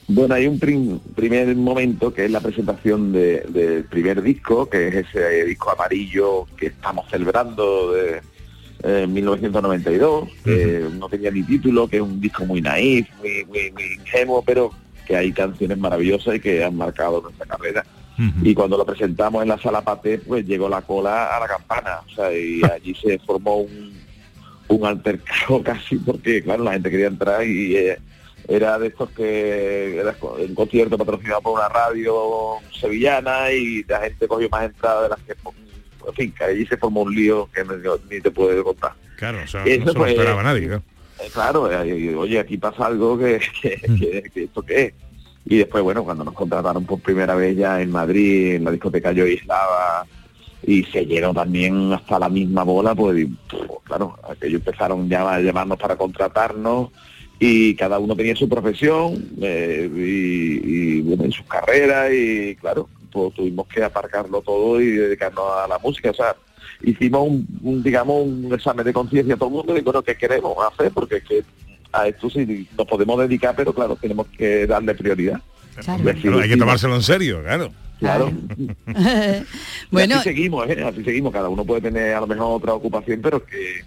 Bueno, 0.09 0.35
hay 0.35 0.47
un 0.47 0.59
prim- 0.59 0.99
primer 1.15 1.55
momento 1.57 2.13
que 2.13 2.25
es 2.25 2.31
la 2.31 2.41
presentación 2.41 3.13
de- 3.13 3.41
del 3.49 3.85
primer 3.85 4.21
disco, 4.23 4.69
que 4.69 4.89
es 4.89 4.95
ese 5.07 5.45
disco 5.47 5.71
amarillo 5.71 6.47
que 6.57 6.67
estamos 6.67 7.09
celebrando 7.11 7.93
de 7.93 8.21
eh, 8.85 9.07
1992, 9.07 10.29
que 10.45 10.89
no 10.99 11.09
tenía 11.09 11.31
ni 11.31 11.45
título, 11.45 11.87
que 11.87 11.97
es 11.99 12.03
un 12.03 12.21
disco 12.21 12.45
muy 12.45 12.61
naif, 12.61 13.07
muy, 13.19 13.45
muy, 13.45 13.71
muy 13.71 13.85
ingenuo, 14.01 14.43
pero 14.43 14.73
que 15.07 15.17
hay 15.17 15.31
canciones 15.33 15.79
maravillosas 15.79 16.35
y 16.35 16.41
que 16.41 16.65
han 16.65 16.75
marcado 16.77 17.21
nuestra 17.23 17.47
carrera. 17.47 17.85
Y 18.43 18.55
cuando 18.55 18.77
lo 18.77 18.85
presentamos 18.85 19.43
en 19.43 19.49
la 19.49 19.59
sala 19.59 19.83
Paté, 19.83 20.19
pues 20.19 20.45
llegó 20.47 20.69
la 20.69 20.83
cola 20.83 21.37
a 21.37 21.41
la 21.41 21.47
campana. 21.49 22.01
O 22.07 22.15
sea, 22.15 22.37
y 22.37 22.61
allí 22.65 22.95
se 22.95 23.19
formó 23.21 23.59
un, 23.59 23.93
un 24.69 24.85
altercado 24.87 25.63
casi 25.65 25.97
porque, 25.97 26.43
claro, 26.43 26.65
la 26.65 26.73
gente 26.73 26.91
quería 26.91 27.07
entrar 27.07 27.47
y 27.47 27.77
eh, 27.77 27.99
era 28.49 28.79
de 28.79 28.89
estos 28.89 29.11
que 29.11 29.99
era 29.99 30.15
un 30.39 30.55
concierto 30.55 30.99
patrocinado 30.99 31.41
por 31.41 31.59
una 31.59 31.69
radio 31.69 32.57
sevillana 32.79 33.53
y 33.53 33.85
la 33.85 34.01
gente 34.01 34.27
cogió 34.29 34.49
más 34.51 34.65
entradas 34.65 35.03
de 35.05 35.09
las 35.11 35.21
que 35.21 35.33
en 36.09 36.15
fin, 36.15 36.35
que 36.37 36.45
allí 36.45 36.67
se 36.67 36.77
formó 36.77 37.03
un 37.03 37.15
lío 37.15 37.49
que 37.55 37.65
no- 37.65 37.75
ni 38.11 38.21
te 38.21 38.31
puedo 38.33 38.65
contar. 38.65 38.93
Claro, 39.17 39.39
o 39.45 39.47
sea, 39.47 39.61
no 39.61 39.67
eso 39.69 39.85
lo 39.85 39.95
fue- 39.95 40.11
esperaba 40.11 40.43
nadie, 40.43 40.67
claro. 40.67 40.83
Eh, 41.21 41.29
Claro, 41.33 41.71
eh, 41.71 42.15
oye, 42.17 42.41
aquí 42.41 42.59
pasa 42.59 42.87
algo 42.87 43.17
que, 43.17 43.41
que, 43.63 43.77
que- 43.81 44.23
que 44.35 44.43
esto 44.45 44.63
qué 44.63 44.83
es. 44.87 44.95
Y 45.45 45.59
después, 45.59 45.83
bueno, 45.85 46.03
cuando 46.05 46.25
nos 46.25 46.35
contrataron 46.35 46.85
por 46.85 46.99
primera 47.01 47.35
vez 47.37 47.57
ya 47.57 47.81
en 47.81 47.91
Madrid, 47.93 48.55
en 48.57 48.65
la 48.65 48.73
discoteca 48.73 49.13
Yo 49.13 49.25
Islava, 49.27 50.05
y 50.65 50.83
se 50.85 51.05
llenó 51.07 51.33
también 51.35 51.93
hasta 51.93 52.19
la 52.19 52.29
misma 52.29 52.65
bola, 52.65 52.95
pues, 52.97 53.19
y, 53.21 53.27
pues, 53.27 53.63
claro, 53.85 54.17
aquellos 54.29 54.61
empezaron 54.61 55.09
ya 55.09 55.35
a 55.35 55.41
llamarnos 55.41 55.79
para 55.79 55.97
contratarnos 55.97 56.91
y 57.39 57.75
cada 57.75 57.99
uno 57.99 58.15
tenía 58.15 58.37
su 58.37 58.49
profesión 58.49 59.31
eh, 59.41 59.91
y, 59.95 60.99
y, 60.99 61.01
bueno, 61.03 61.25
en 61.25 61.33
sus 61.33 61.47
carreras 61.47 62.13
y 62.13 62.55
claro, 62.57 62.89
pues 63.11 63.35
tuvimos 63.35 63.67
que 63.67 63.83
aparcarlo 63.83 64.41
todo 64.43 64.81
y 64.81 64.91
dedicarnos 64.91 65.45
a 65.65 65.69
la 65.69 65.79
música. 65.79 66.11
O 66.11 66.15
sea, 66.15 66.37
hicimos 66.83 67.29
un, 67.29 67.47
un, 67.63 67.83
digamos, 67.83 68.27
un 68.27 68.53
examen 68.55 68.85
de 68.85 68.93
conciencia 68.93 69.35
a 69.35 69.37
todo 69.37 69.49
el 69.49 69.55
mundo 69.55 69.77
y 69.77 69.81
bueno, 69.81 70.03
¿qué 70.03 70.17
queremos 70.17 70.57
hacer? 70.73 70.93
Porque 70.93 71.17
es 71.17 71.25
que 71.25 71.45
a 71.93 72.09
esto 72.09 72.31
sí 72.31 72.69
nos 72.77 72.87
podemos 72.87 73.19
dedicar, 73.19 73.55
pero 73.57 73.73
claro, 73.73 73.97
tenemos 73.97 74.27
que 74.29 74.67
darle 74.67 74.95
prioridad. 74.95 75.41
Claro. 75.77 76.11
Hay 76.41 76.49
que 76.49 76.57
tomárselo 76.57 76.95
en 76.97 77.03
serio, 77.03 77.43
claro. 77.43 77.71
Claro. 77.99 78.33
Bueno. 79.91 80.15
Y 80.17 80.19
así 80.19 80.25
seguimos, 80.25 80.69
¿eh? 80.69 80.83
así 80.85 81.05
seguimos. 81.05 81.33
Cada 81.33 81.49
uno 81.49 81.65
puede 81.65 81.83
tener 81.83 82.15
a 82.15 82.21
lo 82.21 82.27
mejor 82.27 82.57
otra 82.57 82.75
ocupación, 82.75 83.21
pero 83.23 83.45
que 83.45 83.85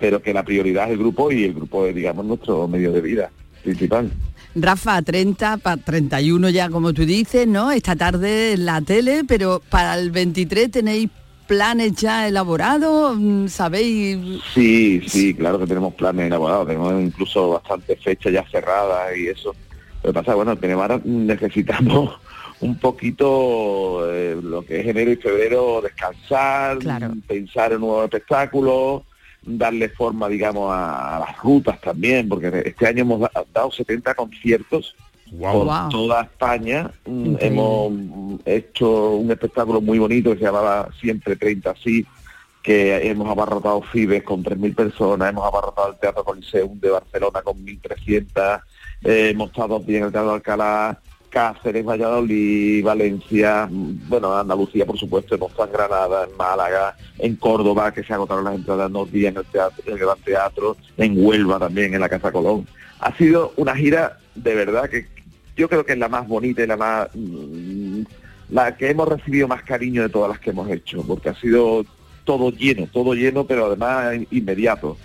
pero 0.00 0.20
que 0.22 0.32
la 0.32 0.42
prioridad 0.42 0.86
es 0.86 0.92
el 0.92 0.98
grupo 0.98 1.30
y 1.30 1.44
el 1.44 1.54
grupo 1.54 1.86
es, 1.86 1.94
digamos, 1.94 2.24
nuestro 2.24 2.66
medio 2.66 2.90
de 2.90 3.00
vida 3.00 3.30
principal. 3.62 4.10
Rafa, 4.54 5.00
30, 5.02 5.58
para 5.58 5.76
31 5.76 6.48
ya 6.48 6.68
como 6.70 6.92
tú 6.92 7.04
dices, 7.04 7.46
¿no? 7.46 7.70
Esta 7.70 7.94
tarde 7.94 8.54
en 8.54 8.66
la 8.66 8.80
tele, 8.80 9.22
pero 9.28 9.62
para 9.70 9.96
el 9.96 10.10
23 10.10 10.70
tenéis 10.70 11.08
planes 11.46 11.94
ya 11.94 12.28
elaborados, 12.28 13.16
Mm, 13.18 13.48
¿sabéis? 13.48 14.40
Sí, 14.54 15.02
sí, 15.06 15.34
claro 15.34 15.58
que 15.58 15.66
tenemos 15.66 15.94
planes 15.94 16.26
elaborados, 16.26 16.66
tenemos 16.68 17.00
incluso 17.02 17.50
bastantes 17.50 18.00
fechas 18.00 18.32
ya 18.32 18.44
cerradas 18.50 19.16
y 19.16 19.26
eso. 19.28 19.54
Lo 20.02 20.10
que 20.10 20.14
pasa, 20.14 20.34
bueno, 20.34 20.56
tenemos 20.56 20.82
ahora 20.82 21.00
necesitamos 21.04 22.18
un 22.60 22.78
poquito 22.78 24.08
eh, 24.12 24.38
lo 24.40 24.62
que 24.62 24.80
es 24.80 24.86
enero 24.86 25.10
y 25.12 25.16
febrero 25.16 25.80
descansar, 25.82 26.78
pensar 27.26 27.72
en 27.72 27.80
nuevos 27.80 28.04
espectáculos, 28.04 29.02
darle 29.42 29.88
forma, 29.88 30.28
digamos, 30.28 30.70
a, 30.72 31.16
a 31.16 31.20
las 31.20 31.38
rutas 31.42 31.80
también, 31.80 32.28
porque 32.28 32.62
este 32.66 32.86
año 32.86 33.02
hemos 33.02 33.20
da- 33.20 33.30
dado 33.52 33.70
70 33.70 34.14
conciertos 34.14 34.94
por 35.40 35.66
Wow. 35.66 35.88
toda 35.90 36.22
España. 36.22 36.90
Mm, 37.06 37.26
Increíble. 37.26 37.46
Hemos 37.46 37.92
mm, 37.92 38.34
hecho 38.44 39.10
un 39.12 39.30
espectáculo 39.30 39.80
muy 39.80 39.98
bonito 39.98 40.32
que 40.32 40.38
se 40.38 40.44
llamaba 40.44 40.88
Siempre 41.00 41.36
30 41.36 41.74
Sí, 41.82 42.04
que 42.62 43.08
hemos 43.08 43.28
abarrotado 43.30 43.80
Fibes 43.80 44.22
con 44.22 44.42
3.000 44.42 44.74
personas, 44.74 45.30
hemos 45.30 45.46
abarrotado 45.46 45.92
el 45.92 45.98
Teatro 45.98 46.22
Coliseum 46.24 46.78
de 46.78 46.90
Barcelona 46.90 47.40
con 47.42 47.56
1.300, 47.64 48.60
eh, 49.04 49.30
hemos 49.30 49.48
estado 49.50 49.78
días 49.80 50.00
en 50.00 50.06
el 50.06 50.12
Teatro 50.12 50.28
de 50.30 50.34
Alcalá, 50.34 51.00
Cáceres, 51.30 51.84
Valladolid, 51.84 52.84
Valencia, 52.84 53.68
bueno, 53.70 54.36
Andalucía, 54.36 54.84
por 54.84 54.98
supuesto, 54.98 55.36
hemos 55.36 55.50
estado 55.50 55.68
en 55.68 55.72
Granada, 55.72 56.24
en 56.28 56.36
Málaga, 56.36 56.96
en 57.18 57.36
Córdoba, 57.36 57.92
que 57.92 58.02
se 58.02 58.12
agotaron 58.12 58.44
las 58.44 58.56
entradas 58.56 58.88
en 58.88 58.92
dos 58.92 59.10
días 59.10 59.32
en 59.32 59.38
el, 59.38 59.46
teatro, 59.46 59.82
en 59.86 59.92
el 59.92 59.98
Gran 59.98 60.18
Teatro, 60.18 60.76
en 60.96 61.24
Huelva 61.24 61.58
también, 61.58 61.94
en 61.94 62.00
la 62.00 62.08
Casa 62.08 62.32
Colón. 62.32 62.66
Ha 62.98 63.16
sido 63.16 63.52
una 63.56 63.74
gira 63.74 64.18
de 64.34 64.54
verdad 64.54 64.90
que 64.90 65.06
yo 65.56 65.68
creo 65.68 65.84
que 65.84 65.92
es 65.92 65.98
la 65.98 66.08
más 66.08 66.26
bonita 66.26 66.62
y 66.62 66.66
la 66.66 66.76
más 66.76 67.08
mm, 67.14 68.02
la 68.50 68.76
que 68.76 68.90
hemos 68.90 69.08
recibido 69.08 69.46
más 69.46 69.62
cariño 69.62 70.02
de 70.02 70.08
todas 70.08 70.30
las 70.30 70.40
que 70.40 70.50
hemos 70.50 70.70
hecho, 70.70 71.02
porque 71.06 71.28
ha 71.28 71.34
sido 71.34 71.84
todo 72.24 72.50
lleno, 72.50 72.88
todo 72.92 73.14
lleno, 73.14 73.46
pero 73.46 73.66
además 73.66 74.14
inmediato. 74.30 74.96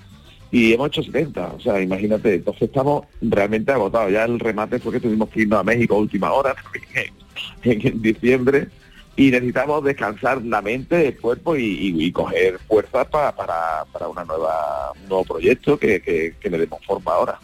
Y 0.55 0.71
hemos 0.71 0.87
hecho 0.87 1.03
70, 1.03 1.47
o 1.47 1.59
sea, 1.59 1.81
imagínate, 1.81 2.35
entonces 2.35 2.61
estamos 2.63 3.03
realmente 3.21 3.73
agotados. 3.73 4.09
Ya 4.13 4.23
el 4.23 4.39
remate 4.39 4.79
fue 4.79 4.93
que 4.93 5.01
tuvimos 5.01 5.27
que 5.29 5.41
irnos 5.41 5.59
a 5.59 5.63
México 5.63 5.95
a 5.95 5.99
última 5.99 6.31
hora, 6.31 6.55
en, 7.63 7.85
en 7.85 8.01
diciembre, 8.01 8.69
y 9.17 9.31
necesitamos 9.31 9.83
descansar 9.83 10.41
la 10.43 10.61
mente, 10.61 11.07
el 11.09 11.17
cuerpo 11.17 11.57
y, 11.57 11.63
y- 11.65 12.05
y 12.05 12.11
coger 12.13 12.57
fuerzas 12.69 13.05
pa- 13.07 13.35
para, 13.35 13.83
para 13.91 14.07
una 14.07 14.23
nueva, 14.23 14.93
un 15.03 15.09
nuevo 15.09 15.25
proyecto 15.25 15.77
que, 15.77 15.99
que- 16.01 16.35
que 16.39 16.49
le 16.49 16.59
demos 16.59 16.79
forma 16.85 17.11
ahora. 17.11 17.37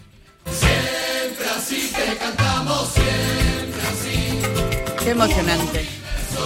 Siempre 0.49 1.45
así 1.53 1.91
que 1.93 2.16
cantamos, 2.18 2.93
siempre 2.93 3.82
así. 3.91 5.03
Qué 5.03 5.09
emocionante. 5.09 5.86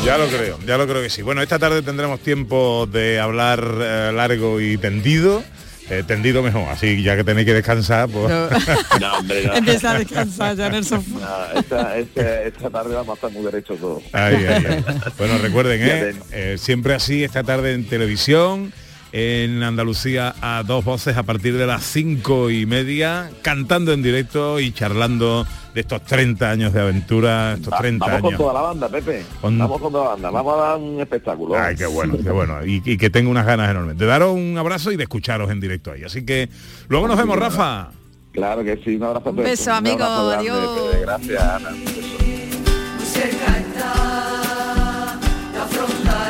Ya 0.03 0.17
lo 0.17 0.25
creo, 0.27 0.57
ya 0.65 0.77
lo 0.79 0.87
creo 0.87 1.01
que 1.03 1.09
sí. 1.11 1.21
Bueno, 1.21 1.43
esta 1.43 1.59
tarde 1.59 1.83
tendremos 1.83 2.19
tiempo 2.21 2.87
de 2.91 3.19
hablar 3.19 3.63
eh, 3.81 4.11
largo 4.15 4.59
y 4.59 4.77
tendido. 4.77 5.43
Eh, 5.87 6.03
tendido 6.07 6.41
mejor, 6.41 6.67
así 6.69 7.03
ya 7.03 7.15
que 7.15 7.23
tenéis 7.23 7.45
que 7.45 7.53
descansar, 7.53 8.09
pues... 8.09 8.33
No, 8.99 9.17
hombre, 9.19 9.45
no. 9.45 9.53
Empieza 9.53 9.91
a 9.91 9.99
descansar 9.99 10.55
ya 10.55 10.67
en 10.67 10.73
el 10.75 10.83
sofá. 10.85 11.09
No, 11.53 11.59
esta, 11.59 11.97
esta- 11.97 12.41
esta 12.43 12.69
tarde 12.71 12.95
vamos 12.95 13.09
a 13.11 13.13
estar 13.13 13.31
muy 13.31 13.43
derechos 13.43 13.79
todos. 13.79 14.01
Ay, 14.11 14.45
ay, 14.49 14.65
ay. 14.67 14.83
Bueno, 15.17 15.37
recuerden, 15.37 15.79
¿eh? 15.83 16.15
Eh, 16.31 16.55
siempre 16.57 16.95
así, 16.95 17.23
esta 17.23 17.43
tarde 17.43 17.73
en 17.73 17.85
televisión, 17.87 18.73
en 19.11 19.61
Andalucía 19.61 20.33
a 20.41 20.63
dos 20.65 20.83
voces 20.83 21.17
a 21.17 21.23
partir 21.23 21.55
de 21.55 21.67
las 21.67 21.83
cinco 21.83 22.49
y 22.49 22.65
media, 22.65 23.29
cantando 23.43 23.93
en 23.93 24.01
directo 24.01 24.59
y 24.59 24.71
charlando 24.71 25.45
de 25.75 25.81
estos 25.81 26.01
30 26.03 26.49
años 26.49 26.71
de 26.73 26.79
aventura, 26.81 27.53
estos 27.55 27.71
Va- 27.73 27.77
30 27.79 28.05
vamos 28.05 28.21
con 28.21 28.27
años. 28.29 28.39
toda 28.39 28.53
la 28.53 28.61
banda, 28.61 28.87
Pepe. 28.89 29.25
Con- 29.41 29.57
Vamos 29.59 29.81
con 29.81 29.91
toda 29.91 30.05
la 30.05 30.09
banda. 30.11 30.31
Vamos 30.31 30.53
a 30.53 30.57
dar 30.61 30.77
un 30.77 30.99
espectáculo. 31.01 31.55
Ay, 31.59 31.75
qué 31.75 31.85
bueno, 31.85 32.15
qué 32.23 32.31
bueno. 32.31 32.65
Y, 32.65 32.81
y 32.85 32.97
que 32.97 33.09
tengo 33.09 33.29
unas 33.29 33.45
ganas 33.45 33.69
enormes 33.69 33.97
de 33.97 34.05
daros 34.05 34.33
un 34.33 34.57
abrazo 34.57 34.93
y 34.93 34.95
de 34.95 35.03
escucharos 35.03 35.51
en 35.51 35.59
directo 35.59 35.91
ahí. 35.91 36.03
Así 36.03 36.25
que 36.25 36.49
luego 36.87 37.09
nos 37.09 37.17
vemos, 37.17 37.37
Rafa. 37.37 37.89
Claro 38.31 38.63
que 38.63 38.77
sí, 38.85 38.95
un 38.95 39.03
abrazo. 39.03 39.29
Un 39.31 39.35
beso, 39.35 39.73
amigo, 39.73 40.03
adiós. 40.05 40.95
Gracias, 41.01 41.43
Ana. 41.43 41.69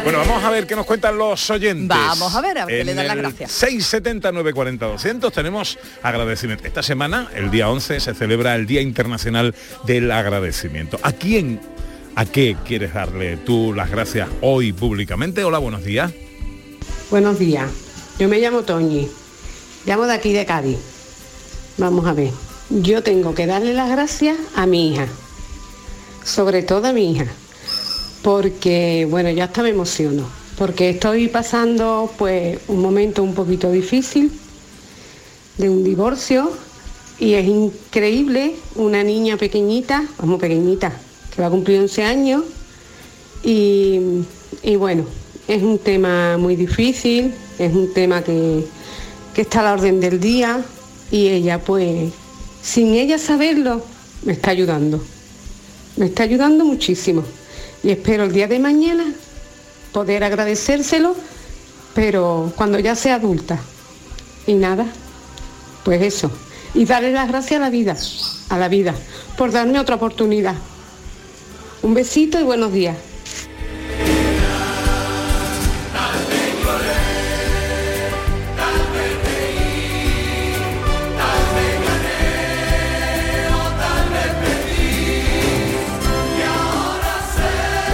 Bueno, 0.06 0.20
vamos 0.20 0.44
a 0.44 0.52
ver 0.52 0.68
qué 0.68 0.76
nos 0.76 0.86
cuentan 0.86 1.18
los 1.18 1.50
oyentes. 1.50 1.88
Vamos 1.88 2.36
a 2.36 2.40
ver, 2.40 2.60
a 2.60 2.66
ver 2.66 2.78
qué 2.78 2.84
le 2.86 2.94
dan 2.94 3.08
las 3.08 3.18
gracias. 3.18 3.52
670 3.54 4.32
940 4.34 4.86
200 4.86 5.34
tenemos 5.34 5.80
agradecimiento. 6.04 6.64
Esta 6.68 6.84
semana, 6.84 7.32
el 7.34 7.50
día 7.50 7.72
11, 7.72 8.00
se 8.00 8.14
celebra 8.14 8.54
el 8.54 8.68
Día 8.68 8.82
Internacional 8.82 9.56
del 9.88 10.12
Agradecimiento. 10.12 11.00
¿A 11.02 11.12
quién, 11.12 11.60
a 12.16 12.26
qué 12.28 12.56
quieres 12.64 12.94
darle 12.94 13.38
tú 13.38 13.74
las 13.74 13.90
gracias 13.90 14.30
hoy 14.42 14.74
públicamente? 14.74 15.44
Hola, 15.44 15.58
buenos 15.58 15.84
días. 15.84 16.12
Buenos 17.10 17.40
días, 17.40 17.68
yo 18.20 18.30
me 18.30 18.38
llamo 18.38 18.62
Toñi, 18.62 19.10
llamo 19.88 20.06
de 20.06 20.14
aquí 20.14 20.34
de 20.34 20.46
Cádiz. 20.46 20.78
Vamos 21.80 22.06
a 22.06 22.14
ver, 22.14 22.30
yo 22.70 23.02
tengo 23.02 23.34
que 23.34 23.48
darle 23.48 23.74
las 23.74 23.90
gracias 23.90 24.38
a 24.56 24.68
mi 24.68 24.92
hija, 24.92 25.08
sobre 26.24 26.62
todo 26.62 26.90
a 26.90 26.94
mi 26.94 27.12
hija, 27.12 27.26
porque, 28.26 29.06
bueno, 29.08 29.30
ya 29.30 29.44
hasta 29.44 29.62
me 29.62 29.70
emociono, 29.70 30.28
porque 30.58 30.90
estoy 30.90 31.28
pasando 31.28 32.10
pues 32.18 32.58
un 32.68 32.82
momento 32.82 33.22
un 33.22 33.36
poquito 33.36 33.72
difícil 33.72 34.32
de 35.60 35.70
un 35.70 35.84
divorcio 35.84 36.52
y 37.20 37.34
es 37.36 37.46
increíble 37.46 38.56
una 38.78 39.04
niña 39.04 39.38
pequeñita, 39.38 40.08
vamos 40.18 40.40
pequeñita, 40.40 40.92
que 41.36 41.40
va 41.40 41.50
a 41.50 41.52
cumplir 41.52 41.80
11 41.82 42.04
años 42.04 42.44
y, 43.44 44.00
y 44.64 44.76
bueno, 44.76 45.06
es 45.48 45.62
un 45.62 45.78
tema 45.78 46.40
muy 46.40 46.56
difícil, 46.56 47.32
es 47.60 47.76
un 47.76 47.94
tema 47.94 48.24
que, 48.24 48.66
que 49.36 49.42
está 49.42 49.60
a 49.60 49.64
la 49.66 49.74
orden 49.74 50.00
del 50.00 50.20
día 50.20 50.66
y 51.12 51.28
ella 51.28 51.60
pues, 51.60 52.12
sin 52.64 52.96
ella 52.96 53.20
saberlo, 53.20 53.84
me 54.24 54.34
está 54.34 54.50
ayudando. 54.50 55.00
Me 55.96 56.08
está 56.08 56.24
ayudando 56.24 56.66
muchísimo. 56.66 57.24
Y 57.86 57.92
espero 57.92 58.24
el 58.24 58.34
día 58.34 58.48
de 58.48 58.58
mañana 58.58 59.06
poder 59.92 60.24
agradecérselo, 60.24 61.16
pero 61.94 62.52
cuando 62.56 62.80
ya 62.80 62.96
sea 62.96 63.14
adulta. 63.14 63.60
Y 64.48 64.56
nada, 64.56 64.88
pues 65.84 66.02
eso. 66.02 66.32
Y 66.74 66.86
darle 66.86 67.12
las 67.12 67.28
gracias 67.28 67.60
a 67.60 67.62
la 67.62 67.70
vida, 67.70 67.96
a 68.50 68.58
la 68.58 68.70
vida, 68.70 68.96
por 69.38 69.52
darme 69.52 69.80
otra 69.80 69.98
oportunidad. 69.98 70.56
Un 71.84 71.94
besito 71.94 72.40
y 72.40 72.44
buenos 72.44 72.74
días. 72.74 72.98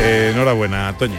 Eh, 0.03 0.31
enhorabuena, 0.33 0.95
Toñi. 0.97 1.15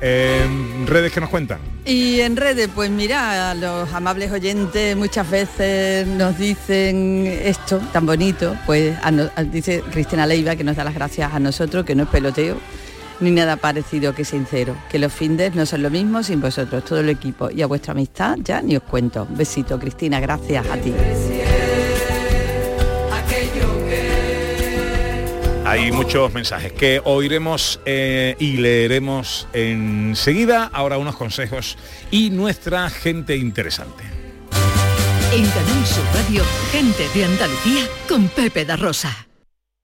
En 0.00 0.86
redes 0.86 1.12
que 1.12 1.20
nos 1.20 1.30
cuentan. 1.30 1.58
Y 1.86 2.20
en 2.20 2.36
redes, 2.36 2.68
pues 2.74 2.90
mira, 2.90 3.54
los 3.54 3.90
amables 3.94 4.30
oyentes 4.32 4.96
muchas 4.96 5.30
veces 5.30 6.06
nos 6.06 6.36
dicen 6.36 7.26
esto 7.42 7.78
tan 7.92 8.04
bonito, 8.04 8.54
pues 8.66 8.96
a 9.02 9.10
no- 9.10 9.30
dice 9.50 9.82
Cristina 9.92 10.26
Leiva 10.26 10.56
que 10.56 10.64
nos 10.64 10.76
da 10.76 10.84
las 10.84 10.94
gracias 10.94 11.32
a 11.32 11.38
nosotros, 11.38 11.84
que 11.86 11.94
no 11.94 12.02
es 12.02 12.08
peloteo, 12.10 12.56
ni 13.20 13.30
nada 13.30 13.56
parecido 13.56 14.14
que 14.14 14.24
sincero, 14.26 14.76
que 14.90 14.98
los 14.98 15.12
findes 15.12 15.54
no 15.54 15.64
son 15.64 15.82
lo 15.82 15.88
mismo 15.90 16.22
sin 16.22 16.40
vosotros, 16.40 16.84
todo 16.84 17.00
el 17.00 17.08
equipo, 17.08 17.50
y 17.50 17.62
a 17.62 17.66
vuestra 17.66 17.92
amistad 17.92 18.36
ya 18.42 18.60
ni 18.60 18.76
os 18.76 18.82
cuento. 18.82 19.26
Besito, 19.30 19.78
Cristina, 19.78 20.20
gracias 20.20 20.66
a 20.66 20.76
ti. 20.76 20.92
Hay 25.74 25.90
muchos 25.90 26.32
mensajes 26.32 26.72
que 26.72 27.00
oiremos 27.04 27.80
eh, 27.84 28.36
y 28.38 28.58
leeremos 28.58 29.48
enseguida. 29.52 30.70
Ahora 30.72 30.98
unos 30.98 31.16
consejos 31.16 31.76
y 32.12 32.30
nuestra 32.30 32.88
gente 32.90 33.36
interesante. 33.36 34.04
En 35.32 35.44
Canal 35.44 35.84
Sur 35.84 36.04
Radio, 36.14 36.44
gente 36.70 37.08
de 37.12 37.24
Andalucía 37.24 37.88
con 38.08 38.28
Pepe 38.28 38.64
da. 38.64 38.76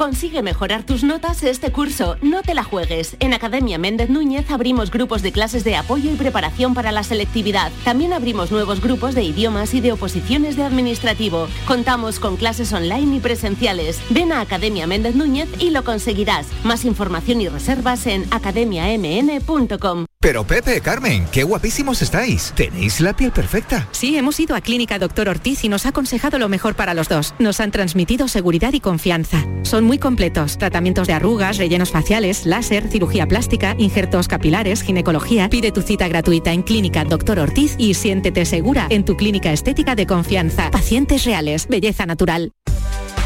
Consigue 0.00 0.40
mejorar 0.40 0.84
tus 0.84 1.04
notas 1.04 1.42
este 1.42 1.72
curso. 1.72 2.16
No 2.22 2.40
te 2.40 2.54
la 2.54 2.64
juegues. 2.64 3.16
En 3.20 3.34
Academia 3.34 3.76
Méndez 3.76 4.08
Núñez 4.08 4.50
abrimos 4.50 4.90
grupos 4.90 5.20
de 5.20 5.30
clases 5.30 5.62
de 5.62 5.76
apoyo 5.76 6.10
y 6.10 6.14
preparación 6.14 6.72
para 6.72 6.90
la 6.90 7.02
selectividad. 7.02 7.70
También 7.84 8.14
abrimos 8.14 8.50
nuevos 8.50 8.80
grupos 8.80 9.14
de 9.14 9.24
idiomas 9.24 9.74
y 9.74 9.82
de 9.82 9.92
oposiciones 9.92 10.56
de 10.56 10.64
administrativo. 10.64 11.48
Contamos 11.66 12.18
con 12.18 12.38
clases 12.38 12.72
online 12.72 13.16
y 13.16 13.20
presenciales. 13.20 14.00
Ven 14.08 14.32
a 14.32 14.40
Academia 14.40 14.86
Méndez 14.86 15.16
Núñez 15.16 15.50
y 15.58 15.68
lo 15.68 15.84
conseguirás. 15.84 16.46
Más 16.64 16.86
información 16.86 17.42
y 17.42 17.50
reservas 17.50 18.06
en 18.06 18.24
academiamn.com. 18.30 20.06
Pero 20.22 20.44
Pepe, 20.44 20.82
Carmen, 20.82 21.26
qué 21.32 21.44
guapísimos 21.44 22.02
estáis. 22.02 22.52
Tenéis 22.54 23.00
la 23.00 23.14
piel 23.14 23.32
perfecta. 23.32 23.88
Sí, 23.90 24.18
hemos 24.18 24.38
ido 24.38 24.54
a 24.54 24.60
Clínica 24.60 24.98
Doctor 24.98 25.30
Ortiz 25.30 25.64
y 25.64 25.70
nos 25.70 25.86
ha 25.86 25.90
aconsejado 25.90 26.38
lo 26.38 26.50
mejor 26.50 26.74
para 26.74 26.92
los 26.92 27.08
dos. 27.08 27.34
Nos 27.38 27.58
han 27.60 27.70
transmitido 27.70 28.28
seguridad 28.28 28.74
y 28.74 28.80
confianza. 28.80 29.44
Son 29.62 29.89
muy 29.90 29.98
completos. 29.98 30.56
Tratamientos 30.56 31.08
de 31.08 31.14
arrugas, 31.14 31.58
rellenos 31.58 31.90
faciales, 31.90 32.46
láser, 32.46 32.86
cirugía 32.86 33.26
plástica, 33.26 33.74
injertos 33.76 34.28
capilares, 34.28 34.82
ginecología. 34.82 35.50
Pide 35.50 35.72
tu 35.72 35.82
cita 35.82 36.06
gratuita 36.06 36.52
en 36.52 36.62
Clínica 36.62 37.04
Doctor 37.04 37.40
Ortiz 37.40 37.74
y 37.76 37.94
siéntete 37.94 38.44
segura 38.44 38.86
en 38.88 39.04
tu 39.04 39.16
clínica 39.16 39.52
estética 39.52 39.96
de 39.96 40.06
confianza. 40.06 40.70
Pacientes 40.70 41.24
reales, 41.24 41.66
belleza 41.66 42.06
natural. 42.06 42.52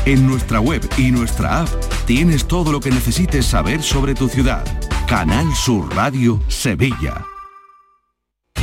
En 0.06 0.26
nuestra 0.26 0.58
web 0.58 0.80
y 0.96 1.10
nuestra 1.10 1.60
app 1.60 1.68
tienes 2.06 2.46
todo 2.46 2.72
lo 2.72 2.80
que 2.80 2.90
necesites 2.90 3.44
saber 3.44 3.82
sobre 3.82 4.14
tu 4.14 4.30
ciudad. 4.30 4.64
Canal 5.06 5.54
Sur 5.54 5.94
Radio 5.94 6.40
Sevilla. 6.48 7.33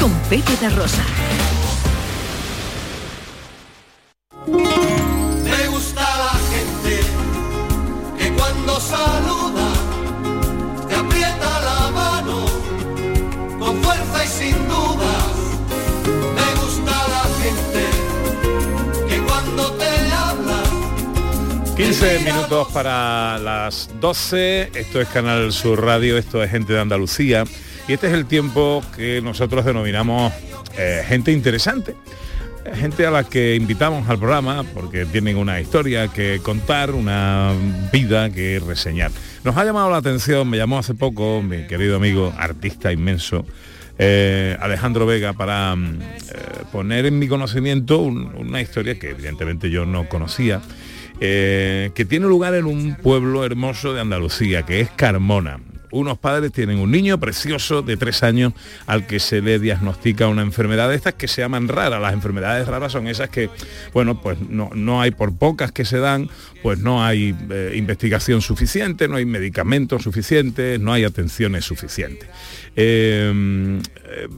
Con 0.00 0.12
Pepe 0.30 0.56
da 0.60 0.70
Rosa. 0.70 1.04
Me 4.46 5.66
gusta 5.68 6.00
la 6.00 6.34
gente 6.50 7.00
que 8.18 8.32
cuando 8.32 8.80
saluda 8.80 9.68
te 10.88 10.94
aprieta 10.94 11.60
la 11.60 11.90
mano 11.90 12.46
con 13.58 13.82
fuerza 13.82 14.24
y 14.24 14.28
sin 14.28 14.68
dudas. 14.68 15.34
Me 16.34 16.60
gusta 16.60 16.92
la 17.16 17.24
gente 17.42 17.84
que 19.06 19.20
cuando 19.22 19.72
te 19.74 20.12
habla 20.12 20.62
15 21.76 22.20
minutos 22.20 22.68
para 22.72 23.38
las 23.38 23.90
12, 24.00 24.70
esto 24.74 25.00
es 25.00 25.08
Canal 25.08 25.52
Sur 25.52 25.84
Radio, 25.84 26.16
esto 26.16 26.42
es 26.42 26.50
Gente 26.50 26.72
de 26.72 26.80
Andalucía 26.80 27.44
y 27.90 27.94
este 27.94 28.06
es 28.06 28.12
el 28.12 28.26
tiempo 28.26 28.84
que 28.96 29.20
nosotros 29.20 29.64
denominamos 29.64 30.32
eh, 30.78 31.02
gente 31.08 31.32
interesante. 31.32 31.96
Gente 32.74 33.04
a 33.04 33.10
la 33.10 33.24
que 33.24 33.56
invitamos 33.56 34.08
al 34.08 34.16
programa 34.18 34.62
porque 34.74 35.06
tienen 35.06 35.36
una 35.38 35.60
historia 35.60 36.06
que 36.06 36.38
contar, 36.40 36.92
una 36.92 37.52
vida 37.92 38.30
que 38.30 38.60
reseñar. 38.64 39.10
Nos 39.42 39.56
ha 39.56 39.64
llamado 39.64 39.90
la 39.90 39.96
atención, 39.96 40.48
me 40.48 40.56
llamó 40.56 40.78
hace 40.78 40.94
poco 40.94 41.42
mi 41.42 41.66
querido 41.66 41.96
amigo, 41.96 42.32
artista 42.38 42.92
inmenso, 42.92 43.44
eh, 43.98 44.56
Alejandro 44.60 45.04
Vega, 45.04 45.32
para 45.32 45.74
mm, 45.74 45.98
eh, 46.00 46.06
poner 46.70 47.06
en 47.06 47.18
mi 47.18 47.26
conocimiento 47.26 47.98
un- 47.98 48.32
una 48.36 48.60
historia 48.60 48.96
que 49.00 49.10
evidentemente 49.10 49.68
yo 49.68 49.84
no 49.84 50.08
conocía 50.08 50.60
que 51.18 52.06
tiene 52.08 52.26
lugar 52.28 52.54
en 52.54 52.64
un 52.66 52.94
pueblo 52.94 53.44
hermoso 53.44 53.92
de 53.92 54.00
Andalucía, 54.00 54.62
que 54.62 54.80
es 54.80 54.88
Carmona. 54.90 55.58
Unos 55.90 56.18
padres 56.18 56.52
tienen 56.52 56.78
un 56.78 56.90
niño 56.90 57.18
precioso 57.18 57.82
de 57.82 57.96
tres 57.96 58.22
años 58.22 58.52
al 58.86 59.06
que 59.06 59.18
se 59.18 59.40
le 59.40 59.58
diagnostica 59.58 60.28
una 60.28 60.42
enfermedad 60.42 60.88
de 60.88 60.94
estas 60.94 61.14
que 61.14 61.28
se 61.28 61.42
llaman 61.42 61.68
raras. 61.68 62.00
Las 62.00 62.12
enfermedades 62.12 62.68
raras 62.68 62.92
son 62.92 63.08
esas 63.08 63.28
que, 63.28 63.50
bueno, 63.92 64.20
pues 64.20 64.38
no, 64.40 64.70
no 64.74 65.00
hay 65.00 65.10
por 65.10 65.36
pocas 65.36 65.72
que 65.72 65.84
se 65.84 65.98
dan, 65.98 66.28
pues 66.62 66.78
no 66.78 67.04
hay 67.04 67.34
eh, 67.50 67.72
investigación 67.76 68.40
suficiente, 68.40 69.08
no 69.08 69.16
hay 69.16 69.24
medicamentos 69.24 70.02
suficientes, 70.02 70.78
no 70.78 70.92
hay 70.92 71.04
atenciones 71.04 71.64
suficientes. 71.64 72.28
Eh, 72.76 73.80
eh, 74.04 74.28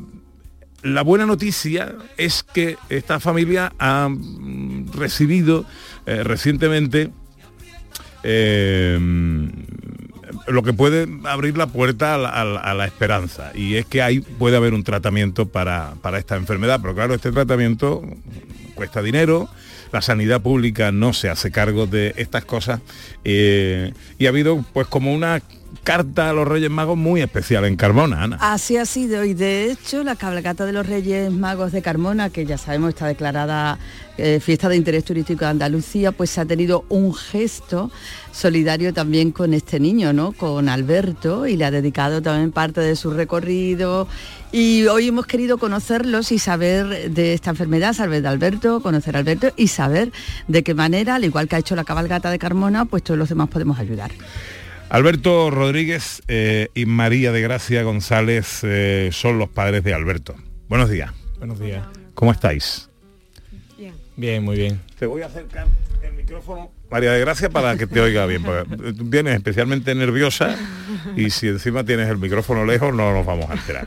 la 0.82 1.02
buena 1.02 1.26
noticia 1.26 1.94
es 2.16 2.42
que 2.42 2.76
esta 2.88 3.20
familia 3.20 3.72
ha 3.78 4.08
mm, 4.08 4.92
recibido 4.92 5.64
recientemente 6.04 7.12
lo 10.46 10.62
que 10.62 10.72
puede 10.72 11.08
abrir 11.24 11.56
la 11.56 11.66
puerta 11.66 12.14
a 12.14 12.74
la, 12.74 12.84
esperanza 12.84 13.52
y 13.54 13.76
es 13.76 13.86
que 13.86 14.02
ahí 14.02 14.20
puede 14.20 14.56
haber 14.56 14.74
un 14.74 14.84
tratamiento 14.84 15.46
para, 15.46 15.94
para 16.02 16.18
esta 16.18 16.36
enfermedad, 16.36 16.80
pero 16.80 16.94
claro, 16.94 17.14
este 17.14 17.32
tratamiento 17.32 18.02
cuesta 18.74 19.02
dinero, 19.02 19.48
la 19.92 20.02
sanidad 20.02 20.40
pública 20.40 20.90
no 20.90 21.12
se 21.12 21.28
hace 21.28 21.50
cargo 21.50 21.86
de 21.86 22.14
estas 22.16 22.44
cosas 22.44 22.80
eh, 23.24 23.92
y 24.18 24.26
ha 24.26 24.30
habido 24.30 24.64
pues 24.72 24.86
como 24.86 25.14
una 25.14 25.42
carta 25.84 26.30
a 26.30 26.32
los 26.32 26.46
Reyes 26.46 26.70
Magos 26.70 26.96
muy 26.96 27.20
especial 27.20 27.64
en 27.64 27.76
Carmona, 27.76 28.22
Ana. 28.22 28.38
Así 28.40 28.76
ha 28.76 28.86
sido 28.86 29.24
y 29.24 29.34
de 29.34 29.70
hecho 29.70 30.04
la 30.04 30.16
cabalgata 30.16 30.64
de 30.64 30.72
los 30.72 30.86
Reyes 30.86 31.30
Magos 31.30 31.72
de 31.72 31.82
Carmona, 31.82 32.30
que 32.30 32.46
ya 32.46 32.58
sabemos 32.58 32.90
está 32.90 33.06
declarada 33.06 33.78
eh, 34.18 34.40
fiesta 34.40 34.68
de 34.68 34.76
interés 34.76 35.04
turístico 35.04 35.44
de 35.44 35.50
Andalucía, 35.50 36.12
pues 36.12 36.36
ha 36.38 36.44
tenido 36.44 36.84
un 36.88 37.14
gesto 37.14 37.90
solidario 38.30 38.92
también 38.92 39.32
con 39.32 39.54
este 39.54 39.80
niño, 39.80 40.12
¿no? 40.12 40.32
Con 40.32 40.68
Alberto 40.68 41.46
y 41.46 41.56
le 41.56 41.64
ha 41.64 41.70
dedicado 41.70 42.20
también 42.20 42.52
parte 42.52 42.80
de 42.80 42.96
su 42.96 43.10
recorrido. 43.10 44.06
Y 44.52 44.86
hoy 44.86 45.08
hemos 45.08 45.26
querido 45.26 45.56
conocerlos 45.56 46.30
y 46.30 46.38
saber 46.38 47.10
de 47.10 47.32
esta 47.32 47.50
enfermedad, 47.50 47.94
saber 47.94 48.20
de 48.20 48.28
Alberto, 48.28 48.80
conocer 48.82 49.16
a 49.16 49.20
Alberto 49.20 49.52
y 49.56 49.68
saber 49.68 50.12
de 50.46 50.62
qué 50.62 50.74
manera, 50.74 51.14
al 51.14 51.24
igual 51.24 51.48
que 51.48 51.56
ha 51.56 51.58
hecho 51.58 51.74
la 51.74 51.84
cabalgata 51.84 52.30
de 52.30 52.38
Carmona, 52.38 52.84
pues 52.84 53.02
todos 53.02 53.18
los 53.18 53.30
demás 53.30 53.48
podemos 53.48 53.78
ayudar. 53.78 54.10
Alberto 54.90 55.50
Rodríguez 55.50 56.22
eh, 56.28 56.68
y 56.74 56.84
María 56.84 57.32
de 57.32 57.40
Gracia 57.40 57.82
González 57.82 58.60
eh, 58.62 59.08
son 59.10 59.38
los 59.38 59.48
padres 59.48 59.84
de 59.84 59.94
Alberto. 59.94 60.34
Buenos 60.68 60.90
días. 60.90 61.12
Buenos 61.38 61.58
días. 61.58 61.86
¿Cómo 62.12 62.30
estáis? 62.30 62.91
Bien, 64.16 64.42
muy 64.42 64.56
bien. 64.56 64.80
Te 64.98 65.06
voy 65.06 65.22
a 65.22 65.26
acercar 65.26 65.66
el 66.02 66.12
micrófono, 66.14 66.70
María 66.90 67.12
de 67.12 67.20
Gracia, 67.20 67.48
para 67.50 67.76
que 67.76 67.86
te 67.86 68.00
oiga 68.00 68.26
bien, 68.26 68.42
porque 68.42 68.92
tú 68.92 69.04
vienes 69.04 69.34
especialmente 69.36 69.94
nerviosa 69.94 70.56
y 71.16 71.30
si 71.30 71.48
encima 71.48 71.84
tienes 71.84 72.08
el 72.08 72.18
micrófono 72.18 72.64
lejos 72.64 72.94
no 72.94 73.12
nos 73.12 73.24
vamos 73.24 73.48
a 73.50 73.54
enterar. 73.54 73.86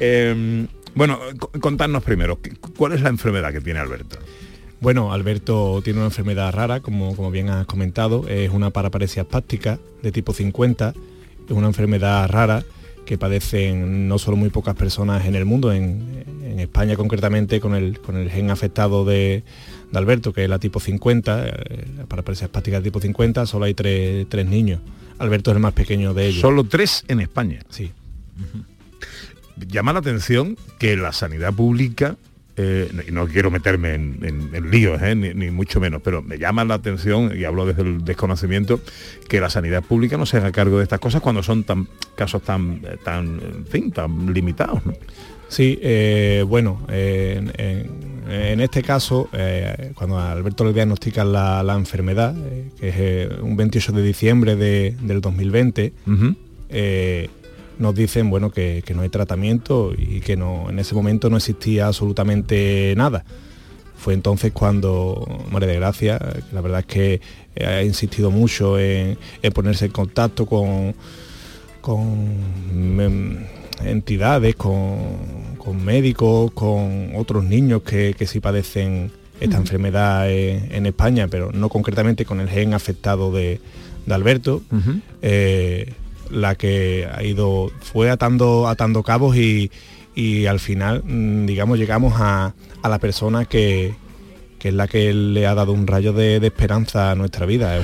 Eh, 0.00 0.66
bueno, 0.94 1.18
co- 1.38 1.50
contadnos 1.60 2.02
primero, 2.04 2.40
¿qué- 2.40 2.54
¿cuál 2.76 2.92
es 2.92 3.00
la 3.00 3.08
enfermedad 3.08 3.52
que 3.52 3.60
tiene 3.60 3.80
Alberto? 3.80 4.18
Bueno, 4.80 5.12
Alberto 5.12 5.80
tiene 5.82 5.98
una 5.98 6.06
enfermedad 6.06 6.52
rara, 6.52 6.78
como, 6.80 7.16
como 7.16 7.32
bien 7.32 7.48
has 7.50 7.66
comentado, 7.66 8.28
es 8.28 8.50
una 8.50 8.70
paraparesia 8.70 9.22
espástica 9.22 9.80
de 10.02 10.12
tipo 10.12 10.32
50, 10.32 10.94
es 11.46 11.50
una 11.50 11.66
enfermedad 11.66 12.28
rara 12.28 12.62
que 13.08 13.16
padecen 13.16 14.06
no 14.06 14.18
solo 14.18 14.36
muy 14.36 14.50
pocas 14.50 14.74
personas 14.74 15.24
en 15.24 15.34
el 15.34 15.46
mundo, 15.46 15.72
en, 15.72 16.26
en 16.42 16.60
España 16.60 16.94
concretamente 16.94 17.58
con 17.58 17.74
el, 17.74 18.00
con 18.00 18.18
el 18.18 18.30
gen 18.30 18.50
afectado 18.50 19.06
de, 19.06 19.44
de 19.90 19.98
Alberto, 19.98 20.34
que 20.34 20.44
es 20.44 20.50
la 20.50 20.58
tipo 20.58 20.78
50, 20.78 21.46
eh, 21.46 21.86
la 21.96 22.04
paraparesia 22.04 22.44
espástica 22.44 22.76
de 22.76 22.82
tipo 22.82 23.00
50, 23.00 23.46
solo 23.46 23.64
hay 23.64 23.72
tres, 23.72 24.26
tres 24.28 24.44
niños. 24.44 24.80
Alberto 25.18 25.50
es 25.50 25.56
el 25.56 25.62
más 25.62 25.72
pequeño 25.72 26.12
de 26.12 26.26
ellos. 26.26 26.42
Solo 26.42 26.64
tres 26.64 27.06
en 27.08 27.20
España. 27.20 27.62
Sí. 27.70 27.92
Llama 29.56 29.94
la 29.94 30.00
atención 30.00 30.58
que 30.78 30.94
la 30.98 31.14
sanidad 31.14 31.54
pública 31.54 32.16
eh, 32.58 32.88
y 33.08 33.12
no 33.12 33.26
quiero 33.26 33.50
meterme 33.50 33.94
en, 33.94 34.18
en- 34.22 34.50
en 34.54 34.70
líos, 34.70 35.00
eh, 35.00 35.14
ni, 35.14 35.32
ni 35.32 35.50
mucho 35.50 35.80
menos, 35.80 36.02
pero 36.04 36.20
me 36.22 36.36
llama 36.38 36.64
la 36.64 36.74
atención, 36.74 37.32
y 37.34 37.44
hablo 37.44 37.64
desde 37.64 37.82
el 37.82 38.04
desconocimiento, 38.04 38.80
que 39.28 39.40
la 39.40 39.48
sanidad 39.48 39.82
pública 39.82 40.16
no 40.18 40.26
se 40.26 40.36
haga 40.36 40.52
cargo 40.52 40.76
de 40.78 40.82
estas 40.82 40.98
cosas 41.00 41.20
cuando 41.22 41.42
son 41.42 41.64
tan 41.64 41.86
casos 42.16 42.42
tan, 42.42 42.80
eh, 42.84 42.96
tan, 43.02 43.40
en 43.40 43.66
fin, 43.66 43.90
tan 43.92 44.32
limitados. 44.34 44.84
¿no? 44.84 44.92
Sí, 45.48 45.78
eh, 45.80 46.44
bueno, 46.46 46.82
en, 46.88 48.60
este 48.60 48.82
caso, 48.82 49.30
eh, 49.32 49.92
cuando 49.94 50.18
a 50.18 50.32
Alberto 50.32 50.64
le 50.64 50.72
diagnostican 50.74 51.32
la, 51.32 51.62
la 51.62 51.74
enfermedad, 51.74 52.34
eh, 52.36 52.68
que 52.78 52.88
es 52.90 52.94
eh, 52.98 53.28
un 53.40 53.56
28 53.56 53.92
de 53.92 54.02
diciembre 54.02 54.56
de- 54.56 54.94
del 55.00 55.20
2020, 55.22 55.92
eh, 56.70 57.30
nos 57.78 57.94
dicen 57.94 58.30
bueno 58.30 58.50
que, 58.50 58.82
que 58.84 58.94
no 58.94 59.02
hay 59.02 59.08
tratamiento 59.08 59.92
y 59.96 60.20
que 60.20 60.36
no 60.36 60.68
en 60.70 60.78
ese 60.78 60.94
momento 60.94 61.30
no 61.30 61.36
existía 61.36 61.86
absolutamente 61.86 62.94
nada. 62.96 63.24
Fue 63.96 64.14
entonces 64.14 64.52
cuando 64.52 65.26
María 65.50 65.68
de 65.68 65.74
Gracia, 65.76 66.20
la 66.52 66.60
verdad 66.60 66.80
es 66.80 66.86
que 66.86 67.20
eh, 67.56 67.66
ha 67.66 67.82
insistido 67.82 68.30
mucho 68.30 68.78
en, 68.78 69.18
en 69.42 69.52
ponerse 69.52 69.86
en 69.86 69.90
contacto 69.90 70.46
con, 70.46 70.94
con 71.80 72.06
em, 73.00 73.44
entidades, 73.84 74.54
con, 74.54 75.56
con 75.58 75.84
médicos, 75.84 76.52
con 76.52 77.10
otros 77.16 77.44
niños 77.44 77.82
que, 77.82 78.14
que 78.16 78.26
sí 78.26 78.38
padecen 78.38 79.10
esta 79.40 79.56
enfermedad 79.56 80.30
en, 80.30 80.72
en 80.72 80.86
España, 80.86 81.26
pero 81.28 81.50
no 81.52 81.68
concretamente 81.68 82.24
con 82.24 82.40
el 82.40 82.48
gen 82.48 82.74
afectado 82.74 83.32
de, 83.32 83.60
de 84.06 84.14
Alberto. 84.14 84.62
Eh, 85.22 85.92
la 86.30 86.54
que 86.54 87.08
ha 87.12 87.22
ido 87.22 87.70
fue 87.80 88.10
atando 88.10 88.68
atando 88.68 89.02
cabos 89.02 89.36
y, 89.36 89.70
y 90.14 90.46
al 90.46 90.60
final 90.60 91.02
mm, 91.04 91.46
digamos 91.46 91.78
llegamos 91.78 92.14
a, 92.20 92.54
a 92.82 92.88
la 92.88 92.98
persona 92.98 93.44
que, 93.44 93.94
que 94.58 94.68
es 94.68 94.74
la 94.74 94.88
que 94.88 95.12
le 95.14 95.46
ha 95.46 95.54
dado 95.54 95.72
un 95.72 95.86
rayo 95.86 96.12
de, 96.12 96.40
de 96.40 96.46
esperanza 96.48 97.10
a 97.10 97.14
nuestra 97.14 97.46
vida 97.46 97.80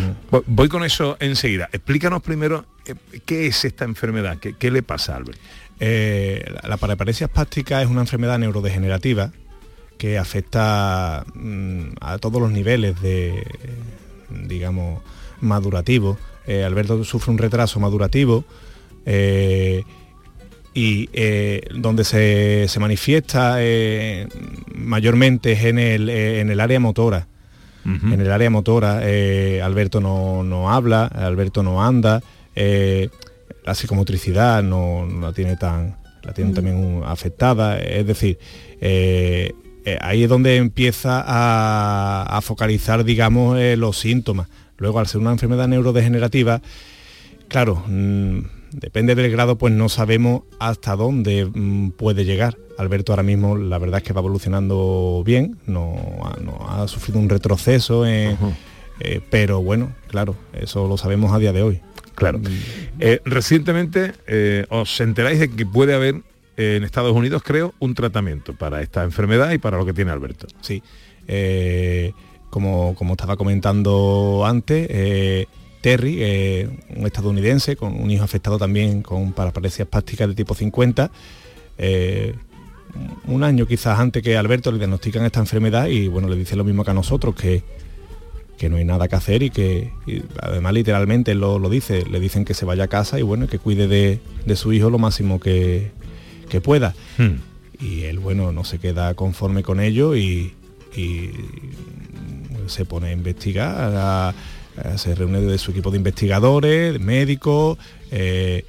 Voy- 0.46 0.68
con 0.68 0.84
eso 0.84 1.16
enseguida. 1.20 1.68
Explícanos 1.72 2.22
primero 2.22 2.64
eh, 2.86 2.94
qué 3.24 3.46
es 3.46 3.64
esta 3.64 3.84
enfermedad, 3.84 4.38
qué, 4.38 4.54
qué 4.58 4.70
le 4.70 4.82
pasa 4.82 5.14
a 5.14 5.16
Albert. 5.16 5.38
Eh, 5.80 6.44
la, 6.62 6.68
la 6.70 6.76
paraparesia 6.76 7.26
espástica 7.26 7.82
es 7.82 7.88
una 7.88 8.00
enfermedad 8.02 8.38
neurodegenerativa 8.38 9.30
que 9.98 10.18
afecta 10.18 11.24
mm, 11.34 11.84
a 12.00 12.18
todos 12.18 12.40
los 12.42 12.50
niveles 12.50 13.00
de, 13.00 13.44
digamos, 14.46 15.02
madurativo. 15.40 16.18
Eh, 16.46 16.62
Alberto 16.64 17.02
sufre 17.04 17.30
un 17.32 17.38
retraso 17.38 17.80
madurativo 17.80 18.44
eh, 19.06 19.82
y 20.74 21.08
eh, 21.12 21.62
donde 21.74 22.04
se, 22.04 22.66
se 22.68 22.80
manifiesta 22.80 23.56
eh, 23.58 24.26
mayormente 24.74 25.52
es 25.52 25.64
en 25.64 25.78
el, 25.78 26.08
eh, 26.08 26.40
en 26.40 26.50
el 26.50 26.60
área 26.60 26.80
motora. 26.80 27.26
En 27.86 28.18
el 28.20 28.32
área 28.32 28.48
motora, 28.48 29.00
eh, 29.02 29.60
Alberto 29.62 30.00
no, 30.00 30.42
no 30.42 30.72
habla, 30.72 31.04
Alberto 31.04 31.62
no 31.62 31.84
anda, 31.84 32.22
eh, 32.56 33.10
la 33.62 33.74
psicomotricidad 33.74 34.62
no, 34.62 35.04
no 35.06 35.26
la 35.26 35.32
tiene 35.34 35.56
tan, 35.58 35.96
la 36.22 36.32
tiene 36.32 36.54
también 36.54 36.76
un- 36.76 37.04
afectada, 37.04 37.78
es 37.78 38.06
decir, 38.06 38.38
eh, 38.80 39.52
eh, 39.84 39.98
ahí 40.00 40.22
es 40.22 40.30
donde 40.30 40.56
empieza 40.56 41.22
a, 41.26 42.22
a 42.38 42.40
focalizar, 42.40 43.04
digamos, 43.04 43.58
eh, 43.58 43.76
los 43.76 43.98
síntomas. 43.98 44.48
Luego, 44.84 44.98
al 44.98 45.06
ser 45.06 45.20
una 45.22 45.32
enfermedad 45.32 45.66
neurodegenerativa, 45.66 46.60
claro, 47.48 47.82
mm, 47.88 48.38
depende 48.72 49.14
del 49.14 49.30
grado, 49.30 49.56
pues 49.56 49.72
no 49.72 49.88
sabemos 49.88 50.42
hasta 50.58 50.94
dónde 50.94 51.46
mm, 51.46 51.92
puede 51.92 52.26
llegar. 52.26 52.58
Alberto 52.76 53.12
ahora 53.12 53.22
mismo, 53.22 53.56
la 53.56 53.78
verdad 53.78 53.98
es 53.98 54.04
que 54.04 54.12
va 54.12 54.20
evolucionando 54.20 55.22
bien, 55.24 55.56
no, 55.66 55.94
ha- 56.22 56.38
no 56.40 56.68
ha 56.68 56.86
sufrido 56.88 57.18
un 57.18 57.30
retroceso, 57.30 58.04
en- 58.04 58.36
eh, 59.00 59.20
pero 59.30 59.62
bueno, 59.62 59.92
claro, 60.08 60.36
eso 60.52 60.86
lo 60.86 60.96
sabemos 60.98 61.32
a 61.32 61.38
día 61.38 61.52
de 61.54 61.62
hoy. 61.62 61.80
Claro. 62.14 62.40
Eh, 63.00 63.20
recientemente 63.24 64.12
eh, 64.26 64.66
os 64.68 65.00
enteráis 65.00 65.40
de 65.40 65.50
que 65.50 65.64
puede 65.66 65.94
haber 65.94 66.16
eh, 66.58 66.76
en 66.76 66.84
Estados 66.84 67.12
Unidos, 67.12 67.42
creo, 67.42 67.72
un 67.80 67.94
tratamiento 67.94 68.52
para 68.54 68.82
esta 68.82 69.02
enfermedad 69.02 69.50
y 69.52 69.58
para 69.58 69.78
lo 69.78 69.86
que 69.86 69.94
tiene 69.94 70.10
Alberto. 70.12 70.46
Sí. 70.60 70.82
Como, 72.54 72.94
como 72.94 73.14
estaba 73.14 73.36
comentando 73.36 74.44
antes, 74.46 74.86
eh, 74.88 75.46
Terry, 75.80 76.18
eh, 76.20 76.68
un 76.94 77.04
estadounidense 77.04 77.74
con 77.74 78.00
un 78.00 78.08
hijo 78.12 78.22
afectado 78.22 78.58
también 78.58 79.02
con 79.02 79.32
paraparesia 79.32 79.82
espástica 79.82 80.28
de 80.28 80.36
tipo 80.36 80.54
50, 80.54 81.10
eh, 81.78 82.32
un 83.26 83.42
año 83.42 83.66
quizás 83.66 83.98
antes 83.98 84.22
que 84.22 84.36
Alberto 84.36 84.70
le 84.70 84.78
diagnostican 84.78 85.24
esta 85.24 85.40
enfermedad 85.40 85.88
y 85.88 86.06
bueno, 86.06 86.28
le 86.28 86.36
dice 86.36 86.54
lo 86.54 86.62
mismo 86.62 86.84
que 86.84 86.92
a 86.92 86.94
nosotros, 86.94 87.34
que, 87.34 87.64
que 88.56 88.68
no 88.68 88.76
hay 88.76 88.84
nada 88.84 89.08
que 89.08 89.16
hacer 89.16 89.42
y 89.42 89.50
que 89.50 89.90
y 90.06 90.22
además 90.40 90.74
literalmente 90.74 91.34
lo, 91.34 91.58
lo 91.58 91.68
dice, 91.68 92.06
le 92.08 92.20
dicen 92.20 92.44
que 92.44 92.54
se 92.54 92.64
vaya 92.64 92.84
a 92.84 92.88
casa 92.88 93.18
y 93.18 93.22
bueno, 93.22 93.48
que 93.48 93.58
cuide 93.58 93.88
de, 93.88 94.20
de 94.46 94.54
su 94.54 94.72
hijo 94.72 94.90
lo 94.90 95.00
máximo 95.00 95.40
que, 95.40 95.90
que 96.48 96.60
pueda. 96.60 96.94
Y 97.80 98.02
él, 98.02 98.20
bueno, 98.20 98.52
no 98.52 98.62
se 98.62 98.78
queda 98.78 99.14
conforme 99.14 99.64
con 99.64 99.80
ello 99.80 100.14
y, 100.14 100.54
y 100.94 101.30
se 102.68 102.84
pone 102.84 103.08
a 103.08 103.12
investigar, 103.12 104.34
se 104.96 105.14
reúne 105.14 105.40
de 105.40 105.58
su 105.58 105.70
equipo 105.70 105.90
de 105.90 105.98
investigadores, 105.98 107.00
médicos, 107.00 107.78
eh, 108.10 108.64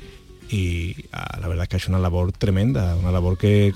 y 0.50 0.96
ah, 1.12 1.40
la 1.42 1.48
verdad 1.48 1.64
es 1.64 1.70
que 1.70 1.78
ha 1.78 1.90
una 1.90 2.00
labor 2.00 2.32
tremenda, 2.32 2.96
una 2.96 3.12
labor 3.12 3.38
que 3.38 3.74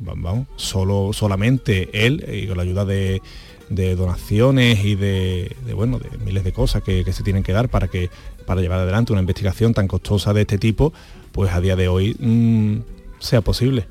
vamos, 0.00 0.46
solo, 0.56 1.10
solamente 1.12 2.06
él 2.06 2.24
y 2.32 2.46
con 2.46 2.56
la 2.56 2.62
ayuda 2.62 2.84
de, 2.84 3.20
donaciones 3.68 4.84
y 4.84 4.94
de, 4.96 5.54
bueno, 5.74 5.98
de 5.98 6.16
miles 6.18 6.42
de 6.42 6.52
cosas 6.52 6.82
que, 6.82 7.04
que 7.04 7.12
se 7.12 7.22
tienen 7.22 7.42
que 7.42 7.52
dar 7.52 7.68
para 7.68 7.88
que 7.88 8.10
para 8.50 8.62
llevar 8.62 8.80
adelante 8.80 9.12
una 9.12 9.20
investigación 9.20 9.74
tan 9.74 9.86
costosa 9.86 10.32
de 10.32 10.40
este 10.40 10.58
tipo, 10.58 10.92
pues 11.30 11.52
a 11.52 11.60
día 11.60 11.76
de 11.76 11.86
hoy 11.86 12.16
mm, 12.18 12.78
sea 13.20 13.42
posible. 13.42 13.86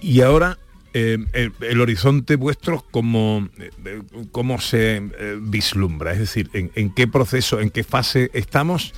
Y 0.00 0.20
ahora, 0.20 0.58
eh, 0.96 1.18
el, 1.60 1.80
horizonte 1.80 2.36
vuestro, 2.36 2.84
¿cómo, 2.92 3.48
eh, 3.58 4.00
cómo 4.30 4.60
se 4.60 4.98
eh, 4.98 5.38
vislumbra? 5.40 6.12
Es 6.12 6.20
decir, 6.20 6.48
¿en, 6.52 6.94
qué 6.94 7.08
proceso, 7.08 7.60
en 7.60 7.70
qué 7.70 7.82
fase 7.82 8.30
estamos 8.32 8.94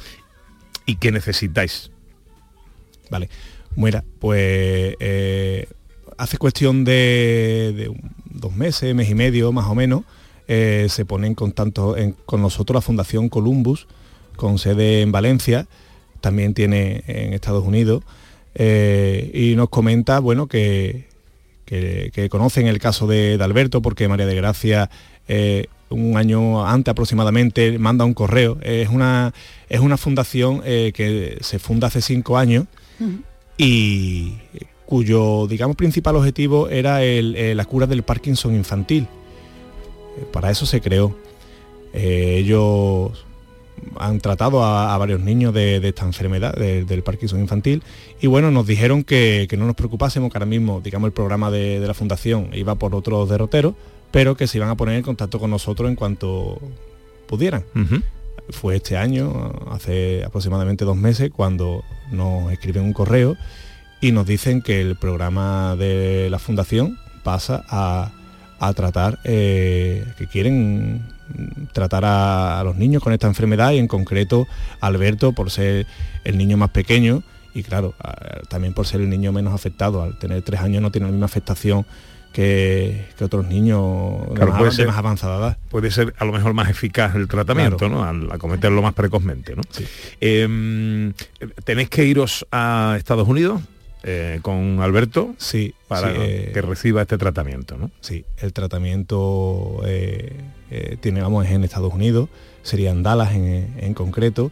y 0.85 0.97
qué 0.97 1.11
necesitáis? 1.11 1.91
Vale, 3.11 3.31
mira, 3.77 4.05
pues 4.19 4.95
hace 6.19 6.37
cuestión 6.37 6.85
de, 6.85 7.91
dos 8.27 8.55
meses, 8.55 8.95
mes 8.95 9.09
y 9.09 9.15
medio 9.15 9.51
más 9.53 9.67
o 9.67 9.75
menos, 9.75 10.03
se 10.47 11.05
pone 11.07 11.29
en 11.29 11.35
contacto 11.35 11.97
en- 11.97 12.13
con 12.27 12.43
nosotros 12.43 12.75
la 12.75 12.83
Fundación 12.83 13.31
Columbus, 13.31 13.87
con 14.37 14.59
sede 14.59 15.01
en 15.01 15.13
Valencia, 15.13 15.67
también 16.21 16.53
tiene 16.53 17.05
en 17.07 17.33
Estados 17.33 17.65
Unidos, 17.65 18.05
y 18.55 19.55
nos 19.57 19.71
comenta, 19.71 20.19
bueno, 20.19 20.47
que, 20.47 21.06
que- 21.67 22.11
que 22.15 22.29
conocen 22.31 22.67
el 22.69 22.79
caso 22.79 23.07
de, 23.07 23.37
de 23.37 23.45
Alberto, 23.45 23.83
porque 23.83 24.09
María 24.09 24.25
de 24.27 24.35
Gracia 24.35 24.89
eh, 25.29 25.67
un 25.91 26.17
año 26.17 26.67
antes 26.67 26.91
aproximadamente 26.93 27.79
manda 27.79 28.05
un 28.05 28.15
correo. 28.15 28.59
Es 28.63 28.89
una, 28.89 29.35
es 29.69 29.81
una 29.81 29.97
fundación 29.97 30.63
eh, 30.65 30.93
que 30.95 31.37
se 31.43 31.59
funda 31.59 31.89
hace 31.89 32.01
cinco 32.01 32.39
años 32.39 32.65
y 33.59 34.35
cuyo, 34.87 35.47
digamos, 35.47 35.77
principal 35.77 36.17
objetivo 36.17 36.69
era 36.69 37.03
el- 37.03 37.35
eh, 37.37 37.55
la 37.55 37.65
cura 37.65 37.87
del 37.87 38.03
Parkinson 38.03 38.55
infantil. 38.55 39.07
Para 40.33 40.51
eso 40.51 40.65
se 40.67 40.81
creó. 40.81 41.17
Eh, 41.93 42.37
ellos 42.39 43.25
han 43.99 44.21
tratado 44.21 44.63
a, 44.65 44.95
a 44.95 44.99
varios 44.99 45.21
niños 45.21 45.53
de, 45.55 45.81
de 45.81 45.89
esta 45.89 46.05
enfermedad, 46.05 46.55
de- 46.55 46.85
del 46.85 47.03
Parkinson 47.03 47.41
infantil, 47.41 47.83
y 48.21 48.27
bueno, 48.27 48.51
nos 48.51 48.67
dijeron 48.67 49.05
que, 49.05 49.47
que 49.49 49.57
no 49.57 49.67
nos 49.67 49.75
preocupásemos, 49.77 50.31
que 50.31 50.39
ahora 50.39 50.47
mismo, 50.47 50.81
digamos, 50.81 51.09
el 51.09 51.13
programa 51.13 51.51
de, 51.51 51.81
de 51.81 51.87
la 51.87 51.95
fundación 51.95 52.51
iba 52.55 52.75
por 52.75 52.95
otros 52.95 53.29
derroteros, 53.29 53.75
pero 54.11 54.37
que 54.37 54.47
se 54.47 54.59
iban 54.59 54.71
a 54.71 54.77
poner 54.77 54.97
en 54.97 55.03
contacto 55.03 55.39
con 55.39 55.51
nosotros 55.51 55.89
en 55.91 55.97
cuanto 55.97 56.59
pudieran. 57.27 57.65
Fue 58.51 58.77
este 58.77 58.97
año, 58.97 59.53
hace 59.71 60.23
aproximadamente 60.25 60.85
dos 60.85 60.97
meses, 60.97 61.31
cuando 61.35 61.83
nos 62.13 62.53
escriben 62.53 62.85
un 62.85 62.93
correo 62.93 63.37
y 64.01 64.13
nos 64.13 64.27
dicen 64.27 64.63
que 64.63 64.81
el 64.81 64.97
programa 64.97 65.75
de 65.77 66.29
la 66.31 66.39
fundación 66.39 66.97
pasa 67.25 67.65
a, 67.69 68.13
a 68.59 68.73
tratar, 68.75 69.19
eh, 69.25 70.05
que 70.19 70.27
quieren 70.27 71.03
tratar 71.73 72.05
a, 72.05 72.61
a 72.61 72.65
los 72.65 72.77
niños 72.77 73.03
con 73.03 73.13
esta 73.13 73.27
enfermedad 73.27 73.73
y 73.73 73.79
en 73.79 73.89
concreto 73.89 74.47
Alberto 74.81 75.33
por 75.33 75.51
ser 75.51 75.87
el 76.25 76.39
niño 76.39 76.57
más 76.57 76.71
pequeño 76.71 77.23
y 77.55 77.63
claro, 77.63 77.95
a- 77.99 78.41
también 78.49 78.75
por 78.75 78.87
ser 78.87 79.01
el 79.01 79.09
niño 79.11 79.33
menos 79.33 79.53
afectado, 79.55 80.03
al 80.03 80.19
tener 80.19 80.43
tres 80.43 80.61
años 80.61 80.83
no 80.83 80.91
tiene 80.91 81.07
la 81.07 81.13
misma 81.13 81.27
afectación 81.27 81.85
que, 82.33 83.07
que 83.17 83.25
otros 83.25 83.47
niños 83.47 83.81
Claro, 84.35 84.51
más, 84.53 84.59
puede 84.59 84.71
de 84.71 84.77
ser- 84.77 84.87
más 84.89 84.97
avanzada 84.99 85.39
edad. 85.39 85.57
puede 85.71 85.91
ser 85.91 86.15
a 86.19 86.25
lo 86.27 86.33
mejor 86.33 86.53
más 86.53 86.69
eficaz 86.69 87.15
el 87.15 87.29
tratamiento, 87.29 87.79
Claro. 87.79 87.95
¿no? 87.95 88.05
Al 88.05 88.31
acometerlo 88.31 88.83
más 88.83 88.93
precozmente, 88.95 89.57
¿no? 89.57 89.63
Eh, 90.21 91.13
¿Tenéis 91.65 91.89
que 91.89 92.05
iros 92.05 92.47
a 92.53 92.95
Estados 92.99 93.27
Unidos 93.27 93.63
eh, 94.03 94.39
con 94.43 94.81
Alberto? 94.81 95.35
Sí. 95.39 95.75
Para 95.89 96.09
sí, 96.13 96.17
eh, 96.21 96.51
que 96.55 96.63
reciba 96.63 97.03
este 97.03 97.19
tratamiento, 97.19 97.77
¿no? 97.77 97.91
Sí, 98.01 98.25
el 98.39 98.53
tratamiento 98.53 99.81
eh, 99.85 100.33
eh, 100.71 100.97
tiene, 101.01 101.21
vamos, 101.23 101.45
es 101.47 101.53
en 101.53 101.65
Estados 101.65 101.93
Unidos, 101.93 102.29
sería 102.63 102.91
en 102.91 103.03
Dallas 103.03 103.35
en, 103.35 103.75
en 103.79 103.95
concreto. 103.95 104.51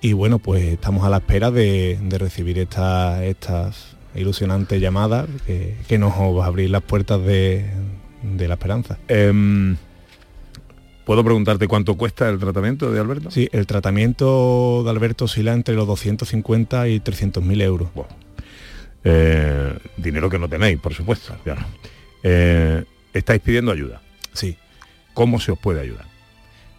Y 0.00 0.12
bueno, 0.12 0.38
pues 0.38 0.62
estamos 0.64 1.04
a 1.04 1.08
la 1.10 1.16
espera 1.18 1.50
de, 1.50 1.98
de 2.02 2.18
recibir 2.18 2.58
esta- 2.58 3.24
estas 3.24 3.96
ilusionantes 4.14 4.80
llamadas 4.80 5.26
que, 5.46 5.76
que 5.88 5.98
nos 5.98 6.12
va 6.12 6.44
a 6.44 6.46
abrir 6.46 6.70
las 6.70 6.82
puertas 6.82 7.20
de, 7.24 7.64
de 8.22 8.48
la 8.48 8.54
esperanza. 8.54 8.98
Em, 9.08 9.76
¿Puedo 11.04 11.22
preguntarte 11.22 11.68
cuánto 11.68 11.96
cuesta 11.96 12.28
el 12.30 12.38
tratamiento 12.38 12.90
de 12.90 12.98
Alberto? 13.00 13.30
Sí, 13.30 13.48
el 13.52 13.66
tratamiento 13.66 14.82
de 14.84 14.90
Alberto 14.90 15.26
oscila 15.26 15.52
entre 15.52 15.74
los 15.74 15.86
250 15.86 16.88
y 16.88 17.00
300 17.00 17.42
mil 17.44 17.60
euros. 17.60 17.88
Eh, 19.04 19.78
dinero 19.96 20.30
que 20.30 20.38
no 20.38 20.48
tenéis, 20.48 20.78
por 20.78 20.94
supuesto. 20.94 21.36
claro. 21.44 21.64
Eh, 22.22 22.84
estáis 23.12 23.40
pidiendo 23.40 23.70
ayuda. 23.70 24.00
Sí. 24.32 24.56
¿Cómo 25.12 25.38
se 25.40 25.52
os 25.52 25.58
puede 25.58 25.80
ayudar? 25.80 26.06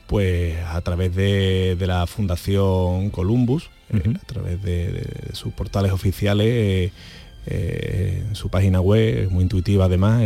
Pues 0.08 0.58
a 0.66 0.82
través 0.82 1.16
de, 1.16 1.76
de 1.78 1.88
la 1.88 2.06
Fundación 2.08 3.10
Columbus, 3.12 3.70
eh, 3.94 4.14
a 4.16 4.26
través 4.26 4.62
de, 4.62 4.92
de 4.92 5.36
sus 5.36 5.54
portales 5.54 5.92
oficiales, 5.92 6.92
en 7.48 8.34
su 8.36 8.50
página 8.50 8.82
web, 8.82 9.26
es 9.26 9.32
muy 9.32 9.44
intuitiva 9.44 9.86
además, 9.86 10.24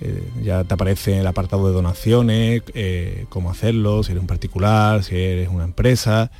eh, 0.00 0.22
ya 0.42 0.64
te 0.64 0.74
aparece 0.74 1.18
el 1.18 1.26
apartado 1.26 1.66
de 1.66 1.74
donaciones, 1.74 2.62
eh, 2.74 3.26
cómo 3.28 3.50
hacerlo, 3.50 4.02
si 4.02 4.12
eres 4.12 4.20
un 4.20 4.28
particular, 4.28 5.02
si 5.02 5.16
eres 5.16 5.48
una 5.48 5.64
empresa, 5.64 6.30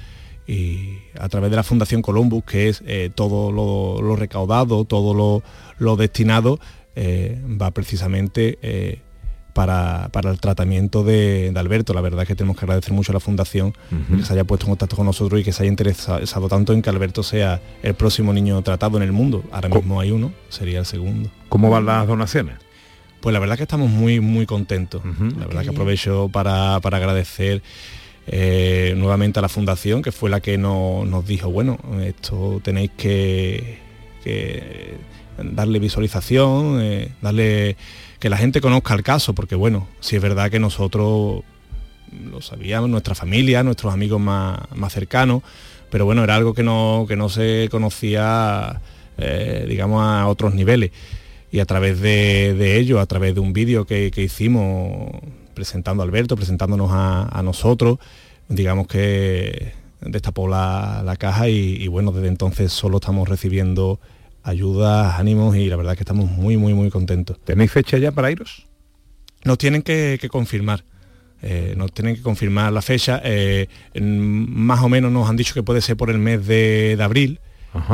y 0.48 0.98
a 1.20 1.28
través 1.28 1.50
de 1.50 1.56
la 1.56 1.62
Fundación 1.62 2.00
Columbus, 2.00 2.42
que 2.44 2.70
es 2.70 2.82
eh, 2.86 3.10
todo 3.14 3.52
lo, 3.52 4.00
lo 4.00 4.16
recaudado, 4.16 4.86
todo 4.86 5.12
lo, 5.12 5.42
lo 5.78 5.96
destinado, 5.96 6.58
eh, 6.96 7.38
va 7.60 7.70
precisamente 7.70 8.58
eh, 8.62 9.02
para, 9.52 10.08
para 10.10 10.30
el 10.30 10.40
tratamiento 10.40 11.04
de, 11.04 11.52
de 11.52 11.60
Alberto. 11.60 11.92
La 11.92 12.00
verdad 12.00 12.22
es 12.22 12.28
que 12.28 12.34
tenemos 12.34 12.56
que 12.56 12.64
agradecer 12.64 12.94
mucho 12.94 13.12
a 13.12 13.14
la 13.14 13.20
Fundación 13.20 13.74
que 14.16 14.24
se 14.24 14.32
haya 14.32 14.44
puesto 14.44 14.64
en 14.64 14.70
contacto 14.70 14.96
con 14.96 15.04
nosotros 15.04 15.38
y 15.38 15.44
que 15.44 15.52
se 15.52 15.64
haya 15.64 15.70
interesado 15.70 16.48
tanto 16.48 16.72
en 16.72 16.80
que 16.80 16.88
Alberto 16.88 17.22
sea 17.22 17.60
el 17.82 17.94
próximo 17.94 18.32
niño 18.32 18.62
tratado 18.62 18.96
en 18.96 19.02
el 19.02 19.12
mundo. 19.12 19.44
Ahora 19.52 19.68
mismo 19.68 20.00
hay 20.00 20.12
uno, 20.12 20.32
sería 20.48 20.78
el 20.78 20.86
segundo. 20.86 21.28
¿Cómo 21.50 21.68
van 21.68 21.84
las 21.84 22.06
donaciones? 22.06 22.56
Pues 23.20 23.34
la 23.34 23.38
verdad 23.40 23.56
que 23.56 23.64
estamos 23.64 23.90
muy, 23.90 24.20
muy 24.20 24.46
contentos. 24.46 25.02
La 25.04 25.46
verdad 25.46 25.62
que 25.62 25.70
aprovecho 25.70 26.30
para, 26.32 26.80
para 26.80 26.96
agradecer 26.96 27.62
eh, 28.30 28.92
nuevamente 28.96 29.38
a 29.38 29.42
la 29.42 29.48
Fundación, 29.48 30.02
que 30.02 30.12
fue 30.12 30.28
la 30.28 30.40
que 30.40 30.58
no- 30.58 31.04
nos 31.06 31.26
dijo, 31.26 31.50
bueno, 31.50 31.78
esto 32.04 32.60
tenéis 32.62 32.90
que, 32.96 33.78
darle 35.42 35.78
visualización, 35.78 36.80
eh, 36.82 37.12
darle 37.22 37.76
que 38.18 38.28
la 38.28 38.36
gente 38.36 38.60
conozca 38.60 38.92
el 38.94 39.02
caso, 39.02 39.34
porque 39.34 39.54
bueno, 39.54 39.88
si 40.00 40.16
es 40.16 40.22
verdad 40.22 40.50
que 40.50 40.58
nosotros 40.58 41.42
lo 42.30 42.40
sabíamos, 42.42 42.90
nuestra 42.90 43.14
familia, 43.14 43.62
nuestros 43.62 43.94
amigos 43.94 44.20
más, 44.20 44.58
cercanos, 44.90 45.42
pero 45.90 46.04
bueno, 46.04 46.22
era 46.22 46.36
algo 46.36 46.52
que 46.52 46.62
no, 46.62 47.06
que 47.08 47.16
no 47.16 47.30
se 47.30 47.68
conocía, 47.70 48.82
eh, 49.16 49.64
digamos, 49.66 50.02
a 50.02 50.26
otros 50.26 50.54
niveles. 50.54 50.90
Y 51.50 51.60
a 51.60 51.64
través 51.64 52.00
de, 52.00 52.76
ello, 52.76 53.00
a 53.00 53.06
través 53.06 53.34
de 53.34 53.40
un 53.40 53.54
vídeo 53.54 53.86
que 53.86 54.12
hicimos 54.18 55.08
presentando 55.58 56.02
a 56.02 56.06
Alberto, 56.06 56.36
presentándonos 56.36 56.90
a, 56.92 57.28
a 57.36 57.42
nosotros, 57.42 57.98
digamos 58.48 58.86
que 58.86 59.72
destapó 60.00 60.46
la, 60.46 61.02
la 61.04 61.16
caja 61.16 61.48
y, 61.48 61.74
y 61.82 61.88
bueno, 61.88 62.12
desde 62.12 62.28
entonces 62.28 62.72
solo 62.72 62.98
estamos 62.98 63.28
recibiendo 63.28 63.98
ayudas, 64.44 65.18
ánimos 65.18 65.56
y 65.56 65.66
la 65.68 65.76
verdad 65.76 65.96
que 65.96 66.04
estamos 66.04 66.30
muy, 66.30 66.56
muy, 66.56 66.72
muy 66.74 66.90
contentos. 66.90 67.36
¿Tenéis 67.44 67.72
fecha 67.72 67.98
ya 67.98 68.12
para 68.12 68.30
iros? 68.30 68.66
Nos 69.44 69.58
tienen 69.58 69.82
que, 69.82 70.18
que 70.20 70.28
confirmar. 70.28 70.84
eh, 71.42 71.74
nos 71.76 71.92
tienen 71.92 72.14
que 72.16 72.22
confirmar 72.22 72.72
la 72.72 72.80
fecha. 72.82 73.20
eh, 73.24 73.66
más 74.00 74.80
o 74.82 74.88
menos 74.88 75.10
nos 75.10 75.28
han 75.28 75.36
dicho 75.36 75.54
que 75.54 75.62
puede 75.64 75.80
ser 75.80 75.96
por 75.96 76.10
el 76.10 76.18
mes 76.18 76.46
de, 76.46 76.94
de 76.96 77.02
abril, 77.02 77.40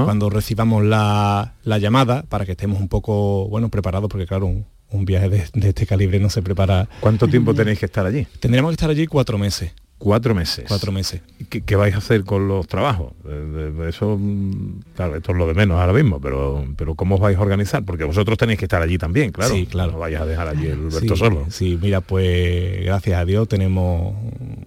cuando 0.05 0.31
recibamos 0.31 0.83
la, 0.83 1.55
la 1.63 1.79
llamada, 1.79 2.23
para 2.29 2.47
que 2.47 2.53
estemos 2.53 2.81
un 2.81 2.89
poco 2.89 3.49
bueno 3.49 3.69
preparados, 3.69 4.09
porque 4.09 4.27
claro, 4.27 4.47
un, 4.47 4.65
un 4.95 5.05
viaje 5.05 5.29
de, 5.29 5.45
de 5.53 5.69
este 5.69 5.87
calibre 5.87 6.19
no 6.21 6.31
se 6.31 6.41
prepara. 6.43 6.89
¿Cuánto 7.01 7.29
tiempo 7.29 7.55
tenéis 7.55 7.79
que 7.79 7.87
estar 7.87 8.07
allí? 8.07 8.27
Tendríamos 8.41 8.71
que 8.71 8.75
estar 8.75 8.91
allí 8.91 9.07
cuatro 9.07 9.37
meses. 9.39 9.73
Cuatro 9.97 10.35
meses. 10.35 10.65
Cuatro 10.69 10.93
meses. 10.93 11.23
¿Qué, 11.49 11.63
qué 11.63 11.77
vais 11.77 11.95
a 11.95 11.99
hacer 11.99 12.25
con 12.25 12.47
los 12.49 12.67
trabajos? 12.67 13.13
Eh, 13.27 13.87
Eso, 13.89 14.19
mm, 14.21 14.81
claro, 14.95 15.17
esto 15.17 15.33
es 15.33 15.39
lo 15.39 15.47
de 15.47 15.55
menos 15.55 15.81
ahora 15.81 15.93
mismo, 15.95 16.21
pero, 16.21 16.65
pero 16.77 16.95
¿cómo 16.95 17.15
os 17.15 17.21
vais 17.23 17.39
a 17.39 17.41
organizar? 17.41 17.85
Porque 17.85 18.05
vosotros 18.05 18.37
tenéis 18.37 18.59
que 18.59 18.67
estar 18.67 18.83
allí 18.83 18.99
también, 18.99 19.31
claro. 19.33 19.55
Sí, 19.55 19.67
claro. 19.67 19.93
No 19.93 19.99
vayas 20.01 20.23
a 20.23 20.27
dejar 20.27 20.49
allí 20.49 20.67
el 20.67 20.73
Alberto 20.89 21.01
Sí, 21.01 21.17
solo. 21.17 21.47
Sí, 21.49 21.79
mira, 21.81 22.01
pues 22.03 22.85
gracias 22.85 23.19
a 23.19 23.25
Dios 23.25 23.49
tenemos 23.49 24.15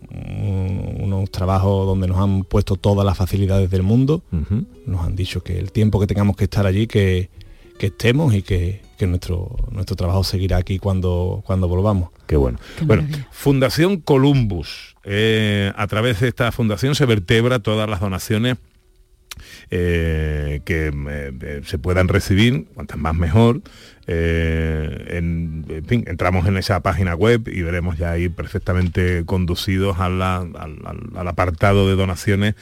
un- 0.10 0.98
unos 1.04 1.30
trabajos 1.32 1.86
donde 1.86 2.08
nos 2.08 2.18
han 2.18 2.44
puesto 2.44 2.76
todas 2.76 3.06
las 3.06 3.18
facilidades 3.18 3.70
del 3.70 3.84
mundo. 3.84 4.24
Nos 4.86 5.06
han 5.06 5.16
dicho 5.16 5.42
que 5.44 5.60
el 5.60 5.72
tiempo 5.72 6.00
que 6.00 6.08
tengamos 6.08 6.36
que 6.36 6.46
estar 6.46 6.66
allí, 6.66 6.88
que, 6.88 7.30
que 7.78 7.88
estemos 7.88 8.34
y 8.34 8.42
que, 8.42 8.82
que 8.98 9.08
nuestro, 9.08 9.56
nuestro 9.72 9.96
trabajo 9.96 10.24
seguirá 10.24 10.58
aquí 10.58 10.80
cuando, 10.80 11.44
cuando 11.46 11.68
volvamos. 11.68 12.10
Qué 12.26 12.36
bueno. 12.36 12.60
Bueno, 12.82 13.08
Fundación 13.32 13.98
Columbus. 13.98 14.96
Eh, 15.04 15.72
a 15.76 15.88
través 15.88 16.20
de 16.20 16.28
esta 16.28 16.52
fundación 16.52 16.96
se 16.96 17.06
vertebra 17.06 17.60
todas 17.60 17.90
las 17.90 18.02
donaciones 18.02 18.58
eh, 19.70 20.62
que 20.64 20.88
eh, 20.88 21.34
eh, 21.42 21.62
se 21.66 21.78
puedan 21.78 22.08
recibir, 22.08 22.66
cuantas 22.74 22.98
más 22.98 23.16
mejor. 23.16 23.62
En, 24.10 25.66
fin, 25.86 26.06
entramos 26.08 26.48
en 26.48 26.56
esa 26.56 26.80
página 26.80 27.14
web 27.14 27.50
y 27.50 27.62
veremos 27.62 27.98
ya 27.98 28.12
ahí 28.12 28.30
perfectamente 28.30 29.26
conducidos 29.26 30.00
al, 30.00 30.22
al- 30.22 31.28
apartado 31.28 31.90
de 31.90 31.96
donaciones 31.98 32.56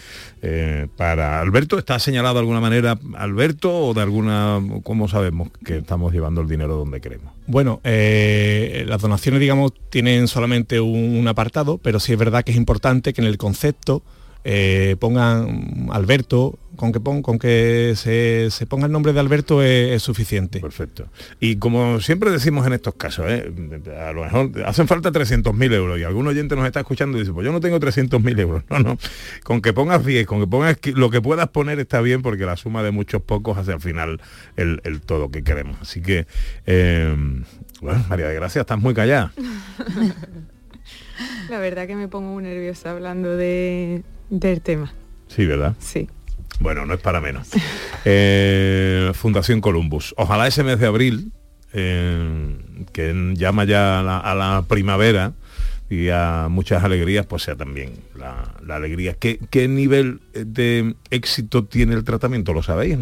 para 0.98 1.42
Alberto. 1.42 1.78
¿Está 1.78 2.00
señalado 2.00 2.34
de 2.34 2.40
alguna 2.40 2.62
manera 2.62 2.98
Alberto 3.16 3.72
o 3.72 3.94
de 3.94 4.02
alguna, 4.02 4.60
cómo 4.84 5.08
sabemos 5.08 5.50
que 5.64 5.78
estamos 5.78 6.12
llevando 6.12 6.42
el 6.42 6.48
dinero 6.48 6.78
donde 6.78 7.00
queremos? 7.00 7.32
Bueno, 7.46 7.80
las 7.84 9.02
donaciones, 9.02 9.40
digamos, 9.40 9.72
tienen 9.92 10.28
solamente 10.28 10.80
un 10.80 11.28
apartado, 11.28 11.78
pero 11.78 12.00
sí 12.00 12.12
es 12.14 12.18
verdad 12.18 12.44
que 12.44 12.54
es 12.54 12.58
importante 12.58 13.14
que 13.14 13.22
en 13.22 13.28
el 13.28 13.38
concepto 13.38 14.02
eh, 14.48 14.96
pongan 15.00 15.90
Alberto, 15.92 16.58
con 16.76 16.92
que, 16.92 17.00
pon- 17.00 17.22
con 17.22 17.40
que 17.40 17.94
se, 17.96 18.50
se 18.52 18.66
ponga 18.68 18.86
el 18.86 18.92
nombre 18.92 19.12
de 19.14 19.20
Alberto 19.20 19.64
es, 19.64 19.92
es 19.94 20.04
suficiente. 20.04 20.60
Perfecto. 20.60 21.08
Y 21.40 21.56
como 21.56 22.00
siempre 22.02 22.30
decimos 22.32 22.68
en 22.68 22.74
estos 22.74 22.94
casos, 22.96 23.26
¿eh? 23.30 23.50
a 24.00 24.12
lo 24.12 24.24
mejor 24.26 24.52
hacen 24.66 24.88
falta 24.88 25.12
300.000 25.12 25.74
euros 25.74 25.98
y 26.00 26.04
algún 26.04 26.28
oyente 26.28 26.56
nos 26.56 26.66
está 26.66 26.82
escuchando 26.82 27.18
y 27.18 27.22
dice, 27.22 27.34
pues 27.34 27.46
yo 27.46 27.52
no 27.52 27.60
tengo 27.60 27.80
300.000 27.80 28.40
euros. 28.40 28.64
No, 28.70 28.80
no. 28.80 28.98
Con 29.44 29.62
que 29.62 29.72
pongas 29.74 30.06
10, 30.06 30.28
con 30.28 30.42
que 30.42 30.48
pongas 30.48 30.78
lo 30.94 31.10
que 31.10 31.22
puedas 31.22 31.48
poner 31.48 31.80
está 31.80 32.02
bien 32.02 32.22
porque 32.22 32.46
la 32.46 32.56
suma 32.58 32.84
de 32.84 32.92
muchos 32.92 33.22
pocos 33.22 33.58
hace 33.58 33.72
al 33.74 33.82
final 33.82 34.22
el, 34.58 34.82
el 34.84 35.02
todo 35.02 35.32
que 35.32 35.44
queremos. 35.44 35.78
Así 35.82 36.02
que, 36.02 36.28
eh, 36.68 37.16
bueno, 37.82 38.06
María 38.10 38.28
de 38.28 38.36
Gracia, 38.36 38.62
estás 38.62 38.80
muy 38.80 38.94
callada. 38.94 39.32
La 41.50 41.60
verdad 41.60 41.88
que 41.88 41.96
me 41.96 42.08
pongo 42.08 42.34
muy 42.34 42.44
nerviosa 42.44 42.92
hablando 42.92 43.36
de, 43.38 44.04
del 44.30 44.62
tema. 44.62 44.94
Sí, 45.28 45.46
¿verdad? 45.46 45.76
Sí. 45.80 46.08
Bueno, 46.60 46.86
no 46.86 46.94
es 46.94 47.02
para 47.02 47.22
menos. 47.22 47.50
Eh, 48.08 49.12
Fundación 49.16 49.62
Columbus. 49.62 50.14
Ojalá 50.16 50.46
ese 50.46 50.64
mes 50.64 50.80
de 50.80 50.86
abril, 50.86 51.32
eh, 51.74 52.56
que 52.94 53.34
llama 53.36 53.64
ya 53.64 54.00
a 54.00 54.04
la, 54.04 54.20
a 54.20 54.36
la 54.36 54.64
primavera 54.68 55.34
y 55.90 56.10
a 56.10 56.46
muchas 56.52 56.84
alegrías, 56.84 57.26
pues 57.26 57.42
sea 57.42 57.56
también 57.56 57.94
la, 58.16 58.54
la 58.64 58.76
alegría. 58.76 59.16
¿Qué, 59.16 59.40
¿Qué 59.50 59.68
nivel 59.68 60.22
de 60.34 60.94
éxito 61.10 61.66
tiene 61.66 61.96
el 61.96 62.04
tratamiento? 62.04 62.54
¿Lo 62.54 62.62
sabéis? 62.62 63.00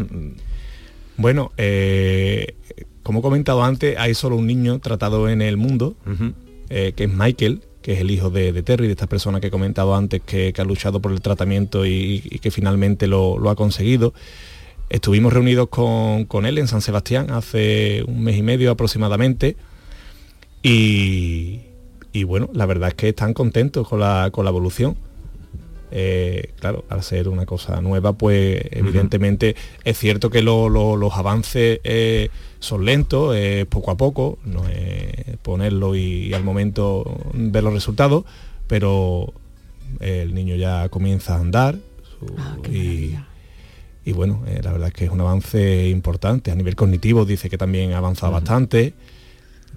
Bueno, 1.18 1.52
eh, 1.58 2.56
como 3.02 3.18
he 3.18 3.22
comentado 3.22 3.62
antes, 3.62 3.96
hay 3.98 4.14
solo 4.14 4.36
un 4.36 4.46
niño 4.46 4.78
tratado 4.80 5.28
en 5.28 5.42
el 5.42 5.56
mundo, 5.56 5.96
eh, 6.70 6.92
que 6.96 7.04
es 7.04 7.12
Michael, 7.12 7.62
que 7.84 7.92
es 7.92 8.00
el 8.00 8.10
hijo 8.10 8.30
de, 8.30 8.52
de 8.54 8.62
Terry, 8.62 8.86
de 8.86 8.92
esta 8.92 9.06
persona 9.06 9.40
que 9.40 9.48
he 9.48 9.50
comentado 9.50 9.94
antes, 9.94 10.22
que, 10.24 10.54
que 10.54 10.62
ha 10.62 10.64
luchado 10.64 11.00
por 11.00 11.12
el 11.12 11.20
tratamiento 11.20 11.84
y, 11.84 12.22
y 12.24 12.38
que 12.38 12.50
finalmente 12.50 13.06
lo, 13.06 13.38
lo 13.38 13.50
ha 13.50 13.56
conseguido. 13.56 14.14
Estuvimos 14.88 15.34
reunidos 15.34 15.68
con, 15.68 16.24
con 16.24 16.46
él 16.46 16.56
en 16.56 16.66
San 16.66 16.80
Sebastián 16.80 17.30
hace 17.30 18.02
un 18.08 18.24
mes 18.24 18.38
y 18.38 18.42
medio 18.42 18.70
aproximadamente 18.70 19.56
Y, 20.64 21.60
y 22.14 22.24
bueno, 22.24 22.48
la 22.54 22.64
verdad 22.64 22.88
es 22.88 22.94
que 22.94 23.10
están 23.10 23.34
contentos 23.34 23.86
con 23.86 24.00
la, 24.00 24.30
con 24.32 24.46
la 24.46 24.50
evolución. 24.50 24.96
Eh, 25.96 26.50
claro, 26.58 26.84
al 26.88 27.04
ser 27.04 27.28
una 27.28 27.46
cosa 27.46 27.80
nueva, 27.80 28.14
pues 28.14 28.60
evidentemente 28.72 29.54
es 29.84 29.96
cierto 29.96 30.28
que 30.28 30.42
lo- 30.42 30.68
lo- 30.68 30.96
los 30.96 31.12
avances 31.14 31.78
eh, 31.84 32.30
son 32.58 32.84
lentos, 32.84 33.36
eh, 33.36 33.64
poco 33.68 33.92
a 33.92 33.96
poco, 33.96 34.38
no 34.44 34.66
es 34.66 35.36
ponerlo 35.42 35.94
y, 35.94 36.34
al 36.34 36.42
momento 36.42 37.16
ver 37.32 37.62
los 37.62 37.72
resultados, 37.72 38.24
pero 38.66 39.32
el 40.00 40.34
niño 40.34 40.56
ya 40.56 40.88
comienza 40.88 41.36
a 41.36 41.40
andar 41.40 41.76
su- 42.18 42.26
y, 42.72 43.16
y 44.04 44.12
bueno, 44.12 44.42
eh, 44.48 44.60
la 44.64 44.72
verdad 44.72 44.88
es 44.88 44.94
que 44.94 45.04
es 45.04 45.10
un 45.12 45.20
avance 45.20 45.88
importante. 45.88 46.50
A 46.50 46.56
nivel 46.56 46.74
cognitivo 46.74 47.24
dice 47.24 47.48
que 47.48 47.56
también 47.56 47.92
ha 47.92 47.98
avanzado 47.98 48.32
bastante. 48.32 48.94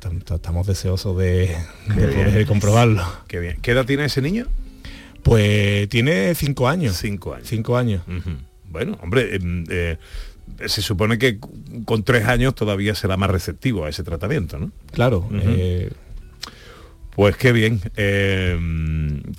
Tam- 0.02 0.24
tam- 0.24 0.36
Estamos 0.38 0.66
deseosos 0.66 1.16
de, 1.18 1.56
poder 1.96 2.46
comprobarlo. 2.48 3.04
Qué 3.28 3.40
bien. 3.40 3.58
¿Qué 3.62 3.72
edad 3.72 3.86
tiene 3.86 4.06
ese 4.06 4.22
niño? 4.24 4.48
Pues 5.28 5.90
tiene 5.90 6.34
cinco 6.36 6.70
años. 6.70 6.96
Cinco 6.98 7.34
años. 7.34 7.48
Cinco 7.48 7.78
años. 7.78 8.02
Bueno, 8.70 8.98
hombre, 9.02 9.36
em, 9.36 9.66
eh, 9.70 9.98
se 10.66 10.82
supone 10.82 11.18
que 11.18 11.38
con 11.86 12.04
tres 12.04 12.26
años 12.28 12.56
todavía 12.56 12.96
será 12.96 13.18
más 13.18 13.30
receptivo 13.30 13.86
a 13.86 13.90
ese 13.90 14.04
tratamiento, 14.04 14.58
¿no? 14.58 14.72
Claro. 14.92 15.28
Eh, 15.34 15.92
Pues 17.16 17.36
qué 17.36 17.52
bien, 17.52 17.82
eh, 17.96 18.56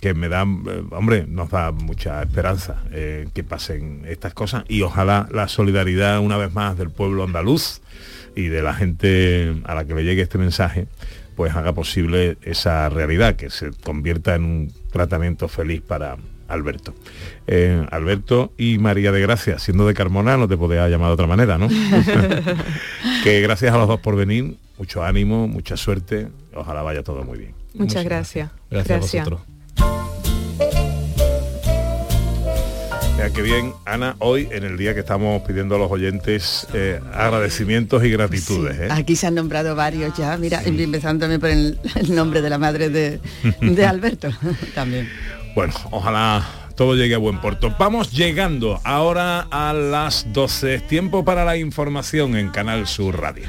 que 0.00 0.12
me 0.12 0.28
da, 0.28 0.42
hombre, 0.42 1.26
nos 1.28 1.48
da 1.50 1.70
mucha 1.70 2.20
esperanza 2.22 2.82
eh, 2.90 3.28
que 3.32 3.44
pasen 3.44 4.02
estas 4.08 4.34
cosas 4.34 4.64
y 4.68 4.82
ojalá 4.82 5.28
la 5.30 5.46
solidaridad 5.46 6.18
una 6.18 6.36
vez 6.36 6.52
más 6.52 6.76
del 6.76 6.90
pueblo 6.90 7.22
andaluz 7.22 7.80
y 8.34 8.48
de 8.48 8.62
la 8.62 8.74
gente 8.74 9.54
a 9.62 9.76
la 9.76 9.84
que 9.84 9.94
le 9.94 10.02
llegue 10.02 10.22
este 10.22 10.38
mensaje, 10.38 10.88
pues 11.36 11.54
haga 11.54 11.72
posible 11.72 12.36
esa 12.42 12.88
realidad, 12.88 13.36
que 13.36 13.48
se 13.48 13.70
convierta 13.70 14.34
en 14.34 14.44
un 14.44 14.72
tratamiento 14.90 15.48
feliz 15.48 15.80
para 15.80 16.16
Alberto. 16.48 16.94
Eh, 17.46 17.86
Alberto 17.90 18.52
y 18.56 18.78
María 18.78 19.12
de 19.12 19.20
Gracia, 19.20 19.58
siendo 19.58 19.86
de 19.86 19.94
Carmona, 19.94 20.36
no 20.36 20.48
te 20.48 20.56
podía 20.56 20.88
llamar 20.88 21.08
de 21.08 21.14
otra 21.14 21.26
manera, 21.26 21.58
¿no? 21.58 21.68
que 23.24 23.40
gracias 23.40 23.74
a 23.74 23.78
los 23.78 23.86
dos 23.86 24.00
por 24.00 24.16
venir, 24.16 24.56
mucho 24.78 25.04
ánimo, 25.04 25.46
mucha 25.46 25.76
suerte, 25.76 26.28
ojalá 26.54 26.82
vaya 26.82 27.02
todo 27.02 27.22
muy 27.24 27.38
bien. 27.38 27.54
Muchas 27.74 28.04
gracias. 28.04 28.50
Gracias, 28.70 28.96
a 28.96 29.00
vosotros. 29.00 29.40
Mira 33.18 33.30
qué 33.30 33.42
bien, 33.42 33.74
Ana, 33.84 34.14
hoy 34.20 34.48
en 34.52 34.62
el 34.62 34.78
día 34.78 34.94
que 34.94 35.00
estamos 35.00 35.42
pidiendo 35.42 35.74
a 35.74 35.78
los 35.78 35.90
oyentes 35.90 36.68
eh, 36.72 37.00
agradecimientos 37.12 38.04
y 38.04 38.10
gratitudes. 38.10 38.78
¿eh? 38.78 38.88
Aquí 38.92 39.16
se 39.16 39.26
han 39.26 39.34
nombrado 39.34 39.74
varios 39.74 40.16
ya, 40.16 40.36
mira, 40.36 40.62
empezándome 40.62 41.40
por 41.40 41.48
el, 41.48 41.80
el 41.96 42.14
nombre 42.14 42.42
de 42.42 42.48
la 42.48 42.58
madre 42.58 42.90
de, 42.90 43.18
de 43.60 43.86
Alberto 43.88 44.28
también. 44.76 45.08
Bueno, 45.56 45.74
ojalá 45.90 46.46
todo 46.76 46.94
llegue 46.94 47.16
a 47.16 47.18
buen 47.18 47.40
puerto. 47.40 47.74
Vamos 47.76 48.12
llegando 48.12 48.80
ahora 48.84 49.48
a 49.50 49.72
las 49.72 50.32
12. 50.32 50.78
Tiempo 50.82 51.24
para 51.24 51.44
la 51.44 51.56
información 51.56 52.36
en 52.36 52.50
Canal 52.50 52.86
Sur 52.86 53.20
Radio. 53.20 53.48